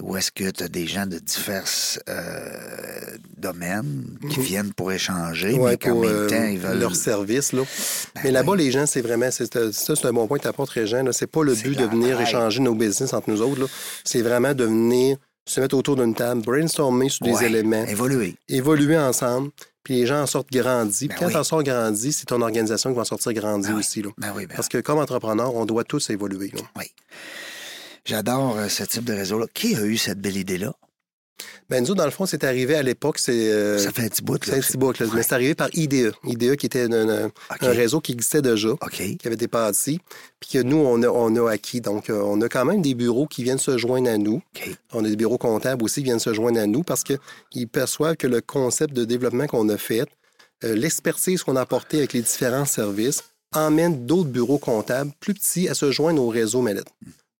où 0.00 0.16
est-ce 0.16 0.32
que 0.32 0.50
tu 0.50 0.64
as 0.64 0.68
des 0.68 0.86
gens 0.86 1.06
de 1.06 1.18
divers 1.18 1.64
euh, 2.08 2.91
domaines 3.36 4.18
qui 4.30 4.40
viennent 4.40 4.72
pour 4.72 4.92
échanger, 4.92 5.54
Ouais, 5.54 5.72
mais 5.72 5.76
qu'en 5.78 5.90
pour 5.90 6.00
même 6.02 6.10
euh, 6.12 6.28
temps, 6.28 6.44
ils 6.44 6.58
veulent... 6.58 6.78
leur 6.78 6.94
service. 6.96 7.52
Là. 7.52 7.62
Ben 8.14 8.20
Mais 8.24 8.30
là-bas, 8.30 8.52
oui. 8.52 8.58
les 8.58 8.70
gens, 8.70 8.86
c'est 8.86 9.00
vraiment, 9.00 9.30
c'est, 9.30 9.56
euh, 9.56 9.72
ça, 9.72 9.94
c'est 9.96 10.06
un 10.06 10.12
bon 10.12 10.26
point 10.26 10.38
que 10.38 10.42
tu 10.42 10.48
apportes, 10.48 10.70
Régent. 10.70 11.04
C'est 11.12 11.26
pas 11.26 11.42
le 11.44 11.54
but 11.54 11.76
de 11.78 11.84
venir 11.84 12.10
travail. 12.16 12.26
échanger 12.28 12.60
nos 12.60 12.74
business 12.74 13.12
entre 13.12 13.30
nous 13.30 13.42
autres. 13.42 13.68
C'est 14.04 14.22
vraiment 14.22 14.54
de 14.54 14.64
venir 14.64 15.16
se 15.46 15.60
mettre 15.60 15.76
autour 15.76 15.96
d'une 15.96 16.14
table, 16.14 16.42
brainstormer 16.42 17.08
sur 17.08 17.26
des 17.26 17.32
Ouais, 17.32 17.46
éléments, 17.46 17.84
Évoluer. 17.86 18.36
évoluer 18.48 18.96
ensemble, 18.96 19.50
puis 19.82 19.94
les 19.96 20.06
gens 20.06 20.22
en 20.22 20.26
sortent 20.26 20.52
grandis. 20.52 21.08
Ben 21.08 21.14
Puis 21.14 21.18
quand 21.18 21.26
oui. 21.26 21.32
tu 21.32 21.38
en 21.38 21.42
sors 21.44 21.62
grandi, 21.64 22.12
c'est 22.12 22.26
ton 22.26 22.40
organisation 22.42 22.90
qui 22.90 22.96
va 22.96 23.02
en 23.02 23.04
sortir 23.04 23.32
grandi 23.32 23.68
Ben 23.68 23.74
aussi. 23.76 24.02
Là. 24.02 24.10
Ben 24.18 24.32
oui, 24.36 24.46
ben 24.46 24.54
Parce 24.54 24.68
que 24.68 24.78
comme 24.78 24.98
entrepreneur, 24.98 25.52
on 25.56 25.64
doit 25.66 25.82
tous 25.82 26.10
évoluer. 26.10 26.52
là. 26.54 26.60
oui. 26.78 26.84
J'adore 28.04 28.56
euh, 28.58 28.68
ce 28.68 28.82
type 28.84 29.04
de 29.04 29.12
réseau-là. 29.12 29.46
Qui 29.54 29.76
a 29.76 29.82
eu 29.82 29.96
cette 29.96 30.20
belle 30.20 30.36
idée-là? 30.36 30.72
Ben, 31.70 31.84
nous, 31.84 31.94
dans 31.94 32.04
le 32.04 32.10
fond, 32.10 32.26
c'est 32.26 32.44
arrivé 32.44 32.74
à 32.74 32.82
l'époque, 32.82 33.18
c'est... 33.18 33.32
euh, 33.52 33.78
Ça 33.78 33.90
fait 33.92 34.02
un 34.04 34.08
petit 34.08 34.22
bout, 34.22 34.46
là. 34.46 34.54
un 34.56 34.60
petit 34.60 34.76
bout, 34.76 34.98
là. 34.98 35.06
Ouais. 35.06 35.12
mais 35.16 35.22
c'est 35.22 35.34
arrivé 35.34 35.54
par 35.54 35.68
IDE. 35.74 36.12
IDE 36.26 36.56
qui 36.56 36.66
était 36.66 36.82
un, 36.82 37.08
un- 37.08 37.26
OK. 37.26 37.32
un 37.62 37.70
réseau 37.70 38.00
qui 38.00 38.12
existait 38.12 38.42
déjà. 38.42 38.68
Qui 39.16 39.26
avait 39.26 39.34
été 39.34 39.46
bâti, 39.46 40.00
puis 40.40 40.50
que 40.50 40.58
nous, 40.62 40.76
on 40.76 41.02
a, 41.02 41.08
on 41.08 41.34
a 41.46 41.50
acquis. 41.50 41.80
Donc, 41.80 42.10
euh, 42.10 42.20
on 42.24 42.40
a 42.42 42.48
quand 42.48 42.64
même 42.64 42.82
des 42.82 42.94
bureaux 42.94 43.26
qui 43.26 43.42
viennent 43.42 43.58
se 43.58 43.78
joindre 43.78 44.10
à 44.10 44.18
nous. 44.18 44.42
On 44.92 45.04
a 45.04 45.08
des 45.08 45.16
bureaux 45.16 45.38
comptables 45.38 45.82
aussi 45.84 46.00
qui 46.00 46.04
viennent 46.04 46.18
se 46.18 46.34
joindre 46.34 46.60
à 46.60 46.66
nous 46.66 46.82
parce 46.82 47.02
qu'ils 47.04 47.68
perçoivent 47.68 48.16
que 48.16 48.26
le 48.26 48.40
concept 48.40 48.92
de 48.94 49.04
développement 49.04 49.46
qu'on 49.46 49.68
a 49.68 49.78
fait 49.78 50.02
euh, 50.64 50.74
l'expertise 50.74 51.42
qu'on 51.42 51.56
a 51.56 51.60
apportée 51.62 51.98
avec 51.98 52.12
les 52.12 52.22
différents 52.22 52.64
services 52.66 53.24
emmène 53.54 54.06
d'autres 54.06 54.30
bureaux 54.30 54.58
comptables 54.58 55.10
plus 55.20 55.34
petits 55.34 55.68
à 55.68 55.74
se 55.74 55.90
joindre 55.90 56.22
au 56.22 56.28
réseau 56.28 56.62
Mallette. 56.62 56.86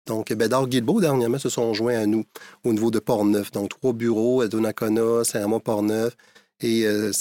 Donc, 0.05 0.31
Bédard 0.33 0.67
Guilbeault, 0.67 1.01
dernièrement, 1.01 1.39
se 1.39 1.49
sont 1.49 1.73
joints 1.73 1.97
à 1.97 2.05
nous 2.05 2.25
au 2.63 2.73
niveau 2.73 2.91
de 2.91 2.99
Port-Neuf. 2.99 3.51
Donc, 3.51 3.69
trois 3.69 3.93
bureaux 3.93 4.41
à 4.41 4.47
Donnacona, 4.47 5.23
Saint-Amand-Port-Neuf 5.23 6.15
et 6.61 6.85
euh, 6.85 7.11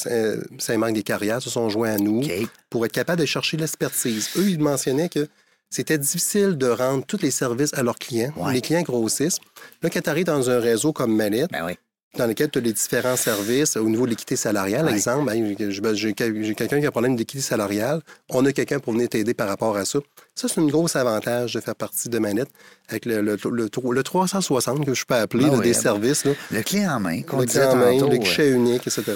Saint-Marc-des-Carrières 0.58 1.42
se 1.42 1.50
sont 1.50 1.68
joints 1.68 1.92
à 1.92 1.98
nous 1.98 2.22
pour 2.70 2.84
être 2.84 2.92
capables 2.92 3.20
de 3.20 3.26
chercher 3.26 3.56
l'expertise. 3.56 4.30
Eux, 4.36 4.48
ils 4.48 4.60
mentionnaient 4.60 5.08
que 5.08 5.28
c'était 5.70 5.98
difficile 5.98 6.58
de 6.58 6.66
rendre 6.66 7.04
tous 7.06 7.22
les 7.22 7.30
services 7.30 7.72
à 7.74 7.82
leurs 7.82 7.98
clients. 7.98 8.32
Les 8.52 8.60
clients 8.60 8.82
grossissent. 8.82 9.38
Là, 9.82 9.90
quand 9.90 10.02
tu 10.02 10.10
arrives 10.10 10.26
dans 10.26 10.50
un 10.50 10.60
réseau 10.60 10.92
comme 10.92 11.16
Mallette, 11.16 11.50
ben 11.50 11.64
oui 11.64 11.74
dans 12.16 12.26
lequel 12.26 12.50
tu 12.50 12.58
as 12.58 12.62
les 12.62 12.72
différents 12.72 13.16
services 13.16 13.76
au 13.76 13.88
niveau 13.88 14.04
de 14.04 14.10
l'équité 14.10 14.36
salariale, 14.36 14.84
par 14.84 14.94
exemple. 14.94 15.26
Ben, 15.26 15.94
j'ai 15.94 16.12
quelqu'un 16.12 16.78
qui 16.78 16.84
a 16.84 16.88
un 16.88 16.90
problème 16.90 17.16
d'équité 17.16 17.42
salariale. 17.42 18.02
On 18.28 18.44
a 18.44 18.52
quelqu'un 18.52 18.80
pour 18.80 18.92
venir 18.92 19.08
t'aider 19.08 19.34
par 19.34 19.48
rapport 19.48 19.76
à 19.76 19.84
ça. 19.84 19.98
Ça, 20.34 20.48
c'est 20.48 20.60
un 20.60 20.66
gros 20.66 20.96
avantage 20.96 21.54
de 21.54 21.60
faire 21.60 21.76
partie 21.76 22.08
de 22.08 22.18
Manette 22.18 22.48
avec 22.88 23.04
le, 23.04 23.20
le, 23.20 23.36
le, 23.36 24.02
360 24.02 24.84
que 24.86 24.94
je 24.94 25.04
peux 25.04 25.14
appeler 25.14 25.46
ah 25.52 25.58
des 25.58 25.74
services. 25.74 26.24
Le 26.50 26.62
clé 26.62 26.86
en 26.86 27.00
main, 27.00 27.20
Le 27.20 27.44
clé 27.44 27.62
en 27.62 27.76
main, 27.76 27.92
le 27.92 28.16
guichet 28.16 28.50
unique, 28.50 28.86
etc. 28.86 29.12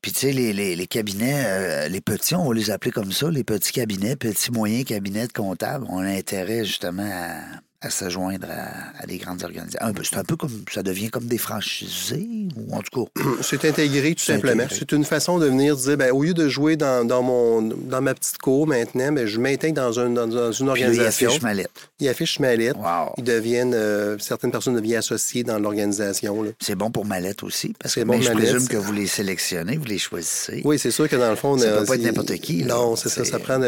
Puis, 0.00 0.12
tu 0.12 0.20
sais, 0.20 0.32
les, 0.32 0.52
les, 0.52 0.86
cabinets, 0.86 1.44
euh, 1.46 1.88
les 1.88 2.02
petits, 2.02 2.34
on 2.34 2.48
va 2.48 2.54
les 2.54 2.70
appeler 2.70 2.90
comme 2.90 3.12
ça, 3.12 3.30
les 3.30 3.44
petits 3.44 3.72
cabinets, 3.72 4.16
petits 4.16 4.50
moyens 4.50 4.84
cabinets 4.84 5.26
de 5.26 5.32
comptables, 5.32 5.86
ont 5.88 6.00
intérêt 6.00 6.64
justement 6.64 7.08
à 7.10 7.36
à 7.84 7.90
se 7.90 8.08
joindre 8.08 8.48
à, 8.50 9.06
des 9.06 9.18
grandes 9.18 9.42
organisations. 9.44 9.92
C'est 10.02 10.16
un 10.16 10.24
peu 10.24 10.36
comme 10.36 10.64
ça 10.72 10.82
devient 10.82 11.10
comme 11.10 11.26
des 11.26 11.38
franchisés, 11.38 12.48
ou 12.56 12.74
en 12.74 12.80
tout 12.80 13.04
cas. 13.04 13.22
C'est 13.42 13.64
intégré, 13.64 14.14
tout 14.14 14.24
simplement. 14.24 14.64
C'est 14.70 14.92
une 14.92 15.04
façon 15.04 15.38
de 15.38 15.46
venir 15.46 15.76
dire 15.76 15.96
ben, 15.96 16.10
au 16.12 16.22
lieu 16.22 16.34
de 16.34 16.48
jouer 16.48 16.76
dans, 16.76 17.06
dans, 17.06 17.22
mon, 17.22 17.62
dans 17.62 18.00
ma 18.00 18.14
petite 18.14 18.38
cour 18.38 18.66
maintenant, 18.66 19.12
ben, 19.12 19.26
je 19.26 19.38
m'intègre 19.38 19.74
dans, 19.74 20.00
un, 20.00 20.10
dans, 20.10 20.52
une 20.52 20.68
organisation. 20.68 21.28
Puis 21.28 21.36
il 21.36 21.36
affiche 21.36 21.42
mallette. 21.42 21.70
Il 22.00 22.08
affiche 22.08 22.40
mallette. 22.40 22.76
Ils 23.18 23.24
deviennent, 23.24 23.74
euh, 23.74 24.16
certaines 24.18 24.50
personnes 24.50 24.74
deviennent 24.74 24.98
associées 24.98 25.44
dans 25.44 25.58
l'organisation. 25.58 26.44
C'est 26.60 26.76
bon 26.76 26.90
pour 26.90 27.04
mallette 27.04 27.42
aussi, 27.42 27.74
parce 27.78 27.94
que 27.94 28.00
bon 28.00 28.20
je 28.20 28.30
présume 28.32 28.66
que 28.66 28.76
vous 28.76 28.92
les 28.92 29.06
sélectionnez, 29.06 29.76
vous 29.76 29.84
les 29.84 29.98
choisissez. 29.98 30.62
Oui, 30.64 30.78
c'est 30.78 30.90
sûr 30.90 31.08
que 31.08 31.16
dans 31.16 31.30
le 31.30 31.36
fond. 31.36 31.58
Ça 31.58 31.70
ne 31.70 31.78
peut 31.80 31.84
pas 31.84 31.94
être 31.96 32.02
n'importe 32.02 32.34
qui. 32.36 32.64
Non, 32.64 32.96
c'est 32.96 33.08
ça. 33.08 33.24
Ça 33.24 33.38
prend. 33.38 33.60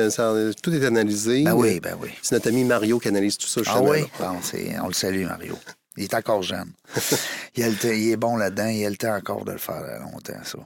tout 0.62 0.72
est 0.72 0.84
analysé. 0.84 1.44
Ben 1.44 1.54
oui, 1.54 1.80
ben 1.80 1.96
oui. 2.00 2.08
C'est 2.22 2.34
notre 2.34 2.48
ami 2.48 2.64
Mario 2.64 2.98
qui 2.98 3.08
analyse 3.08 3.36
tout 3.36 3.46
ça. 3.46 3.60
Ah 3.66 3.82
oui? 3.82 4.05
On 4.20 4.88
le 4.88 4.94
salue, 4.94 5.24
Mario. 5.24 5.58
Il 5.96 6.04
est 6.04 6.14
encore 6.14 6.42
jeune. 6.42 6.72
il, 7.56 7.64
est 7.64 8.16
bon 8.16 8.36
là-dedans. 8.36 8.66
Il 8.66 8.84
a 8.84 8.90
le 8.90 8.96
temps 8.96 9.16
encore 9.16 9.44
de 9.44 9.52
le 9.52 9.58
faire 9.58 9.82
longtemps, 10.00 10.44
ça. 10.44 10.58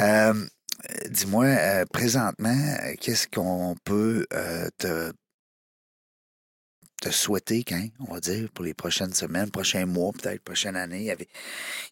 Euh, 0.00 0.46
dis-moi, 1.08 1.44
euh, 1.44 1.84
présentement, 1.86 2.76
qu'est-ce 3.00 3.28
qu'on 3.28 3.76
peut 3.84 4.26
euh, 4.32 4.68
te, 4.78 5.12
te 7.00 7.10
souhaiter, 7.10 7.62
quand, 7.62 7.80
on 8.00 8.14
va 8.14 8.20
dire, 8.20 8.48
pour 8.52 8.64
les 8.64 8.74
prochaines 8.74 9.14
semaines, 9.14 9.50
prochains 9.50 9.86
mois, 9.86 10.12
peut-être 10.12 10.42
prochaine 10.42 10.74
année? 10.74 11.14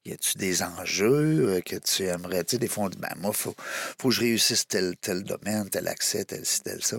Y 0.04 0.12
a-tu 0.12 0.38
des 0.38 0.62
enjeux 0.62 1.62
que 1.64 1.76
tu 1.76 2.04
aimerais? 2.04 2.42
Tu 2.42 2.56
sais, 2.56 2.58
des 2.58 2.68
fois, 2.68 2.90
ben, 2.98 3.14
moi, 3.18 3.30
il 3.32 3.38
faut, 3.38 3.54
faut 4.00 4.08
que 4.08 4.14
je 4.14 4.20
réussisse 4.20 4.66
tel, 4.66 4.96
tel 5.00 5.22
domaine, 5.22 5.70
tel 5.70 5.86
accès, 5.86 6.24
tel 6.24 6.44
ci, 6.44 6.60
tel 6.62 6.82
ça. 6.82 6.96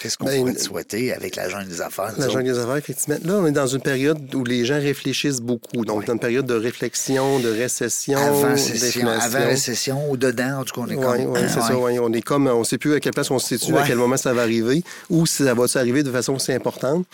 Qu'est-ce 0.00 0.18
qu'on 0.18 0.26
ben, 0.26 0.38
pourrait 0.40 0.54
te 0.54 0.60
souhaiter 0.60 1.12
avec 1.12 1.36
la 1.36 1.48
jungle 1.48 1.68
des 1.68 1.80
affaires? 1.80 2.12
La 2.18 2.28
jungle 2.28 2.52
des 2.52 2.58
affaires, 2.58 2.76
effectivement. 2.76 3.16
Là, 3.24 3.34
on 3.34 3.46
est 3.46 3.52
dans 3.52 3.66
une 3.66 3.80
période 3.80 4.34
où 4.34 4.44
les 4.44 4.64
gens 4.64 4.78
réfléchissent 4.78 5.40
beaucoup. 5.40 5.84
Donc, 5.84 6.04
dans 6.04 6.12
une 6.12 6.18
période 6.20 6.46
de 6.46 6.54
réflexion, 6.54 7.40
de 7.40 7.48
récession, 7.48 8.18
avant 8.18 8.56
session, 8.56 9.08
avant 9.08 9.46
récession 9.46 10.10
ou 10.10 10.16
dedans, 10.16 10.60
en 10.60 10.64
tout 10.64 10.74
cas, 10.74 10.86
on 10.86 10.90
est 10.90 10.96
comme... 10.96 11.32
Oui, 11.32 11.40
c'est 11.48 11.60
ça. 11.60 11.76
On 11.76 12.12
est 12.12 12.22
comme... 12.22 12.46
On 12.46 12.60
ne 12.60 12.64
sait 12.64 12.78
plus 12.78 12.94
à 12.94 13.00
quelle 13.00 13.12
place 13.12 13.30
on 13.30 13.38
se 13.38 13.56
situe, 13.56 13.76
à 13.76 13.84
quel 13.86 13.98
moment 13.98 14.16
ça 14.16 14.32
va 14.32 14.42
arriver, 14.42 14.82
ou 15.10 15.26
si 15.26 15.44
ça 15.44 15.54
va 15.54 15.64
arriver 15.74 16.02
de 16.02 16.10
façon 16.10 16.34
aussi 16.34 16.52
importante. 16.52 17.06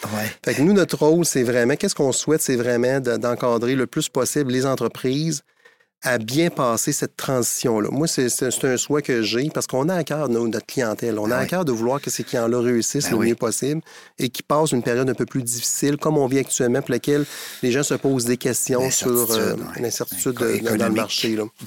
Fait 0.44 0.54
que 0.54 0.62
nous, 0.62 0.72
notre 0.72 0.98
rôle, 0.98 1.24
c'est 1.24 1.44
vraiment... 1.44 1.76
Qu'est-ce 1.76 1.94
qu'on 1.94 2.12
souhaite? 2.12 2.42
C'est 2.42 2.56
vraiment 2.56 3.00
d'encadrer 3.00 3.74
le 3.74 3.86
plus 3.86 4.08
possible 4.08 4.52
les 4.52 4.66
entreprises 4.66 5.42
à 6.02 6.18
bien 6.18 6.50
passer 6.50 6.92
cette 6.92 7.16
transition-là. 7.16 7.88
Moi, 7.90 8.08
c'est 8.08 8.42
un 8.42 8.76
souhait 8.76 9.02
que 9.02 9.22
j'ai 9.22 9.48
parce 9.50 9.66
qu'on 9.66 9.88
a 9.88 9.94
à 9.94 10.04
cœur 10.04 10.28
notre 10.28 10.66
clientèle. 10.66 11.18
On 11.18 11.26
a 11.26 11.36
ben 11.36 11.38
à 11.38 11.46
cœur 11.46 11.64
de 11.64 11.72
vouloir 11.72 12.00
que 12.00 12.10
ces 12.10 12.24
clients-là 12.24 12.60
réussissent 12.60 13.10
ben 13.10 13.20
le 13.20 13.26
mieux 13.26 13.34
possible 13.34 13.80
et 14.18 14.28
qu'ils 14.28 14.44
passent 14.44 14.72
une 14.72 14.82
période 14.82 15.08
un 15.08 15.14
peu 15.14 15.26
plus 15.26 15.42
difficile, 15.42 15.96
comme 15.96 16.18
on 16.18 16.26
vit 16.26 16.40
actuellement, 16.40 16.80
pour 16.80 16.90
laquelle 16.90 17.24
les 17.62 17.70
gens 17.70 17.84
se 17.84 17.94
posent 17.94 18.24
des 18.24 18.36
questions 18.36 18.90
sur 18.90 19.30
euh, 19.30 19.54
l'incertitude 19.80 20.34
dans 20.34 20.88
le 20.88 20.90
marché. 20.90 21.36
Là. 21.36 21.44
Mm. 21.44 21.66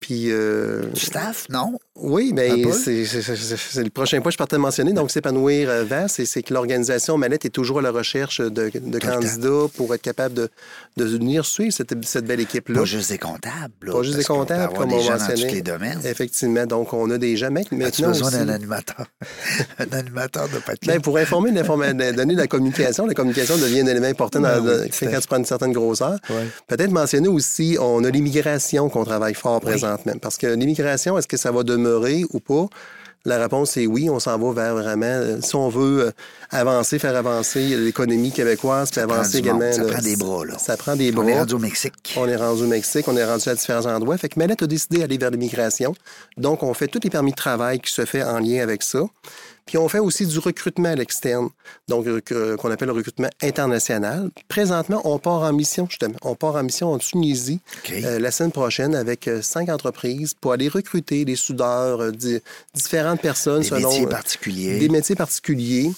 Puis. 0.00 0.32
Euh... 0.32 0.86
Du 0.86 1.00
staff, 1.00 1.48
non? 1.50 1.78
Oui, 2.02 2.32
bien, 2.32 2.72
c'est 2.72 3.02
le 3.82 3.90
prochain 3.90 4.20
point 4.20 4.30
que 4.30 4.32
je 4.32 4.38
partais 4.38 4.56
de 4.56 4.60
mentionner. 4.60 4.92
Donc, 4.92 5.10
s'épanouir 5.10 5.68
euh, 5.68 5.84
vers, 5.84 6.08
c'est 6.08 6.42
que 6.42 6.54
l'organisation 6.54 7.18
Manette 7.18 7.44
est 7.44 7.50
toujours 7.50 7.80
à 7.80 7.82
la 7.82 7.90
recherche 7.90 8.40
de, 8.40 8.70
candidats 8.98 9.66
pour 9.76 9.94
être 9.94 10.00
capable 10.00 10.34
de, 10.34 10.48
de 10.96 11.04
venir 11.04 11.44
suivre 11.44 11.72
cette, 11.72 11.94
cette 12.04 12.24
belle 12.24 12.40
équipe-là. 12.40 12.80
Pas 12.80 12.84
juste 12.86 13.10
des 13.10 13.18
comptables. 13.18 13.92
pas 13.92 14.02
juste 14.02 14.16
des 14.16 14.24
comptables, 14.24 14.72
comme 14.74 14.92
on 14.92 14.96
mentionnait. 14.96 15.18
Dans 15.18 15.48
tous 15.48 15.54
les 15.54 15.62
domaines. 15.62 16.00
Effectivement. 16.04 16.66
Donc, 16.66 16.92
on 16.94 17.10
a 17.10 17.18
des 17.18 17.36
gens. 17.36 17.50
Mais 17.50 17.84
As-tu 17.84 18.04
besoin 18.04 18.30
d'un 18.30 18.48
animateur? 18.48 19.06
un 19.78 19.98
animateur 19.98 20.48
de 20.48 20.58
papier? 20.58 20.92
Bien, 20.92 21.00
pour 21.00 21.18
informer, 21.18 21.52
donner 21.52 22.34
la 22.34 22.46
communication, 22.46 23.06
la 23.06 23.14
communication 23.14 23.58
devient 23.58 23.80
un 23.80 23.86
élément 23.86 24.06
important 24.06 24.40
dans, 24.40 24.64
quand 24.64 25.20
tu 25.20 25.26
prends 25.26 25.38
une 25.38 25.44
certaine 25.44 25.72
grosseur. 25.72 26.18
Peut-être 26.66 26.90
mentionner 26.90 27.28
aussi, 27.28 27.76
on 27.78 28.02
a 28.04 28.10
l'immigration 28.10 28.88
qu'on 28.88 29.04
travaille 29.04 29.34
fort 29.34 29.60
présentement. 29.60 30.14
Parce 30.20 30.38
que 30.38 30.46
l'immigration, 30.46 31.18
est-ce 31.18 31.28
que 31.28 31.36
ça 31.36 31.50
va 31.50 31.62
demeurer 31.62 31.89
ou 32.32 32.40
pas? 32.40 32.66
La 33.26 33.38
réponse 33.38 33.76
est 33.76 33.86
oui, 33.86 34.08
on 34.08 34.18
s'en 34.18 34.38
va 34.38 34.52
vers 34.52 34.74
vraiment, 34.74 35.04
euh, 35.04 35.38
si 35.42 35.54
on 35.54 35.68
veut 35.68 36.06
euh, 36.06 36.10
avancer, 36.48 36.98
faire 36.98 37.14
avancer 37.14 37.76
l'économie 37.76 38.32
québécoise, 38.32 38.90
puis 38.90 39.00
avancer 39.02 39.38
également. 39.38 39.70
Ça 39.70 39.84
prend 39.84 40.00
des 40.00 40.16
bras, 40.16 40.44
là. 40.46 40.58
Ça 40.58 40.76
prend 40.78 40.96
des 40.96 41.12
bras. 41.12 41.24
On 41.26 41.28
est 41.28 41.38
rendu 41.38 41.54
au 41.54 41.58
Mexique. 41.58 42.14
On 42.16 42.26
est 42.26 42.36
rendu 42.36 42.62
au 42.62 42.66
Mexique, 42.66 43.06
on 43.08 43.16
est 43.18 43.24
rendu 43.24 43.46
à 43.46 43.54
différents 43.54 43.84
endroits. 43.84 44.16
Fait 44.16 44.30
que 44.30 44.38
Mallette 44.38 44.62
a 44.62 44.66
décidé 44.66 45.00
d'aller 45.00 45.18
vers 45.18 45.30
l'immigration. 45.30 45.94
Donc, 46.38 46.62
on 46.62 46.72
fait 46.72 46.88
tous 46.88 47.00
les 47.04 47.10
permis 47.10 47.32
de 47.32 47.36
travail 47.36 47.80
qui 47.80 47.92
se 47.92 48.06
fait 48.06 48.22
en 48.22 48.38
lien 48.38 48.62
avec 48.62 48.82
ça. 48.82 49.00
Puis 49.66 49.78
on 49.78 49.88
fait 49.88 49.98
aussi 49.98 50.26
du 50.26 50.38
recrutement 50.38 50.88
à 50.88 50.94
l'externe, 50.94 51.48
donc 51.88 52.06
euh, 52.06 52.56
qu'on 52.56 52.70
appelle 52.70 52.88
le 52.88 52.94
recrutement 52.94 53.30
international. 53.42 54.30
Présentement, 54.48 55.00
on 55.04 55.18
part 55.18 55.42
en 55.42 55.52
mission, 55.52 55.86
justement. 55.88 56.16
On 56.22 56.34
part 56.34 56.56
en 56.56 56.62
mission 56.62 56.92
en 56.92 56.98
Tunisie 56.98 57.60
euh, 57.90 58.18
la 58.18 58.30
semaine 58.30 58.52
prochaine 58.52 58.94
avec 58.94 59.28
euh, 59.28 59.42
cinq 59.42 59.68
entreprises 59.68 60.34
pour 60.34 60.52
aller 60.52 60.68
recruter 60.68 61.24
des 61.24 61.36
soudeurs, 61.36 62.12
différentes 62.74 63.20
personnes 63.20 63.62
des 63.62 63.68
selon... 63.68 63.90
Métiers 63.90 64.06
particuliers. 64.06 64.78
Des 64.78 64.88
métiers 64.88 65.16
particuliers. 65.16 65.92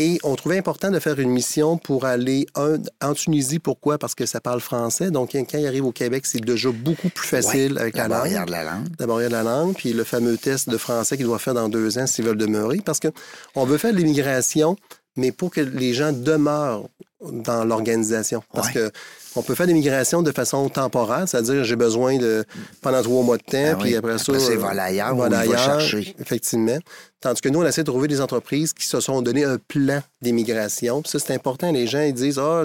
Et 0.00 0.20
on 0.22 0.36
trouvait 0.36 0.58
important 0.58 0.92
de 0.92 1.00
faire 1.00 1.18
une 1.18 1.30
mission 1.30 1.76
pour 1.76 2.04
aller 2.04 2.46
en 2.54 3.14
Tunisie. 3.14 3.58
Pourquoi? 3.58 3.98
Parce 3.98 4.14
que 4.14 4.26
ça 4.26 4.40
parle 4.40 4.60
français. 4.60 5.10
Donc, 5.10 5.32
quand 5.32 5.58
il 5.58 5.66
arrive 5.66 5.86
au 5.86 5.90
Québec, 5.90 6.24
c'est 6.24 6.40
déjà 6.40 6.70
beaucoup 6.70 7.08
plus 7.08 7.26
facile 7.26 7.76
avec 7.78 7.96
la, 7.96 8.04
la 8.04 8.08
barrière 8.08 8.46
de 8.46 8.52
la 8.52 8.62
langue. 8.62 8.86
La 9.00 9.06
barrière 9.08 9.28
de 9.28 9.34
la 9.34 9.42
langue. 9.42 9.74
Puis 9.74 9.92
le 9.92 10.04
fameux 10.04 10.36
test 10.36 10.68
de 10.68 10.76
français 10.76 11.16
qu'il 11.16 11.26
doit 11.26 11.40
faire 11.40 11.54
dans 11.54 11.68
deux 11.68 11.98
ans 11.98 12.06
s'ils 12.06 12.24
veulent 12.24 12.38
demeurer. 12.38 12.80
Parce 12.84 13.00
qu'on 13.00 13.64
veut 13.64 13.76
faire 13.76 13.92
de 13.92 13.98
l'immigration, 13.98 14.76
mais 15.18 15.32
pour 15.32 15.50
que 15.50 15.60
les 15.60 15.92
gens 15.92 16.12
demeurent 16.12 16.88
dans 17.20 17.64
l'organisation. 17.64 18.42
Parce 18.54 18.70
que 18.70 18.90
on 19.36 19.42
peut 19.42 19.54
faire 19.54 19.66
l'immigration 19.66 20.22
de 20.22 20.32
façon 20.32 20.68
temporaire, 20.68 21.28
c'est-à-dire 21.28 21.64
j'ai 21.64 21.76
besoin 21.76 22.16
de 22.16 22.44
pendant 22.80 23.02
trois 23.02 23.22
mois 23.22 23.36
de 23.36 23.42
temps, 23.42 23.50
ben 23.52 23.78
puis 23.78 23.96
après, 23.96 24.18
ça, 24.18 24.38
c'est 24.38 24.58
ailleurs, 24.62 25.14
va 25.16 25.56
chercher. 25.56 26.14
Effectivement. 26.18 26.78
Tandis 27.20 27.40
que 27.40 27.48
nous, 27.48 27.60
on 27.60 27.66
essaie 27.66 27.82
de 27.82 27.90
trouver 27.90 28.08
des 28.08 28.20
entreprises 28.20 28.72
qui 28.72 28.86
se 28.86 29.00
sont 29.00 29.20
donné 29.22 29.44
un 29.44 29.58
plan 29.58 30.00
d'immigration. 30.22 31.02
ça, 31.04 31.18
c'est 31.18 31.34
important. 31.34 31.72
Les 31.72 31.88
gens, 31.88 32.02
ils 32.02 32.14
disent, 32.14 32.38
ah, 32.38 32.62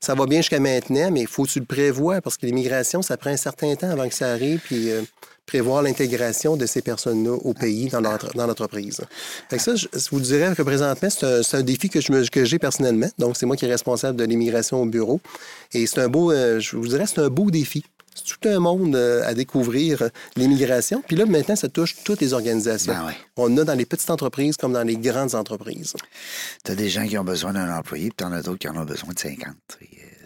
ça 0.00 0.14
va 0.14 0.26
bien 0.26 0.40
jusqu'à 0.40 0.60
maintenant, 0.60 1.10
mais 1.10 1.20
il 1.22 1.26
faut 1.26 1.44
que 1.44 1.50
tu 1.50 1.60
le 1.60 1.64
prévois 1.64 2.20
parce 2.20 2.36
que 2.36 2.44
l'immigration, 2.44 3.00
ça 3.00 3.16
prend 3.16 3.30
un 3.30 3.38
certain 3.38 3.74
temps 3.76 3.90
avant 3.90 4.08
que 4.08 4.14
ça 4.14 4.30
arrive. 4.30 4.60
Puis, 4.60 4.90
euh, 4.90 5.00
prévoir 5.50 5.82
l'intégration 5.82 6.56
de 6.56 6.64
ces 6.64 6.80
personnes-là 6.80 7.32
au 7.32 7.54
pays, 7.54 7.88
dans 7.88 8.46
l'entreprise. 8.46 9.00
ça, 9.58 9.74
je 9.74 9.88
vous 10.12 10.20
dirais 10.20 10.54
que 10.54 10.62
présentement, 10.62 11.10
c'est 11.10 11.56
un, 11.56 11.62
défi 11.62 11.88
que, 11.88 12.28
que 12.28 12.44
j'ai 12.44 12.60
personnellement. 12.60 13.08
Donc, 13.18 13.36
c'est 13.36 13.46
moi 13.46 13.56
qui 13.56 13.64
est 13.64 13.68
responsable 13.68 14.16
de 14.16 14.24
l'immigration 14.24 14.80
au 14.80 14.86
bureau. 14.86 15.20
Et 15.72 15.88
c'est 15.88 16.00
un 16.00 16.08
beau, 16.08 16.30
euh, 16.30 16.60
je 16.60 16.76
vous 16.76 16.86
dirais, 16.86 17.04
c'est 17.06 17.20
un 17.20 17.30
beau 17.30 17.50
défi. 17.50 17.84
C'est 18.14 18.24
tout 18.24 18.48
un 18.48 18.60
monde 18.60 18.94
euh, 18.94 19.26
à 19.26 19.34
découvrir, 19.34 20.02
euh, 20.02 20.08
l'immigration. 20.36 21.02
Puis 21.04 21.16
là, 21.16 21.26
maintenant, 21.26 21.56
ça 21.56 21.68
touche 21.68 21.96
toutes 22.04 22.20
les 22.20 22.32
organisations. 22.32 22.92
Ben 22.92 23.12
On 23.36 23.56
a 23.58 23.64
dans 23.64 23.74
les 23.74 23.86
petites 23.86 24.10
entreprises 24.10 24.56
comme 24.56 24.72
dans 24.72 24.86
les 24.86 24.96
grandes 24.96 25.34
entreprises. 25.34 25.94
Tu 26.64 26.70
as 26.70 26.76
des 26.76 26.88
gens 26.88 27.06
qui 27.08 27.18
ont 27.18 27.24
besoin 27.24 27.52
d'un 27.54 27.76
employé, 27.76 28.10
puis 28.10 28.16
tu 28.18 28.24
en 28.24 28.32
as 28.32 28.42
d'autres 28.42 28.58
qui 28.58 28.68
en 28.68 28.76
ont 28.76 28.84
besoin 28.84 29.12
de 29.12 29.18
50. 29.18 29.48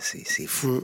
C'est 0.00 0.46
fou. 0.46 0.68
Mm. 0.68 0.82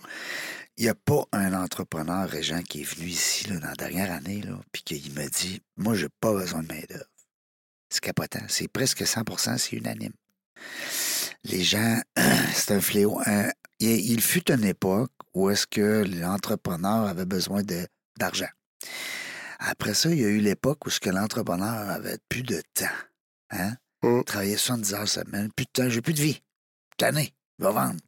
Il 0.81 0.85
n'y 0.85 0.89
a 0.89 0.95
pas 0.95 1.27
un 1.33 1.53
entrepreneur, 1.53 2.27
Régent, 2.27 2.63
qui 2.63 2.81
est 2.81 2.85
venu 2.85 3.09
ici 3.09 3.47
là, 3.49 3.59
dans 3.59 3.69
la 3.69 3.75
dernière 3.75 4.11
année, 4.11 4.43
puis 4.73 4.83
qui 4.83 5.11
m'a 5.11 5.29
dit 5.29 5.61
Moi, 5.77 5.95
j'ai 5.95 6.09
pas 6.09 6.33
besoin 6.33 6.63
de 6.63 6.69
main-d'œuvre. 6.69 7.05
C'est 7.91 8.01
capotant. 8.01 8.41
C'est 8.49 8.67
presque 8.67 9.03
100% 9.03 9.59
c'est 9.59 9.77
unanime. 9.77 10.15
Les 11.45 11.63
gens, 11.63 12.01
c'est 12.55 12.73
un 12.73 12.81
fléau. 12.81 13.21
il 13.79 14.23
fut 14.23 14.51
une 14.51 14.65
époque 14.65 15.13
où 15.35 15.51
est-ce 15.51 15.67
que 15.67 16.03
l'entrepreneur 16.19 17.09
avait 17.09 17.27
besoin 17.27 17.61
d'argent. 18.17 18.49
Après 19.59 19.93
ça, 19.93 20.09
il 20.09 20.19
y 20.19 20.25
a 20.25 20.29
eu 20.29 20.41
l'époque 20.41 20.87
où 20.87 20.91
ce 20.91 20.99
que 20.99 21.11
l'entrepreneur 21.11 21.91
avait 21.91 22.17
plus 22.31 22.43
de 22.43 22.63
temps. 22.73 22.87
Hein? 23.51 23.75
Mm. 24.03 24.23
Travaillait 24.25 24.57
70 24.57 24.95
heures 24.95 25.09
semaine, 25.09 25.53
plus 25.53 25.67
de 25.67 25.73
temps, 25.73 25.91
j'ai 25.91 26.01
plus 26.01 26.15
de 26.15 26.23
vie. 26.23 26.43
Tanné, 26.97 27.35
va 27.59 27.71
vendre. 27.71 28.01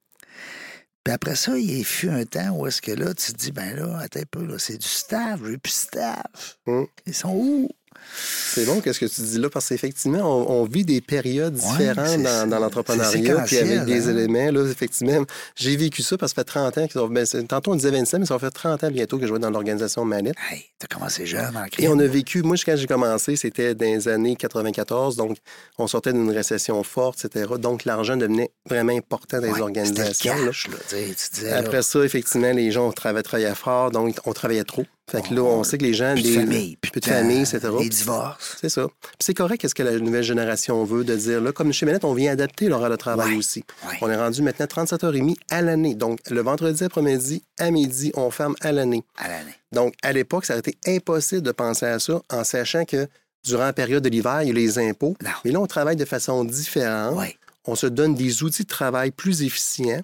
Puis 1.05 1.13
après 1.13 1.35
ça, 1.35 1.59
il 1.59 1.85
fut 1.85 2.11
un 2.11 2.25
temps 2.25 2.51
où 2.51 2.67
est-ce 2.67 2.81
que 2.81 2.93
là, 2.93 3.13
tu 3.15 3.33
te 3.33 3.39
dis, 3.39 3.53
ben 3.53 3.75
là, 3.77 3.99
attends 3.99 4.21
un 4.21 4.25
peu, 4.31 4.47
là, 4.47 4.59
c'est 4.59 4.79
du 4.79 4.87
staff, 4.87 5.41
j'ai 5.45 5.59
plus 5.59 5.71
de 5.71 5.77
staff. 5.77 6.59
Mm. 6.67 6.85
Ils 7.07 7.15
sont 7.15 7.35
où? 7.35 7.69
C'est 8.15 8.67
bon, 8.67 8.81
qu'est-ce 8.81 9.01
que 9.01 9.07
tu 9.07 9.21
dis 9.23 9.39
là? 9.39 9.49
Parce 9.49 9.69
qu'effectivement, 9.69 10.21
on, 10.21 10.63
on 10.63 10.65
vit 10.65 10.85
des 10.85 11.01
périodes 11.01 11.55
différentes 11.55 12.23
dans, 12.23 12.59
l'entrepreneuriat, 12.59 13.45
puis 13.47 13.59
avec 13.59 13.85
des 13.85 14.09
hein? 14.09 14.11
éléments, 14.11 14.51
là, 14.51 14.71
effectivement. 14.71 15.25
J'ai 15.57 15.77
vécu 15.77 16.03
ça 16.03 16.19
parce 16.19 16.33
que 16.33 16.37
ça 16.37 16.45
fait 16.45 16.51
30 16.51 16.79
ans. 16.79 16.87
qu'ils 16.87 17.01
ont- 17.01 17.09
ben, 17.09 17.27
tantôt, 17.49 17.73
on 17.73 17.77
disait 17.77 17.91
25, 17.91 18.19
mais 18.19 18.27
ça 18.27 18.39
fait 18.39 18.51
30 18.51 18.85
ans 18.85 18.91
bientôt 18.91 19.19
que 19.19 19.27
je 19.27 19.33
vais 19.33 19.39
dans 19.39 19.51
l'organisation 19.51 20.05
Manette. 20.05 20.37
Hey, 20.51 20.65
t'as 20.79 20.87
commencé 20.87 21.27
jeune 21.27 21.57
en 21.57 21.65
Et 21.65 21.71
crime. 21.71 21.91
on 21.93 21.99
a 21.99 22.07
vécu, 22.07 22.43
moi, 22.43 22.57
quand 22.65 22.77
j'ai 22.77 22.87
commencé, 22.87 23.37
c'était 23.37 23.75
dans 23.75 23.87
les 23.87 24.09
années 24.09 24.37
94, 24.37 25.17
donc 25.17 25.39
on 25.79 25.87
sortait 25.87 26.13
d'une 26.13 26.31
récession 26.31 26.83
forte, 26.83 27.25
etc. 27.25 27.47
Donc 27.59 27.85
l'argent 27.85 28.17
devenait 28.17 28.51
vraiment 28.69 28.93
important 28.97 29.41
dans 29.41 29.53
les 29.53 29.61
organisations. 29.61 30.37
Là. 30.45 30.51
tu 30.53 31.11
disais, 31.35 31.53
Après 31.53 31.83
ça, 31.83 32.05
effectivement, 32.05 32.53
les 32.53 32.71
gens 32.71 32.91
travaillaient, 32.93 33.23
travaillaient 33.23 33.55
fort, 33.55 33.91
donc 33.91 34.17
on 34.25 34.33
travaillait 34.33 34.65
trop. 34.65 34.85
Fait 35.13 35.23
que 35.29 35.35
là, 35.35 35.43
on 35.43 35.63
sait 35.63 35.77
que 35.79 35.85
les 35.85 35.93
gens... 35.95 36.15
plus 36.15 36.23
de 36.23 36.29
des- 36.29 36.35
famille, 36.35 36.77
plus, 36.77 37.01
de 37.01 37.05
famille, 37.05 37.41
etc. 37.41 37.61
Les 37.79 37.89
divorces. 37.91 38.57
C'est 38.61 38.69
ça. 38.71 38.87
Puis 38.87 39.11
c'est 39.21 39.35
correct, 39.35 39.61
qu'est-ce 39.61 39.75
que 39.75 39.83
la 39.83 39.99
nouvelle 39.99 40.23
génération 40.25 40.83
veut 40.85 41.05
de 41.05 41.15
dire. 41.15 41.41
Là, 41.41 41.53
comme 41.53 41.73
chez 41.73 41.85
Manette, 41.87 42.05
on 42.05 42.15
vient 42.15 42.33
adapter 42.33 42.69
l'horaire 42.69 42.89
de 42.91 42.97
travail 42.97 43.33
Ouais, 43.33 43.37
aussi. 43.37 43.63
ouais. 43.89 43.99
On 44.01 44.09
est 44.11 44.17
rendu 44.17 44.41
maintenant 44.43 44.67
37h30 44.67 45.37
à 45.51 45.61
l'année. 45.63 45.95
Donc, 45.95 46.19
le 46.31 46.41
vendredi 46.41 46.83
après-midi, 46.83 47.43
à 47.59 47.71
midi, 47.71 48.11
on 48.17 48.31
ferme 48.31 48.55
à 48.63 48.73
l'année. 48.73 49.05
À 49.19 49.29
l'année. 49.29 49.55
Donc, 49.71 49.95
à 50.03 50.13
l'époque, 50.13 50.47
ça 50.47 50.55
aurait 50.55 50.61
été 50.67 50.77
impossible 50.87 51.43
de 51.43 51.53
penser 51.53 51.87
à 51.87 51.99
ça 51.99 52.21
en 52.31 52.43
sachant 52.45 52.85
que 52.85 53.07
durant 53.45 53.65
la 53.65 53.73
période 53.73 54.03
de 54.03 54.09
l'hiver, 54.09 54.43
il 54.43 54.49
y 54.49 54.51
a 54.51 54.55
les 54.55 54.79
impôts. 54.79 55.15
Non. 55.23 55.31
Mais 55.45 55.51
là, 55.51 55.61
on 55.61 55.67
travaille 55.67 55.97
de 55.97 56.05
façon 56.05 56.45
différente. 56.45 57.19
On 57.67 57.75
se 57.75 57.87
donne 57.87 58.15
des 58.15 58.43
outils 58.43 58.63
de 58.63 58.69
travail 58.69 59.11
plus 59.11 59.43
efficients 59.43 60.01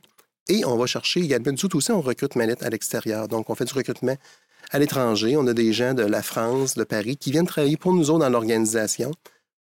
et 0.49 0.65
on 0.65 0.77
va 0.77 0.87
chercher 0.87 1.21
également, 1.21 1.51
nous 1.53 1.77
aussi, 1.77 1.91
on 1.93 2.01
recrute 2.01 2.37
Manette 2.37 2.63
à 2.63 2.69
l'extérieur. 2.71 3.27
Donc, 3.29 3.49
on 3.51 3.55
fait 3.55 3.65
du 3.65 3.73
recrutement 3.75 4.17
à 4.71 4.79
l'étranger. 4.79 5.37
On 5.37 5.47
a 5.47 5.55
des 5.55 5.73
gens 5.73 5.95
de 5.95 6.03
la 6.03 6.23
France, 6.23 6.75
de 6.75 6.85
Paris, 6.85 7.17
qui 7.17 7.31
viennent 7.31 7.47
travailler 7.47 7.77
pour 7.77 7.93
nous 7.93 8.11
autres 8.11 8.21
dans 8.21 8.31
l'organisation 8.31 9.13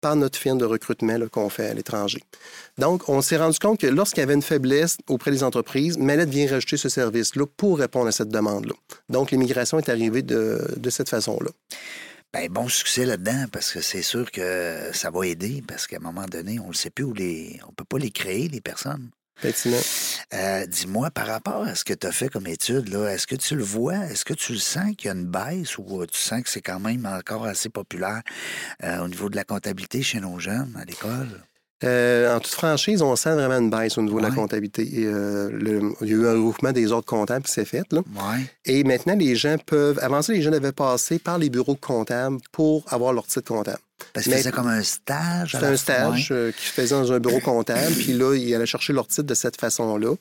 par 0.05 0.16
notre 0.16 0.38
firme 0.38 0.59
de 0.59 0.66
recrutement 0.66 1.18
qu'on 1.32 1.48
fait 1.48 1.68
à 1.68 1.72
l'étranger. 1.72 2.22
Donc, 2.76 3.09
on 3.09 3.22
s'est 3.22 3.38
rendu 3.38 3.59
compte 3.59 3.80
que 3.80 3.86
lorsqu'il 3.86 4.20
y 4.20 4.22
avait 4.22 4.34
une 4.34 4.42
faiblesse 4.42 4.98
auprès 5.09 5.30
des 5.30 5.42
entreprises, 5.42 5.96
Manette 5.96 6.28
vient 6.28 6.46
rajouter 6.46 6.76
ce 6.76 6.90
service-là 6.90 7.46
pour 7.57 7.78
répondre 7.78 8.09
à 8.09 8.12
cette 8.12 8.28
demande-là. 8.28 8.74
Donc, 9.09 9.30
l'immigration 9.30 9.78
est 9.78 9.88
arrivée 9.88 10.20
de, 10.20 10.90
cette 10.90 11.09
façon-là. 11.09 11.50
Ben, 12.34 12.50
bon 12.50 12.68
succès 12.68 13.07
là-dedans, 13.07 13.46
parce 13.50 13.72
que 13.72 13.80
c'est 13.80 14.02
sûr 14.02 14.30
que 14.30 14.90
ça 14.92 15.11
va 15.11 15.26
aider, 15.26 15.64
parce 15.66 15.86
qu'à 15.86 15.96
un 15.96 16.00
moment 16.00 16.26
donné, 16.26 16.61
on 16.61 16.68
ne 16.68 16.74
sait 16.74 16.90
plus 16.90 17.05
où 17.05 17.14
les. 17.14 17.59
On 17.66 17.72
peut 17.72 17.84
pas 17.84 17.96
les 17.96 18.11
créer, 18.11 18.48
les 18.48 18.61
personnes. 18.61 19.09
Effectivement. 19.39 19.78
Euh, 20.32 20.66
Dis-moi, 20.66 21.11
par 21.11 21.26
rapport 21.26 21.62
à 21.64 21.74
ce 21.74 21.85
que 21.85 21.93
tu 21.93 22.07
as 22.07 22.12
fait 22.12 22.28
comme 22.28 22.47
étude, 22.47 22.93
est-ce 22.95 23.26
que 23.26 23.37
tu 23.37 23.57
le 23.57 23.62
vois? 23.64 23.97
Est-ce 24.11 24.24
que 24.24 24.35
tu 24.35 24.53
le 24.53 24.59
sens 24.59 24.95
qu'il 24.97 25.09
y 25.09 25.11
a 25.11 25.14
une 25.14 25.26
baisse 25.26 25.76
ou 25.78 26.01
euh, 26.03 26.07
tu 26.07 26.18
sens 26.18 26.43
que 26.43 26.49
c'est 26.49 26.62
quand 26.62 26.80
même 26.80 27.05
encore 27.07 27.45
assez 27.45 27.68
populaire 27.68 28.22
euh, 28.82 29.05
au 29.05 29.09
niveau 29.09 29.28
de 29.28 29.37
la 29.37 29.45
comptabilité 29.45 30.03
chez 30.03 30.20
nos 30.20 30.39
jeunes 30.39 30.72
à 30.80 30.85
l'école? 30.85 31.28
Euh, 31.82 32.35
en 32.35 32.41
toute 32.41 32.53
franchise, 32.55 33.03
on 33.03 33.14
sent 33.16 33.35
vraiment 33.35 33.59
une 33.59 33.68
baisse 33.68 33.99
au 33.99 34.03
niveau 34.03 34.18
de 34.18 34.22
la 34.22 34.30
comptabilité. 34.35 34.89
Euh, 34.97 35.51
le- 35.53 35.93
il 36.01 36.09
y 36.09 36.12
a 36.12 36.16
eu 36.16 36.26
un 36.26 36.32
regroupement 36.32 36.72
des 36.72 36.91
ordres 36.93 37.05
comptables 37.05 37.45
qui 37.45 37.53
s'est 37.53 37.66
fait. 37.66 37.85
Là. 37.93 38.01
Et 38.64 38.85
maintenant, 38.85 39.16
les 39.16 39.37
gens 39.37 39.57
peuvent. 39.66 39.99
Avant 40.01 40.22
ça, 40.22 40.32
les 40.32 40.41
gens 40.41 40.51
devaient 40.53 40.72
passer 40.72 41.18
par 41.18 41.37
les 41.37 41.51
bureaux 41.51 41.74
comptables 41.76 42.39
pour 42.53 42.85
avoir 42.91 43.12
leur 43.12 43.26
titre 43.26 43.49
comptable. 43.53 43.80
Parce 44.12 44.26
Mais- 44.26 44.36
c'était 44.38 44.52
comme 44.52 44.68
un 44.68 44.82
stage. 44.82 45.52
C'était 45.52 45.66
un 45.66 45.76
stage 45.76 46.28
euh, 46.30 46.52
qu'ils 46.52 46.68
faisaient 46.68 46.94
dans 46.94 47.12
un 47.12 47.18
bureau 47.18 47.40
comptable, 47.40 47.92
puis 47.94 48.12
là, 48.12 48.34
ils 48.34 48.55
allaient 48.55 48.66
chercher 48.66 48.92
leur 48.92 49.07
titre 49.09 49.24
de 49.24 49.34
cette 49.34 49.59
façon-là. 49.61 50.14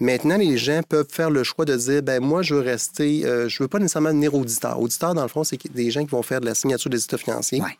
Maintenant, 0.00 0.36
les 0.36 0.56
gens 0.56 0.80
peuvent 0.88 1.08
faire 1.10 1.30
le 1.30 1.44
choix 1.44 1.64
de 1.64 1.76
dire, 1.76 2.02
ben 2.02 2.22
moi, 2.22 2.42
je 2.42 2.54
veux 2.54 2.60
rester, 2.60 3.24
euh, 3.26 3.48
je 3.48 3.62
veux 3.62 3.68
pas 3.68 3.78
nécessairement 3.78 4.10
devenir 4.10 4.34
auditeur. 4.34 4.80
Auditeur, 4.80 5.14
dans 5.14 5.22
le 5.22 5.28
fond, 5.28 5.44
c'est 5.44 5.58
des 5.72 5.90
gens 5.90 6.04
qui 6.04 6.10
vont 6.10 6.22
faire 6.22 6.40
de 6.40 6.46
la 6.46 6.54
signature 6.54 6.90
des 6.90 7.02
états 7.02 7.18
financiers. 7.18 7.60
Ouais. 7.60 7.76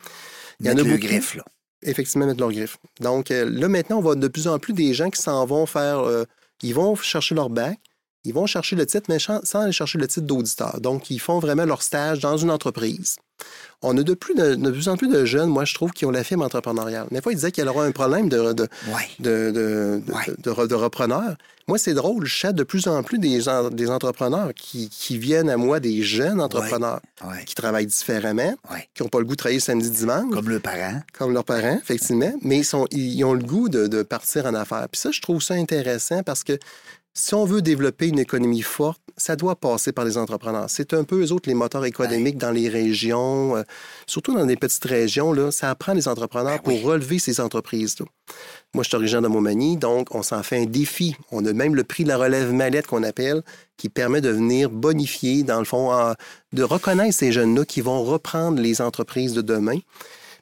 Il 0.59 0.67
y 0.67 0.69
en 0.69 0.77
a 0.77 0.83
beaucoup. 0.83 0.97
griffe, 0.97 1.35
là. 1.35 1.43
effectivement 1.83 2.25
mettre 2.25 2.39
leur 2.39 2.51
griffe. 2.51 2.77
Donc 3.01 3.29
euh, 3.31 3.49
là, 3.49 3.67
maintenant, 3.67 3.97
on 3.97 4.01
va 4.01 4.15
de 4.15 4.27
plus 4.27 4.47
en 4.47 4.57
plus 4.59 4.73
des 4.73 4.93
gens 4.93 5.09
qui 5.09 5.21
s'en 5.21 5.45
vont 5.45 5.65
faire. 5.65 5.99
euh, 5.99 6.23
ils 6.63 6.73
vont 6.73 6.95
chercher 6.95 7.35
leur 7.35 7.49
bac, 7.49 7.77
ils 8.25 8.33
vont 8.33 8.45
chercher 8.45 8.75
le 8.75 8.85
titre, 8.85 9.05
mais 9.09 9.19
sans 9.19 9.39
aller 9.61 9.71
chercher 9.71 9.97
le 9.97 10.07
titre 10.07 10.25
d'auditeur. 10.25 10.79
Donc, 10.81 11.09
ils 11.09 11.19
font 11.19 11.39
vraiment 11.39 11.65
leur 11.65 11.81
stage 11.81 12.19
dans 12.19 12.37
une 12.37 12.51
entreprise. 12.51 13.17
On 13.81 13.95
a 13.97 14.03
de 14.03 14.13
plus, 14.13 14.33
de, 14.33 14.55
de 14.55 14.71
plus 14.71 14.87
en 14.87 14.95
plus 14.97 15.09
de 15.09 15.25
jeunes, 15.25 15.49
moi, 15.49 15.65
je 15.65 15.73
trouve, 15.73 15.91
qui 15.91 16.05
ont 16.05 16.11
la 16.11 16.23
fibre 16.23 16.43
entrepreneuriale. 16.45 17.07
Des 17.11 17.21
fois, 17.21 17.33
ils 17.33 17.35
disaient 17.35 17.51
qu'il 17.51 17.65
y 17.65 17.67
aura 17.67 17.83
un 17.85 17.91
problème 17.91 18.29
de, 18.29 18.39
Ouais. 18.39 18.65
repreneurs. 20.75 21.35
Moi, 21.67 21.77
c'est 21.79 21.93
drôle, 21.95 22.25
je 22.25 22.31
chatte 22.33 22.55
de 22.55 22.63
plus 22.63 22.87
en 22.87 23.01
plus 23.03 23.17
des, 23.17 23.49
en- 23.49 23.69
des 23.69 23.89
entrepreneurs 23.89 24.53
qui, 24.55 24.87
qui 24.89 25.17
viennent 25.17 25.49
à 25.49 25.57
moi, 25.57 25.79
des 25.79 26.03
jeunes 26.03 26.39
entrepreneurs 26.39 27.01
qui 27.45 27.55
travaillent 27.55 27.87
différemment, 27.87 28.55
qui 28.93 29.01
n'ont 29.03 29.09
pas 29.09 29.19
le 29.19 29.25
goût 29.25 29.31
de 29.33 29.37
travailler 29.37 29.59
samedi, 29.59 29.89
dimanche 29.89 30.31
Comme 30.31 30.49
le 30.49 30.59
parent. 30.59 31.01
comme 31.17 31.33
leurs 31.33 31.43
parents, 31.43 31.79
effectivement, 31.81 32.33
mais 32.41 32.59
ils, 32.59 32.65
sont, 32.65 32.85
ils 32.91 33.23
ont 33.23 33.33
le 33.33 33.43
goût 33.43 33.67
de, 33.67 33.87
de 33.87 34.03
partir 34.03 34.45
en 34.45 34.53
affaires. 34.53 34.87
Puis 34.91 35.01
ça, 35.01 35.09
je 35.11 35.21
trouve 35.21 35.41
ça 35.41 35.55
intéressant 35.55 36.21
parce 36.23 36.43
que 36.43 36.53
si 37.17 37.33
on 37.33 37.45
veut 37.45 37.61
développer 37.61 38.09
une 38.09 38.19
économie 38.19 38.61
forte, 38.61 39.01
ça 39.15 39.37
doit 39.37 39.55
passer 39.55 39.93
par 39.93 40.03
les 40.03 40.17
entrepreneurs. 40.17 40.69
C'est 40.69 40.93
un 40.93 41.05
peu 41.05 41.23
eux 41.23 41.31
autres 41.31 41.47
les 41.47 41.55
moteurs 41.55 41.85
économiques 41.85 42.37
dans 42.37 42.51
les 42.51 42.67
régions, 42.67 43.55
euh, 43.55 43.63
surtout 44.05 44.33
dans 44.33 44.45
des 44.45 44.57
petites 44.57 44.83
régions. 44.83 45.31
Là, 45.31 45.49
ça 45.49 45.69
apprend 45.69 45.93
les 45.93 46.09
entrepreneurs 46.09 46.61
Ben 46.61 46.73
oui. 46.73 46.81
pour 46.81 46.89
relever 46.89 47.17
ces 47.17 47.39
entreprises-là. 47.39 48.05
Moi, 48.73 48.83
je 48.83 48.89
suis 48.89 48.97
originaire 48.97 49.21
de 49.21 49.29
Montmagny, 49.29 49.77
donc 49.77 50.13
on 50.13 50.23
s'en 50.23 50.43
fait 50.43 50.57
un 50.57 50.65
défi. 50.65 51.15
On 51.31 51.45
a 51.45 51.53
même 51.53 51.73
le 51.73 51.85
prix 51.85 52.03
de 52.03 52.09
la 52.09 52.17
relève 52.17 52.51
mallette 52.51 52.87
qu'on 52.87 53.03
appelle, 53.03 53.43
qui 53.77 53.87
permet 53.87 54.19
de 54.19 54.29
venir 54.29 54.69
bonifier, 54.69 55.43
dans 55.43 55.59
le 55.59 55.65
fond, 55.65 55.91
de 56.51 56.63
reconnaître 56.63 57.15
ces 57.15 57.31
jeunes-là 57.31 57.63
qui 57.63 57.79
vont 57.79 58.03
reprendre 58.03 58.61
les 58.61 58.81
entreprises 58.81 59.33
de 59.33 59.41
demain. 59.41 59.79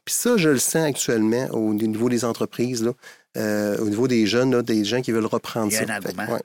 Puis 0.05 0.15
ça, 0.15 0.35
je 0.37 0.49
le 0.49 0.57
sens 0.57 0.83
actuellement 0.83 1.47
au 1.51 1.73
niveau 1.73 2.09
des 2.09 2.25
entreprises, 2.25 2.83
là, 2.83 2.91
euh, 3.37 3.77
au 3.79 3.89
niveau 3.89 4.07
des 4.07 4.25
jeunes, 4.27 4.51
là, 4.51 4.61
des 4.61 4.85
gens 4.85 5.01
qui 5.01 5.11
veulent 5.11 5.25
reprendre 5.25 5.71
ça. 5.71 5.85
Fait 5.85 6.15
ouais. 6.17 6.41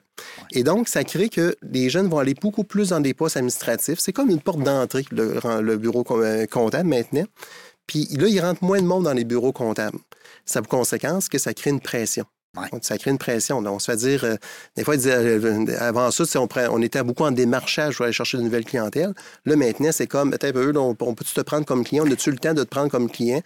Et 0.51 0.63
donc, 0.63 0.87
ça 0.87 1.03
crée 1.03 1.29
que 1.29 1.55
les 1.61 1.89
jeunes 1.89 2.07
vont 2.07 2.17
aller 2.17 2.33
beaucoup 2.33 2.63
plus 2.63 2.89
dans 2.89 2.99
des 2.99 3.13
postes 3.13 3.37
administratifs. 3.37 3.99
C'est 3.99 4.13
comme 4.13 4.29
une 4.29 4.41
porte 4.41 4.61
d'entrée, 4.63 5.05
le, 5.11 5.39
le 5.61 5.77
bureau 5.77 6.03
euh, 6.11 6.45
comptable 6.47 6.89
maintenant. 6.89 7.25
Puis 7.85 8.07
là, 8.11 8.27
il 8.27 8.39
rentre 8.39 8.63
moins 8.63 8.81
de 8.81 8.85
monde 8.87 9.03
dans 9.03 9.13
les 9.13 9.23
bureaux 9.23 9.51
comptables. 9.51 9.97
Ça 10.45 10.59
a 10.59 10.61
pour 10.61 10.69
conséquence 10.69 11.29
que 11.29 11.37
ça 11.37 11.53
crée 11.53 11.69
une 11.69 11.79
pression. 11.79 12.25
Ouais. 12.57 12.67
Ça 12.81 12.97
crée 12.97 13.11
une 13.11 13.19
pression. 13.19 13.59
On 13.59 13.77
se 13.79 13.91
fait 13.91 13.97
dire, 13.97 14.23
euh, 14.23 14.35
des 14.75 14.83
fois, 14.83 14.95
ils 14.95 14.99
disaient, 14.99 15.13
euh, 15.15 15.65
avant 15.79 16.09
ça, 16.09 16.23
on, 16.71 16.81
était 16.81 17.03
beaucoup 17.03 17.23
en 17.23 17.31
démarchage 17.31 17.95
pour 17.97 18.05
aller 18.05 18.13
chercher 18.13 18.37
de 18.37 18.41
nouvelles 18.41 18.65
clientèles. 18.65 19.13
Là, 19.45 19.55
maintenant, 19.55 19.89
c'est 19.91 20.07
comme, 20.07 20.33
un 20.33 20.51
peu, 20.51 20.73
on, 20.75 20.95
on 20.99 21.13
peut-tu 21.13 21.33
te 21.33 21.41
prendre 21.41 21.65
comme 21.65 21.83
client? 21.83 22.05
On 22.07 22.11
a-tu 22.11 22.31
le 22.31 22.37
temps 22.37 22.55
de 22.55 22.63
te 22.63 22.69
prendre 22.69 22.89
comme 22.89 23.09
client? 23.09 23.41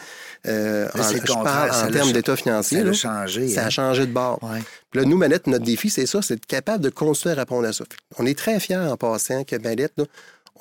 Euh, 0.48 0.88
Là, 0.96 1.04
en- 1.06 1.12
le 1.12 1.18
je 1.18 1.34
parle 1.34 1.92
termes 1.92 2.12
d'état 2.14 2.36
financier. 2.38 2.78
Ça 2.80 2.84
là. 2.86 2.90
a 2.92 2.94
changé. 2.94 3.48
Ça 3.50 3.64
hein? 3.64 3.68
a 3.68 3.70
changé 3.70 4.06
de 4.06 4.14
bord. 4.14 4.40
Ouais. 4.42 4.62
Là, 4.94 5.04
nous, 5.04 5.18
Manette, 5.18 5.48
notre 5.48 5.66
défi, 5.66 5.90
c'est 5.90 6.06
ça, 6.06 6.22
c'est 6.22 6.36
d'être 6.36 6.46
capable 6.46 6.82
de 6.84 6.90
continuer 6.90 7.36
à 7.36 7.40
répondre 7.40 7.68
à 7.68 7.74
ça. 7.74 7.84
On 8.20 8.26
est 8.26 8.38
très 8.38 8.60
fiers 8.62 8.78
en 8.78 8.96
passant 8.96 9.44
que 9.44 9.58
Manette, 9.58 9.94
là, 9.98 10.06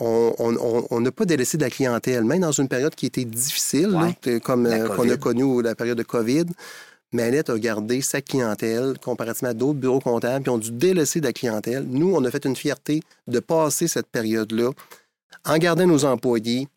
on 0.01 1.01
n'a 1.01 1.13
pas 1.13 1.25
délaissé 1.27 1.59
de 1.59 1.63
la 1.63 1.71
clientèle, 1.71 2.25
même 2.25 2.41
dans 2.41 2.51
une 2.53 2.67
période 2.69 2.95
qui 2.95 3.07
était 3.07 3.25
difficile, 3.25 3.91
Ouais. 3.95 4.41
comme 4.41 4.67
euh, 4.67 4.89
qu'on 4.89 5.09
a 5.09 5.17
connu 5.17 5.63
la 5.63 5.75
période 5.77 5.99
de 5.99 6.03
COVID. 6.03 6.47
Manette 7.13 7.51
a 7.51 7.59
gardé 7.59 8.01
sa 8.01 8.23
clientèle 8.23 8.95
comparativement 9.03 9.51
à 9.51 9.55
d'autres 9.55 9.79
bureaux 9.79 10.01
comptables 10.01 10.45
qui 10.45 10.51
ont 10.51 10.59
dû 10.59 10.71
délaisser 10.71 11.21
de 11.21 11.27
la 11.27 11.33
clientèle. 11.33 11.85
Nous, 11.87 12.15
on 12.15 12.25
a 12.25 12.31
fait 12.31 12.45
une 12.47 12.57
fierté 12.57 13.03
de 13.27 13.39
passer 13.39 13.87
cette 13.87 14.07
période-là 14.07 14.71
en 15.45 15.59
gardant 15.59 15.87
nos 15.87 16.05
employés, 16.05 16.69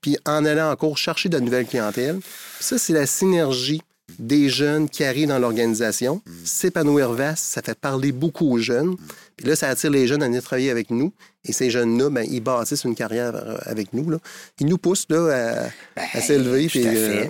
puis 0.00 0.16
en 0.26 0.44
allant 0.44 0.70
encore 0.70 0.96
chercher 0.96 1.28
de 1.28 1.36
la 1.36 1.40
nouvelle 1.40 1.66
clientèle. 1.66 2.20
Puis 2.20 2.64
ça, 2.64 2.78
c'est 2.78 2.92
la 2.92 3.06
synergie 3.06 3.82
des 4.18 4.48
jeunes 4.48 4.88
qui 4.88 5.04
arrivent 5.04 5.28
dans 5.28 5.38
l'organisation. 5.38 6.22
S'épanouir 6.44 7.12
vaste, 7.12 7.44
ça 7.44 7.62
fait 7.62 7.78
parler 7.78 8.12
beaucoup 8.12 8.50
aux 8.52 8.58
jeunes. 8.58 8.96
Puis 9.36 9.46
là, 9.46 9.56
ça 9.56 9.68
attire 9.68 9.90
les 9.90 10.06
jeunes 10.06 10.22
à 10.22 10.26
venir 10.26 10.42
travailler 10.42 10.70
avec 10.70 10.90
nous. 10.90 11.12
Et 11.44 11.52
ces 11.52 11.70
jeunes-là, 11.70 12.08
ben, 12.10 12.24
ils 12.28 12.40
bâtissent 12.40 12.84
une 12.84 12.94
carrière 12.94 13.34
euh, 13.34 13.58
avec 13.64 13.92
nous. 13.92 14.08
Là. 14.10 14.18
Ils 14.60 14.66
nous 14.66 14.78
poussent 14.78 15.06
là, 15.10 15.68
à, 15.96 16.06
à 16.16 16.20
s'élever. 16.20 16.62
Ben, 16.62 16.68
Tout 16.68 16.78
puis, 16.78 16.86
euh. 16.86 17.26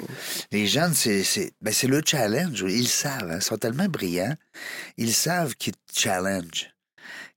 Les 0.53 0.67
jeunes, 0.67 0.95
c'est 0.95 1.53
ben, 1.63 1.73
le 1.89 2.03
challenge. 2.05 2.65
Ils 2.69 2.83
le 2.83 2.87
savent. 2.87 3.31
hein. 3.31 3.37
Ils 3.37 3.43
sont 3.43 3.57
tellement 3.57 3.87
brillants. 3.89 4.35
Ils 4.99 5.13
savent 5.15 5.55
qu'ils 5.57 5.73
te 5.73 5.79
challenge. 5.99 6.71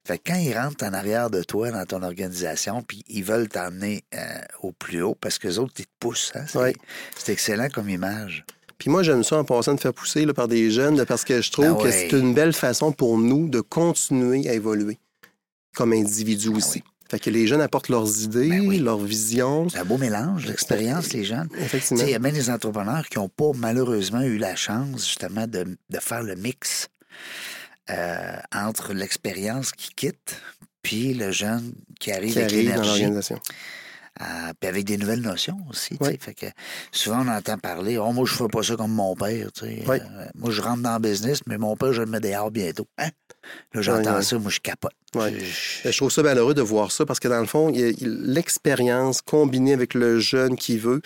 Fait 0.05 0.17
que 0.19 0.31
quand 0.31 0.37
ils 0.39 0.57
rentrent 0.57 0.85
en 0.85 0.93
arrière 0.93 1.29
de 1.29 1.43
toi 1.43 1.69
dans 1.71 1.85
ton 1.85 2.01
organisation, 2.01 2.81
puis 2.81 3.03
ils 3.09 3.23
veulent 3.25 3.49
t'emmener 3.49 4.05
euh, 4.13 4.19
au 4.61 4.71
plus 4.71 5.01
haut 5.01 5.17
parce 5.19 5.37
que 5.37 5.47
les 5.49 5.59
autres, 5.59 5.73
ils 5.79 5.85
te 5.85 5.91
poussent. 5.99 6.31
hein. 6.35 6.45
C'est 7.17 7.33
excellent 7.33 7.67
comme 7.73 7.89
image. 7.89 8.45
Puis 8.77 8.89
moi, 8.89 9.03
j'aime 9.03 9.23
ça 9.23 9.37
en 9.37 9.43
passant 9.43 9.73
de 9.73 9.79
faire 9.79 9.93
pousser 9.93 10.25
là, 10.25 10.33
par 10.33 10.47
des 10.47 10.69
jeunes 10.69 11.03
parce 11.05 11.23
que 11.23 11.41
je 11.41 11.51
trouve 11.51 11.77
Ah 11.79 11.83
que 11.83 11.91
c'est 11.91 12.11
une 12.11 12.33
belle 12.33 12.53
façon 12.53 12.91
pour 12.91 13.17
nous 13.17 13.49
de 13.49 13.61
continuer 13.61 14.47
à 14.49 14.53
évoluer 14.53 14.99
comme 15.75 15.93
individus 15.93 16.49
Ah 16.53 16.57
aussi. 16.57 16.83
Fait 17.09 17.19
que 17.19 17.29
les 17.29 17.47
jeunes 17.47 17.61
apportent 17.61 17.87
leurs 17.89 18.23
idées, 18.23 18.49
Ben 18.49 18.67
oui. 18.67 18.79
leurs 18.79 18.99
visions. 18.99 19.69
C'est 19.69 19.79
un 19.79 19.85
beau 19.85 19.97
mélange 19.97 20.45
d'expérience, 20.45 21.13
les 21.13 21.23
jeunes. 21.23 21.47
Effectivement. 21.57 22.03
Il 22.03 22.09
y 22.09 22.15
a 22.15 22.19
bien 22.19 22.33
des 22.33 22.49
entrepreneurs 22.49 23.07
qui 23.07 23.17
n'ont 23.17 23.29
pas 23.29 23.51
malheureusement 23.55 24.21
eu 24.21 24.37
la 24.37 24.55
chance 24.55 25.07
justement 25.07 25.47
de, 25.47 25.63
de 25.89 25.99
faire 25.99 26.21
le 26.21 26.35
mix 26.35 26.89
euh, 27.89 28.35
entre 28.53 28.93
l'expérience 28.93 29.71
qui 29.71 29.89
quitte 29.95 30.41
puis 30.81 31.13
le 31.13 31.31
jeune 31.31 31.73
qui 31.99 32.11
arrive 32.11 32.33
qui 32.33 32.39
avec 32.39 32.51
arrivent 32.51 32.75
dans 32.75 32.83
l'organisation. 32.83 33.39
Euh, 34.21 34.51
puis 34.59 34.67
avec 34.69 34.85
des 34.85 34.97
nouvelles 34.97 35.21
notions 35.21 35.57
aussi. 35.69 35.97
Oui. 35.99 36.17
Fait 36.19 36.33
que 36.33 36.45
souvent 36.91 37.23
on 37.25 37.27
entend 37.29 37.57
parler, 37.57 37.97
oh 37.97 38.11
moi 38.11 38.25
je 38.25 38.33
fais 38.33 38.47
pas 38.47 38.63
ça 38.63 38.75
comme 38.75 38.91
mon 38.93 39.15
père. 39.15 39.49
Oui. 39.61 39.81
Euh, 39.89 40.25
moi 40.35 40.51
je 40.51 40.61
rentre 40.61 40.81
dans 40.81 40.93
le 40.93 40.99
business, 40.99 41.39
mais 41.47 41.57
mon 41.57 41.75
père 41.75 41.93
je 41.93 42.01
le 42.01 42.07
mets 42.07 42.19
dehors 42.19 42.51
bientôt. 42.51 42.87
Hein? 42.97 43.09
Là 43.73 43.81
j'entends 43.81 44.17
Oui, 44.17 44.23
ça, 44.23 44.37
moi 44.39 44.51
je 44.51 44.59
capote. 44.59 44.91
Oui. 45.15 45.39
Je- 45.39 45.89
Je 45.91 45.97
trouve 45.97 46.11
ça 46.11 46.21
malheureux 46.23 46.53
de 46.53 46.61
voir 46.61 46.91
ça 46.91 47.05
parce 47.05 47.19
que 47.19 47.27
dans 47.27 47.39
le 47.39 47.45
fond, 47.47 47.71
l'expérience 48.31 49.21
combinée 49.21 49.73
avec 49.73 49.93
le 49.93 50.19
jeune 50.19 50.55
qui 50.55 50.77
veut, 50.77 51.01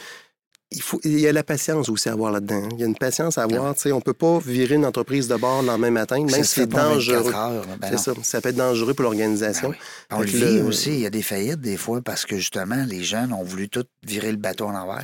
il, 0.72 0.82
faut, 0.82 1.00
il 1.04 1.20
y 1.20 1.28
a 1.28 1.34
la 1.34 1.44
patience 1.44 1.90
aussi 1.90 2.08
à 2.10 2.14
avoir 2.14 2.32
là-dedans. 2.32 2.70
Il 2.74 2.80
y 2.80 2.84
a 2.84 2.86
une 2.86 2.96
patience 2.96 3.38
à 3.38 3.44
avoir. 3.44 3.76
tu 3.76 3.82
sais, 3.82 3.92
On 3.92 3.98
ne 3.98 4.02
peut 4.02 4.14
pas 4.14 4.40
virer 4.40 4.76
une 4.76 4.86
entreprise 4.86 5.28
de 5.28 5.36
bord 5.36 5.62
le 5.62 5.68
lendemain 5.68 5.92
matin, 5.92 6.18
même 6.18 6.30
si 6.30 6.44
c'est 6.46 6.68
pas 6.68 6.88
en 6.88 6.96
24 6.96 7.24
dangereux. 7.24 7.32
ben 7.80 7.88
c'est 7.92 7.98
ça. 7.98 8.14
Ça 8.24 8.42
peut 8.42 8.50
être 8.50 8.56
dangereux 8.56 8.94
pour 8.94 9.04
l'organisation. 9.04 9.70
Ben 9.70 9.76
oui. 9.76 10.18
On 10.18 10.20
le 10.22 10.26
vit 10.28 10.58
le- 10.60 10.64
aussi. 10.66 10.90
Il 10.94 11.00
y 11.00 11.06
a 11.06 11.10
des 11.10 11.22
faillites 11.22 11.60
des 11.62 11.78
fois 11.78 12.02
parce 12.02 12.26
que 12.26 12.38
justement, 12.38 12.84
les 12.88 13.04
jeunes 13.04 13.34
ont 13.34 13.44
voulu 13.44 13.70
tout 13.70 13.84
virer 14.04 14.32
le 14.32 14.38
bateau 14.38 14.66
en 14.66 14.76
envers. 14.76 15.00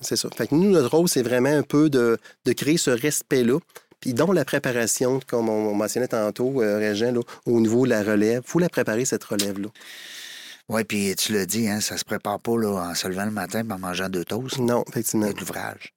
C'est 0.00 0.16
ça. 0.16 0.28
Fait 0.36 0.46
que 0.48 0.54
nous, 0.54 0.70
notre 0.70 0.90
rôle, 0.96 1.08
c'est 1.08 1.22
vraiment 1.22 1.50
un 1.56 1.62
peu 1.62 1.88
de, 1.88 2.18
de 2.44 2.52
créer 2.52 2.76
ce 2.76 2.90
respect-là. 2.90 3.58
Puis 4.00 4.14
dont 4.14 4.32
la 4.32 4.44
préparation, 4.44 5.20
comme 5.28 5.48
on, 5.48 5.68
on 5.68 5.74
mentionnait 5.74 6.08
tantôt, 6.08 6.60
euh, 6.60 6.78
Régent, 6.78 7.12
là, 7.12 7.20
au 7.46 7.60
niveau 7.60 7.84
de 7.84 7.90
la 7.90 8.02
relève, 8.02 8.42
il 8.44 8.50
faut 8.50 8.58
la 8.58 8.68
préparer, 8.68 9.04
cette 9.04 9.22
relève-là. 9.22 9.68
Oui, 10.68 10.84
puis 10.84 11.14
tu 11.16 11.32
l'as 11.32 11.46
dit, 11.46 11.68
hein, 11.68 11.80
ça 11.80 11.96
se 11.98 12.04
prépare 12.04 12.40
pas 12.40 12.56
là, 12.56 12.74
en 12.90 12.94
se 12.94 13.08
levant 13.08 13.24
le 13.24 13.30
matin 13.30 13.66
et 13.68 13.72
en 13.72 13.78
mangeant 13.78 14.08
deux 14.08 14.24
toasts. 14.24 14.58
Non, 14.58 14.84
Il 14.86 14.90
effectivement. 14.90 15.26
y 15.26 15.30
a 15.30 15.32
de 15.32 15.40
l'ouvrage. 15.40 15.92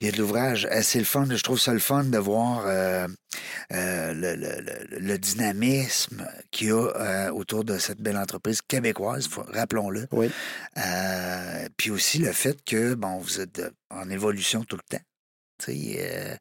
Il 0.00 0.06
y 0.06 0.08
a 0.10 0.12
de 0.12 0.18
l'ouvrage. 0.18 0.68
Euh, 0.70 0.80
C'est 0.82 0.98
le 0.98 1.06
fun. 1.06 1.26
Je 1.30 1.42
trouve 1.42 1.58
ça 1.58 1.72
le 1.72 1.78
fun 1.78 2.04
de 2.04 2.18
voir 2.18 2.64
euh, 2.66 3.08
euh, 3.72 4.12
le, 4.12 4.34
le- 4.34 4.60
le- 4.60 4.98
le 4.98 5.18
dynamisme 5.18 6.26
qu'il 6.50 6.66
y 6.68 6.70
a 6.70 6.76
euh, 6.96 7.30
autour 7.30 7.64
de 7.64 7.78
cette 7.78 8.02
belle 8.02 8.18
entreprise 8.18 8.60
québécoise, 8.60 9.28
rappelons-le. 9.54 10.06
Oui. 10.12 10.30
Puis 11.78 11.90
aussi 11.90 12.18
le 12.18 12.32
fait 12.32 12.62
que, 12.64 12.94
bon, 12.94 13.18
vous 13.18 13.40
êtes 13.40 13.62
en 13.90 14.10
évolution 14.10 14.64
tout 14.64 14.76
le 14.76 14.96
temps. 14.98 15.02
Euh, 15.68 16.34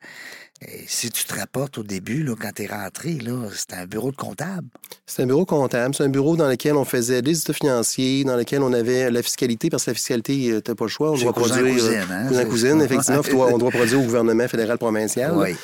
et 0.62 0.84
si 0.88 1.10
tu 1.10 1.26
te 1.26 1.36
rapportes 1.38 1.78
au 1.78 1.84
début, 1.84 2.24
là, 2.24 2.34
quand 2.40 2.52
tu 2.56 2.64
es 2.64 2.68
rentré, 2.68 3.18
c'était 3.54 3.76
un 3.76 3.86
bureau 3.86 4.12
de 4.12 4.16
comptable. 4.16 4.68
C'est 5.06 5.24
un 5.24 5.26
bureau 5.28 5.46
comptable. 5.46 5.94
C'est 5.94 6.04
un 6.04 6.10
bureau 6.10 6.38
dans 6.38 6.48
lequel 6.48 6.76
on 6.76 6.86
faisait 6.86 7.22
les 7.22 7.40
états 7.40 7.54
financiers, 7.54 8.24
dans 8.24 8.38
lequel 8.38 8.62
on 8.62 8.72
avait 8.74 9.12
la 9.12 9.22
fiscalité, 9.22 9.70
parce 9.70 9.84
que 9.86 9.92
la 9.92 9.96
fiscalité, 9.96 10.60
tu 10.64 10.76
pas 10.76 10.86
le 10.86 10.90
choix. 10.90 11.12
On 11.12 11.18
doit 11.18 11.34
cousin, 11.34 11.56
produire. 11.56 11.74
cousine, 11.76 11.94
euh, 12.10 12.40
hein, 12.40 12.46
cousine, 12.46 12.82
effectivement. 12.82 13.22
on 13.28 13.32
doit- 13.32 13.54
on 13.54 13.58
doit 13.58 13.72
produire 13.72 14.00
au 14.00 14.04
gouvernement 14.04 14.48
fédéral 14.48 14.78
provincial. 14.78 15.34
Oui. 15.36 15.56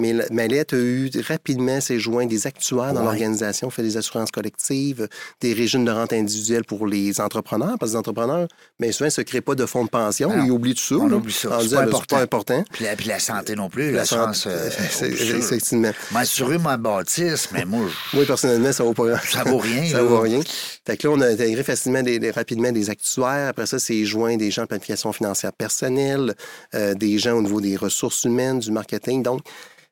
Mais 0.00 0.14
Mallette 0.32 0.72
a 0.72 0.76
eu 0.76 1.10
rapidement 1.28 1.80
ses 1.80 1.98
joints 1.98 2.26
des 2.26 2.46
actuaires 2.46 2.92
dans 2.92 3.00
Ouais. 3.00 3.06
l'organisation, 3.06 3.70
fait 3.70 3.82
des 3.82 3.96
assurances 3.96 4.30
collectives, 4.30 5.08
des 5.40 5.52
régimes 5.52 5.84
de 5.84 5.90
rente 5.90 6.12
individuelle 6.12 6.64
pour 6.64 6.86
les 6.86 7.20
entrepreneurs, 7.20 7.76
parce 7.78 7.92
que 7.92 7.96
les 7.96 7.98
entrepreneurs, 7.98 8.48
bien 8.78 8.90
souvent, 8.92 9.06
ne 9.06 9.10
se 9.10 9.20
créent 9.20 9.40
pas 9.40 9.54
de 9.54 9.66
fonds 9.66 9.84
de 9.84 9.90
pension, 9.90 10.32
ils 10.44 10.50
oublient 10.50 10.74
tout 10.74 10.82
ça. 10.82 10.94
On 10.96 11.06
là, 11.08 11.16
oublie 11.16 11.32
ça. 11.32 11.58
C'est 11.62 11.70
pas 11.74 11.82
important. 11.82 12.16
pas 12.16 12.22
important. 12.22 12.64
Puis 12.72 12.84
la, 12.84 12.96
puis 12.96 13.06
la 13.08 13.18
santé 13.18 13.54
non 13.54 13.68
plus, 13.68 13.92
La 13.92 14.04
la 14.10 14.32
euh. 14.46 14.70
Effectivement. 15.02 15.92
M'assurer 16.12 16.58
ma 16.58 16.76
bâtisse, 16.76 17.48
mais 17.52 17.64
moi, 17.64 17.86
je- 18.12 18.16
Moi, 18.16 18.26
personnellement, 18.26 18.72
ça 18.72 18.84
vaut 18.84 18.94
pas 18.94 19.18
ça 19.20 19.44
vaut 19.44 19.58
rien. 19.58 19.84
Ça 19.90 19.98
là. 19.98 20.02
vaut 20.04 20.20
rien. 20.20 20.40
Fait 20.86 20.96
que 20.96 21.06
là, 21.08 21.14
on 21.16 21.20
a 21.20 21.26
intégré 21.28 21.62
facilement 21.62 22.02
des, 22.02 22.18
des- 22.18 22.30
rapidement 22.30 22.72
des 22.72 22.90
actuaires. 22.90 23.48
Après 23.48 23.66
ça, 23.66 23.78
c'est 23.78 24.04
joint 24.04 24.36
des 24.36 24.50
gens 24.50 24.62
de 24.62 24.66
planification 24.68 25.12
financière 25.12 25.52
personnelle, 25.52 26.34
euh, 26.74 26.94
des 26.94 27.18
gens 27.18 27.34
au 27.36 27.42
niveau 27.42 27.60
des 27.60 27.76
ressources 27.76 28.24
humaines, 28.24 28.58
du 28.60 28.70
marketing. 28.70 29.22
Donc, 29.22 29.42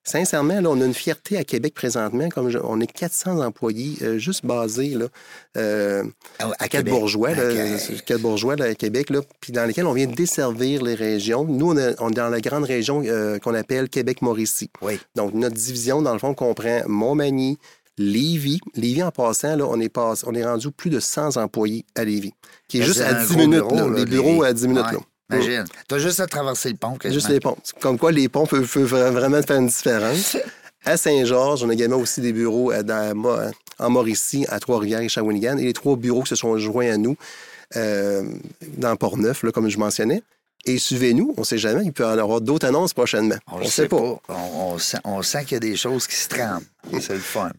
sincèrement, 0.08 0.60
là, 0.60 0.68
on 0.70 0.80
a 0.80 0.84
une 0.84 0.94
fierté 0.94 1.36
à 1.36 1.44
Québec 1.44 1.74
présentement. 1.74 2.28
Comme 2.28 2.48
je- 2.50 2.58
on 2.62 2.80
est 2.80 2.86
400 2.90 3.40
employés 3.44 3.96
euh, 4.02 4.18
juste 4.18 4.44
basés 4.44 4.90
là, 4.90 5.06
euh, 5.56 6.04
À, 6.38 6.50
à. 6.58 6.68
Quatre-Bourgeois, 6.68 7.30
À- 7.30 8.02
Quatre-Bourgeois, 8.04 8.56
là, 8.56 8.64
à 8.66 8.74
Québec, 8.74 9.10
là, 9.10 9.20
puis 9.40 9.52
dans 9.52 9.64
lesquels 9.64 9.86
on 9.86 9.92
vient 9.92 10.06
desservir 10.06 10.82
les 10.82 10.94
régions. 10.94 11.44
Nous, 11.44 11.70
on, 11.72 11.76
est- 11.76 11.94
on 12.00 12.10
est 12.10 12.14
dans 12.14 12.28
la 12.28 12.40
grande 12.40 12.64
région 12.64 13.02
euh, 13.04 13.38
qu'on 13.38 13.54
appelle 13.54 13.88
Québec-Mauricie. 13.88 14.70
Oui. 14.82 14.98
Donc, 15.14 15.34
notre 15.34 15.56
division, 15.56 16.02
dans 16.02 16.12
le 16.12 16.18
fond, 16.18 16.34
comprend 16.34 16.82
Montmagny, 16.86 17.58
Lévis. 17.98 18.60
Lévis, 18.74 19.02
en 19.02 19.10
passant, 19.10 19.56
là, 19.56 19.66
on, 19.68 19.80
est 19.80 19.88
pas- 19.88 20.14
on 20.26 20.34
est 20.34 20.44
rendu 20.44 20.70
plus 20.70 20.90
de 20.90 21.00
100 21.00 21.36
employés 21.36 21.84
à 21.96 22.04
Lévis, 22.04 22.32
qui 22.68 22.78
est 22.80 22.82
juste 22.84 23.00
à 23.00 23.08
un 23.20 23.24
10 23.24 23.32
gros 23.32 23.38
minutes. 23.40 23.58
bureau, 23.60 23.74
là, 23.74 23.86
là, 23.88 23.96
les 23.98 24.04
bureaux 24.06 24.42
à 24.44 24.52
10 24.52 24.68
minutes. 24.68 24.84
Ouais. 24.86 24.92
là. 24.92 24.98
Imagine. 25.30 25.64
T'as 25.86 25.98
juste 25.98 26.20
à 26.20 26.26
traverser 26.26 26.70
le 26.70 26.76
pont, 26.76 26.92
quasiment. 26.96 27.14
Juste 27.14 27.28
les 27.28 27.40
ponts. 27.40 27.56
Comme 27.80 27.98
quoi, 27.98 28.12
les 28.12 28.28
ponts 28.28 28.46
peuvent, 28.46 28.66
peuvent 28.66 29.12
vraiment 29.12 29.42
faire 29.42 29.56
une 29.58 29.66
différence. 29.66 30.36
À 30.84 30.96
Saint-Georges, 30.96 31.64
on 31.64 31.68
a 31.70 31.72
également 31.74 31.96
aussi 31.96 32.20
des 32.20 32.32
bureaux 32.32 32.70
à- 32.70 32.82
dans- 32.84 33.14
Mo- 33.14 33.36
en 33.80 33.90
Mauricie, 33.90 34.46
à 34.48 34.58
Trois-Rivières 34.60 35.00
et 35.00 35.08
Shawinigan. 35.08 35.58
Et 35.58 35.64
les 35.64 35.72
trois 35.72 35.96
bureaux 35.96 36.22
qui 36.22 36.28
se 36.30 36.36
sont 36.36 36.56
joints 36.56 36.92
à 36.92 36.96
nous 36.96 37.16
euh, 37.76 38.22
dans 38.78 38.94
Port-Neuf, 38.96 39.42
là, 39.42 39.50
comme 39.50 39.68
je 39.68 39.76
mentionnais. 39.76 40.22
Et 40.64 40.78
suivez-nous, 40.78 41.34
on 41.36 41.40
ne 41.40 41.46
sait 41.46 41.56
jamais, 41.56 41.84
il 41.84 41.92
peut 41.92 42.02
y 42.02 42.06
en 42.06 42.18
avoir 42.18 42.40
d'autres 42.40 42.66
annonces 42.66 42.92
prochainement. 42.92 43.36
On 43.46 43.60
ne 43.60 43.64
sait 43.64 43.88
pas. 43.88 44.20
On, 44.28 44.76
on 45.04 45.22
sent, 45.22 45.44
qu'il 45.44 45.52
y 45.52 45.56
a 45.56 45.60
des 45.60 45.76
choses 45.76 46.06
qui 46.06 46.16
se 46.16 46.28
trament. 46.28 46.64
C'est 47.00 47.14
le 47.14 47.20
fun. 47.20 47.50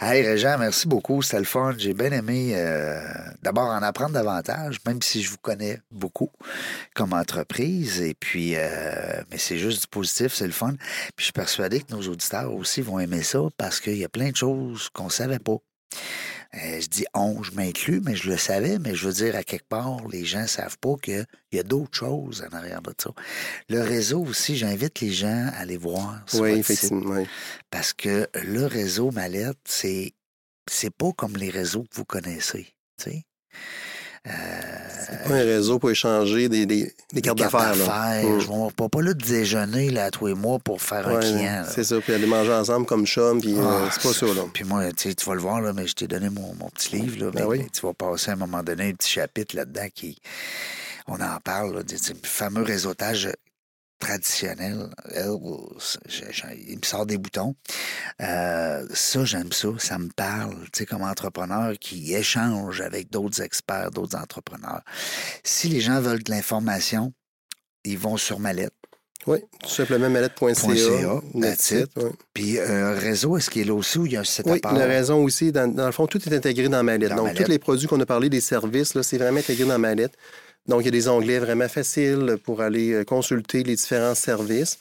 Hey, 0.00 0.26
Régent, 0.26 0.56
merci 0.58 0.88
beaucoup. 0.88 1.22
C'était 1.22 1.38
le 1.38 1.44
fun. 1.44 1.74
J'ai 1.78 1.94
bien 1.94 2.10
aimé 2.12 2.52
euh, 2.54 3.00
d'abord 3.42 3.68
en 3.68 3.82
apprendre 3.82 4.12
davantage, 4.12 4.78
même 4.86 5.00
si 5.00 5.22
je 5.22 5.30
vous 5.30 5.38
connais 5.40 5.80
beaucoup 5.90 6.30
comme 6.94 7.12
entreprise. 7.12 8.00
Et 8.00 8.14
puis, 8.14 8.54
euh, 8.56 9.22
mais 9.30 9.38
c'est 9.38 9.58
juste 9.58 9.82
du 9.82 9.88
positif, 9.88 10.34
c'est 10.34 10.46
le 10.46 10.52
fun. 10.52 10.74
Puis 10.78 11.12
je 11.18 11.24
suis 11.24 11.32
persuadé 11.32 11.80
que 11.80 11.94
nos 11.94 12.02
auditeurs 12.08 12.52
aussi 12.52 12.80
vont 12.80 12.98
aimer 12.98 13.22
ça 13.22 13.40
parce 13.56 13.80
qu'il 13.80 13.96
y 13.96 14.04
a 14.04 14.08
plein 14.08 14.30
de 14.30 14.36
choses 14.36 14.88
qu'on 14.92 15.04
ne 15.04 15.10
savait 15.10 15.38
pas. 15.38 15.56
Euh, 16.54 16.80
je 16.80 16.86
dis 16.88 17.04
on, 17.14 17.42
je 17.42 17.52
m'inclus, 17.52 18.00
mais 18.02 18.16
je 18.16 18.30
le 18.30 18.38
savais, 18.38 18.78
mais 18.78 18.94
je 18.94 19.06
veux 19.06 19.12
dire, 19.12 19.36
à 19.36 19.42
quelque 19.44 19.68
part, 19.68 20.08
les 20.08 20.24
gens 20.24 20.42
ne 20.42 20.46
savent 20.46 20.78
pas 20.78 20.94
qu'il 21.02 21.26
y 21.52 21.58
a 21.58 21.62
d'autres 21.62 21.96
choses 21.98 22.42
en 22.50 22.56
arrière 22.56 22.80
de 22.80 22.94
ça. 22.96 23.10
Le 23.68 23.82
réseau 23.82 24.22
aussi, 24.24 24.56
j'invite 24.56 25.00
les 25.00 25.10
gens 25.12 25.50
à 25.52 25.58
aller 25.58 25.76
voir 25.76 26.22
sur 26.26 26.40
Oui, 26.40 26.50
site, 26.52 26.58
effectivement. 26.60 27.16
oui. 27.16 27.26
parce 27.70 27.92
que 27.92 28.28
le 28.34 28.64
réseau 28.64 29.10
Mallette, 29.10 29.58
c'est 29.66 30.14
c'est 30.70 30.94
pas 30.94 31.12
comme 31.12 31.36
les 31.36 31.50
réseaux 31.50 31.82
que 31.84 31.94
vous 31.96 32.04
connaissez. 32.04 32.74
Euh, 34.26 34.30
C'est 35.10 35.24
pas 35.28 35.34
un 35.36 35.42
réseau 35.44 35.78
pour 35.78 35.90
échanger 35.90 36.48
des, 36.48 36.66
des- 36.66 36.92
des 37.12 37.20
cartes 37.22 37.38
d'affaires. 37.38 37.74
là. 37.76 37.76
d'affaires. 37.76 38.24
Mm. 38.28 38.40
Je 38.40 38.48
ne 38.50 38.66
vais 38.66 38.88
pas, 38.88 39.00
là 39.02 39.14
déjeuner 39.14 39.90
là, 39.90 40.04
à 40.06 40.10
tous 40.10 40.26
les 40.26 40.34
mois 40.34 40.58
pour 40.58 40.82
faire 40.82 41.08
un 41.08 41.18
client. 41.20 41.64
c'est 41.72 41.84
ça, 41.84 41.96
puis 42.00 42.12
aller 42.12 42.26
manger 42.26 42.52
ensemble 42.52 42.84
comme 42.86 43.06
chum, 43.06 43.40
puis 43.40 43.54
euh, 43.56 43.62
Ah, 43.62 43.88
c'est 43.92 44.02
pas 44.02 44.12
ça, 44.12 44.26
là. 44.26 44.42
Puis 44.52 44.64
moi, 44.64 44.84
tu 44.92 45.12
vas 45.24 45.34
le 45.34 45.40
voir, 45.40 45.60
là, 45.60 45.72
mais 45.72 45.86
je 45.86 45.94
t'ai 45.94 46.06
donné 46.06 46.28
mon, 46.28 46.54
mon 46.58 46.68
petit 46.70 46.96
livre. 46.96 47.24
Là, 47.26 47.30
Ben 47.30 47.40
mais, 47.40 47.46
oui. 47.46 47.58
mais 47.60 47.68
tu 47.72 47.80
vas 47.86 47.94
passer 47.94 48.30
à 48.30 48.34
un 48.34 48.36
moment 48.36 48.62
donné 48.62 48.88
un 48.90 48.92
petit 48.92 49.10
chapitre 49.10 49.56
là-dedans 49.56 49.86
qui. 49.94 50.20
On 51.10 51.14
en 51.22 51.40
parle, 51.42 51.74
là, 51.76 51.82
du 51.82 51.96
fameux 52.24 52.62
réseautage 52.62 53.30
traditionnel. 53.98 54.88
Elle, 55.14 55.36
je- 56.06 56.24
je- 56.30 56.42
il 56.68 56.76
me 56.78 56.84
sort 56.84 57.06
des 57.06 57.18
boutons. 57.18 57.54
Euh, 58.22 58.86
ça, 58.92 59.24
j'aime 59.24 59.52
ça. 59.52 59.68
Ça 59.78 59.98
me 59.98 60.08
parle. 60.14 60.54
Tu 60.72 60.78
sais, 60.80 60.86
comme 60.86 61.02
entrepreneur 61.02 61.74
qui 61.78 62.14
échange 62.14 62.80
avec 62.80 63.10
d'autres 63.10 63.42
experts, 63.42 63.90
d'autres 63.90 64.16
entrepreneurs. 64.16 64.82
Si 65.44 65.68
les 65.68 65.80
gens 65.80 66.00
veulent 66.00 66.22
de 66.22 66.30
l'information, 66.30 67.12
ils 67.84 67.98
vont 67.98 68.16
sur 68.16 68.38
Mallette. 68.40 68.72
Oui, 69.26 69.38
tout 69.62 69.68
simplement 69.68 70.08
mallette.ca. 70.08 70.46
ouais. 71.34 72.10
Puis 72.32 72.58
un 72.58 72.92
réseau, 72.94 73.36
est-ce 73.36 73.50
qu'il 73.50 73.62
est 73.62 73.64
là 73.64 73.74
aussi 73.74 73.98
ou 73.98 74.06
il 74.06 74.12
y 74.12 74.16
a 74.16 74.20
un 74.20 74.24
site 74.24 74.46
à 74.46 74.52
Oui, 74.52 74.60
part? 74.60 74.72
la 74.72 74.86
raison 74.86 75.22
aussi, 75.22 75.52
dans, 75.52 75.70
dans 75.70 75.86
le 75.86 75.92
fond, 75.92 76.06
tout 76.06 76.18
est 76.26 76.34
intégré 76.34 76.68
dans 76.68 76.82
Mallette. 76.82 77.10
Dans 77.10 77.16
Donc, 77.16 77.26
Mallette. 77.26 77.44
tous 77.44 77.50
les 77.50 77.58
produits 77.58 77.86
qu'on 77.88 78.00
a 78.00 78.06
parlé, 78.06 78.30
des 78.30 78.40
services, 78.40 78.98
c'est 79.02 79.18
vraiment 79.18 79.40
intégré 79.40 79.66
dans 79.66 79.78
Mallette. 79.78 80.14
Donc, 80.68 80.82
il 80.82 80.84
y 80.84 80.88
a 80.88 80.92
des 80.92 81.08
onglets 81.08 81.38
vraiment 81.38 81.68
faciles 81.68 82.36
pour 82.44 82.60
aller 82.60 82.92
euh, 82.92 83.04
consulter 83.04 83.62
les 83.64 83.74
différents 83.74 84.14
services. 84.14 84.78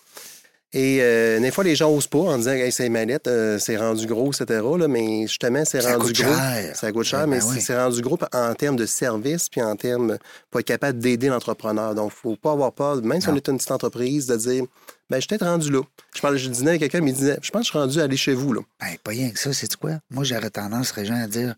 Et 0.74 1.00
euh, 1.02 1.40
des 1.40 1.50
fois, 1.50 1.64
les 1.64 1.78
gens 1.78 1.90
n'osent 1.90 2.08
pas 2.08 2.18
en 2.20 2.38
disant 2.38 2.52
hey, 2.52 2.74
c'est 2.74 2.90
Mallette, 2.90 3.28
euh, 3.28 3.58
c'est 3.58 3.78
rendu 3.78 4.06
gros, 4.06 4.34
etc. 4.34 4.62
là, 4.78 4.88
mais 4.90 5.22
justement, 5.26 5.64
c'est 5.64 5.80
rendu 5.80 6.08
coûte 6.08 6.22
gros. 6.22 6.34
cher. 6.36 6.76
Ça 6.76 6.92
coûte 6.92 7.06
cher, 7.06 7.22
Ouais, 7.22 7.28
mais 7.28 7.40
ben 7.40 7.42
c'est- 7.42 7.54
oui. 7.56 7.62
c'est 7.62 7.78
rendu 7.78 8.02
gros 8.02 8.20
en 8.34 8.54
termes 8.54 8.76
de 8.76 8.86
services 8.86 9.48
puis 9.48 9.62
en 9.62 9.78
termes 9.78 10.18
pour 10.52 10.60
être 10.60 10.68
capable 10.68 11.00
d'aider 11.00 11.30
l'entrepreneur. 11.30 11.96
Donc, 11.96 12.12
il 12.12 12.16
ne 12.30 12.34
faut 12.34 12.36
pas 12.36 12.52
avoir 12.52 12.74
peur, 12.74 12.98
même 13.02 13.22
si 13.22 13.30
on 13.30 13.36
est 13.38 13.48
une 13.48 13.56
petite 13.56 13.72
entreprise, 13.72 14.28
de 14.28 14.36
dire 14.36 14.66
ben, 15.10 15.16
je 15.16 15.22
suis 15.22 15.28
peut-être 15.30 15.46
rendu 15.46 15.72
là. 15.72 15.82
Je 16.14 16.20
parlais, 16.20 16.38
je 16.38 16.50
dînais 16.50 16.72
avec 16.72 16.82
quelqu'un, 16.82 17.00
mais 17.00 17.12
il 17.12 17.18
disait 17.18 17.38
je 17.42 17.50
pense 17.50 17.62
que 17.62 17.66
je 17.68 17.70
suis 17.72 17.80
rendu 17.80 18.02
à 18.02 18.04
aller 18.04 18.18
chez 18.18 18.34
vous. 18.34 18.52
Là. 18.52 18.60
Ben, 18.82 18.88
pas 19.02 19.12
rien 19.12 19.30
que 19.30 19.40
ça, 19.40 19.54
c'est 19.54 19.74
quoi? 19.78 19.92
Moi, 20.12 20.26
j'aurais 20.26 20.50
tendance, 20.50 20.92
Régent, 20.92 21.16
à 21.16 21.28
dire 21.28 21.56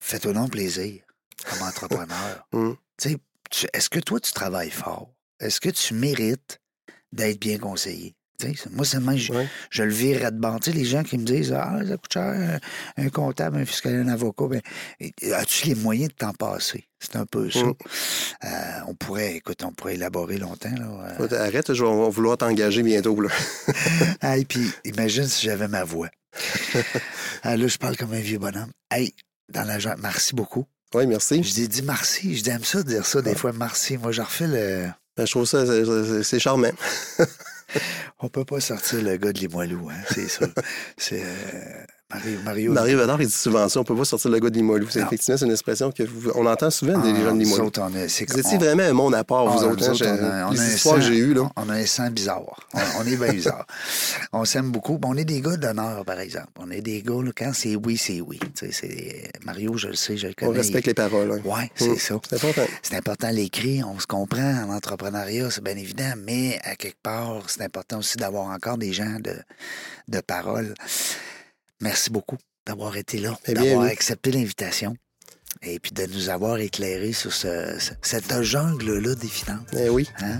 fais-toi 0.00 0.32
non 0.32 0.46
plaisir 0.48 1.02
comme 1.48 1.62
entrepreneur. 1.66 2.46
Hum. 2.52 2.76
Est-ce 3.06 3.90
que 3.90 4.00
toi, 4.00 4.20
tu 4.20 4.32
travailles 4.32 4.70
fort? 4.70 5.12
Est-ce 5.40 5.60
que 5.60 5.70
tu 5.70 5.94
mérites 5.94 6.60
d'être 7.12 7.40
bien 7.40 7.58
conseillé? 7.58 8.14
Tu 8.38 8.54
sais, 8.54 8.70
moi, 8.70 8.86
seulement, 8.86 9.16
je, 9.16 9.32
Ouais. 9.32 9.48
je 9.70 9.82
le 9.82 9.92
virerais 9.92 10.30
de 10.30 10.40
sais, 10.62 10.72
les 10.72 10.84
gens 10.84 11.02
qui 11.02 11.18
me 11.18 11.24
disent 11.24 11.52
Ah, 11.52 11.78
ça 11.86 11.96
coûte 11.96 12.12
cher, 12.12 12.22
un, 12.96 13.04
un 13.04 13.08
comptable, 13.10 13.58
un 13.58 13.66
fiscal, 13.66 13.94
un 13.94 14.08
avocat, 14.08 14.46
ben, 14.48 14.62
as-tu 15.34 15.66
les 15.68 15.74
moyens 15.74 16.08
de 16.08 16.14
t'en 16.14 16.32
passer? 16.32 16.88
C'est 17.00 17.16
un 17.16 17.26
peu 17.26 17.50
ça. 17.50 17.64
Mm. 17.64 17.74
Euh, 18.44 18.80
on 18.88 18.94
pourrait, 18.94 19.36
écoute, 19.36 19.62
on 19.62 19.72
pourrait 19.72 19.94
élaborer 19.94 20.38
longtemps. 20.38 20.70
Là, 20.70 21.16
euh. 21.20 21.38
Arrête, 21.38 21.72
je 21.74 21.84
vais 21.84 22.10
vouloir 22.10 22.38
t'engager 22.38 22.82
bientôt. 22.82 23.20
Là. 23.20 23.28
Hey, 24.22 24.44
puis 24.44 24.70
imagine 24.84 25.26
si 25.26 25.46
j'avais 25.46 25.68
ma 25.68 25.84
voix. 25.84 26.08
Ah, 27.42 27.56
là, 27.56 27.66
je 27.66 27.78
parle 27.78 27.96
comme 27.96 28.12
un 28.12 28.20
vieux 28.20 28.38
bonhomme. 28.38 28.70
Hey, 28.90 29.14
dans 29.50 29.64
la 29.64 29.78
merci 29.96 30.34
beaucoup. 30.34 30.66
Oui, 30.94 31.06
merci. 31.06 31.42
Je 31.42 31.52
dis, 31.52 31.68
dis 31.68 31.82
merci. 31.82 32.36
Je 32.36 32.42
dis, 32.42 32.50
aime 32.50 32.64
ça 32.64 32.82
dire 32.82 33.06
ça 33.06 33.22
des 33.22 33.34
fois, 33.34 33.52
merci. 33.52 33.96
Moi, 33.96 34.12
je 34.12 34.22
refais 34.22 34.48
le. 34.48 34.88
Ben, 35.16 35.26
je 35.26 35.30
trouve 35.30 35.44
ça, 35.44 35.64
c'est 36.22 36.38
charmant. 36.40 36.72
On 38.18 38.28
peut 38.28 38.44
pas 38.44 38.60
sortir 38.60 39.02
le 39.02 39.16
gars 39.16 39.32
de 39.32 39.38
Limoilou, 39.38 39.88
hein, 39.90 40.02
c'est 40.10 40.28
ça. 40.28 40.46
C'est. 40.96 41.22
euh, 41.22 41.84
Mario. 42.12 42.38
Mario 42.44 42.72
Marie 42.72 42.94
Vedard, 42.94 43.22
il 43.22 43.26
dit 43.28 43.32
souvent 43.32 43.68
ça. 43.68 43.80
On 43.80 43.84
peut 43.84 43.94
pas 43.96 44.04
sortir 44.04 44.30
le 44.30 44.38
gars 44.38 44.50
de 44.50 44.54
Limoilou. 44.56 44.86
C'est 44.90 45.00
effectivement 45.00 45.36
c'est 45.38 45.44
une 45.46 45.52
expression 45.52 45.90
que 45.92 46.02
vous- 46.02 46.30
on 46.34 46.44
entend 46.46 46.70
souvent 46.70 46.98
des 46.98 47.10
Ah, 47.14 47.24
gens 47.24 47.34
de 47.34 47.40
Limoilou. 47.40 47.66
autres, 47.66 47.80
on 47.82 47.94
est- 47.94 48.08
c'est 48.08 48.28
Vous 48.30 48.38
étiez 48.38 48.58
vraiment 48.58 48.82
un 48.82 48.92
monde 48.92 49.14
à 49.14 49.24
part, 49.24 49.46
vous 49.46 49.64
Ah, 49.64 49.68
autres. 49.68 49.88
hein, 49.88 49.92
autres, 49.92 50.06
on 50.06 50.24
a- 50.24 50.46
on 50.48 50.50
les 50.50 50.74
histoires 50.74 50.96
que 50.96 51.02
j'ai 51.02 51.16
eues, 51.18 51.34
là. 51.34 51.50
On 51.56 51.68
a 51.68 51.74
un 51.74 51.86
sang 51.86 52.10
bizarre. 52.10 52.42
On, 52.74 52.78
on 53.00 53.06
est 53.06 53.16
bien 53.16 53.32
bizarre. 53.32 53.66
On 54.32 54.44
s'aime 54.44 54.70
beaucoup. 54.70 54.98
On 55.04 55.16
est 55.16 55.24
des 55.24 55.40
gars 55.40 55.56
d'honneur, 55.56 56.04
par 56.04 56.18
exemple. 56.20 56.48
On 56.58 56.70
est 56.70 56.80
des 56.80 57.02
gars, 57.02 57.22
là, 57.22 57.30
quand 57.36 57.52
c'est 57.54 57.76
oui, 57.76 57.96
c'est 57.96 58.20
oui. 58.20 58.38
C'est... 58.54 59.30
Mario, 59.44 59.76
je 59.76 59.88
le 59.88 59.94
sais, 59.96 60.16
je 60.16 60.26
le 60.28 60.34
On 60.42 60.46
connais. 60.46 60.58
respecte 60.58 60.86
les 60.86 60.94
paroles. 60.94 61.32
hein. 61.32 61.40
Oui, 61.44 61.62
c'est 61.76 61.88
Mm. 61.90 61.96
ça. 61.98 62.14
C'est 62.28 62.36
important. 62.36 62.66
C'est 62.82 62.94
important 62.96 63.30
l'écrit, 63.30 63.82
on 63.84 63.98
se 63.98 64.06
comprend 64.06 64.64
en 64.66 64.70
entrepreneuriat, 64.74 65.50
c'est 65.50 65.62
bien 65.64 65.76
évident, 65.76 66.12
mais 66.18 66.58
à 66.64 66.74
quelque 66.76 67.00
part, 67.02 67.42
c'est 67.48 67.62
important 67.62 67.98
aussi 67.98 68.16
d'avoir 68.16 68.46
encore 68.48 68.78
des 68.78 68.92
gens 68.92 69.18
de, 69.20 69.34
de 70.08 70.20
parole. 70.20 70.74
Merci 71.80 72.10
beaucoup 72.10 72.36
d'avoir 72.66 72.96
été 72.96 73.18
là, 73.18 73.38
Eh 73.46 73.54
d'avoir 73.54 73.84
oui. 73.84 73.90
accepté 73.90 74.30
l'invitation 74.30 74.94
et 75.62 75.78
puis 75.80 75.92
de 75.92 76.06
nous 76.14 76.28
avoir 76.30 76.58
éclairé 76.58 77.12
sur 77.12 77.32
ce, 77.32 77.78
ce- 77.78 77.92
cette 78.02 78.42
jungle-là 78.42 79.14
des 79.14 79.28
finances. 79.28 79.66
Eh 79.76 79.88
oui. 79.88 80.08
hein. 80.22 80.38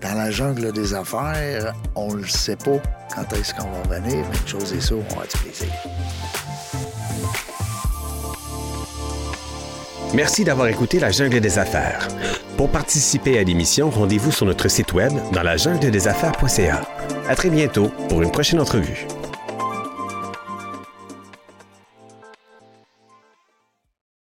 Dans 0.00 0.14
la 0.14 0.30
jungle 0.30 0.72
des 0.72 0.94
affaires, 0.94 1.74
on 1.94 2.14
ne 2.14 2.26
sait 2.26 2.56
pas 2.56 2.80
quand 3.14 3.32
est-ce 3.34 3.54
qu'on 3.54 3.70
va 3.70 3.82
revenir, 3.82 4.24
mais 4.30 4.36
une 4.38 4.48
chose 4.48 4.72
est 4.72 4.80
sûre, 4.80 5.02
on 5.10 5.16
va 5.20 5.26
du 5.26 5.38
plaisir. 5.38 5.68
Merci 10.14 10.44
d'avoir 10.44 10.66
écouté 10.68 10.98
La 11.00 11.10
Jungle 11.10 11.40
des 11.40 11.58
Affaires. 11.58 12.06
Pour 12.58 12.70
participer 12.70 13.38
à 13.38 13.42
l'émission, 13.44 13.88
rendez-vous 13.88 14.30
sur 14.30 14.44
notre 14.44 14.68
site 14.68 14.92
web 14.92 15.10
dans 15.32 15.42
la 15.42 15.56
jungle 15.56 15.90
des 15.90 16.06
affaires.ca. 16.06 16.82
À 17.28 17.34
très 17.34 17.48
bientôt 17.48 17.88
pour 18.10 18.20
une 18.22 18.30
prochaine 18.30 18.60
entrevue. 18.60 19.06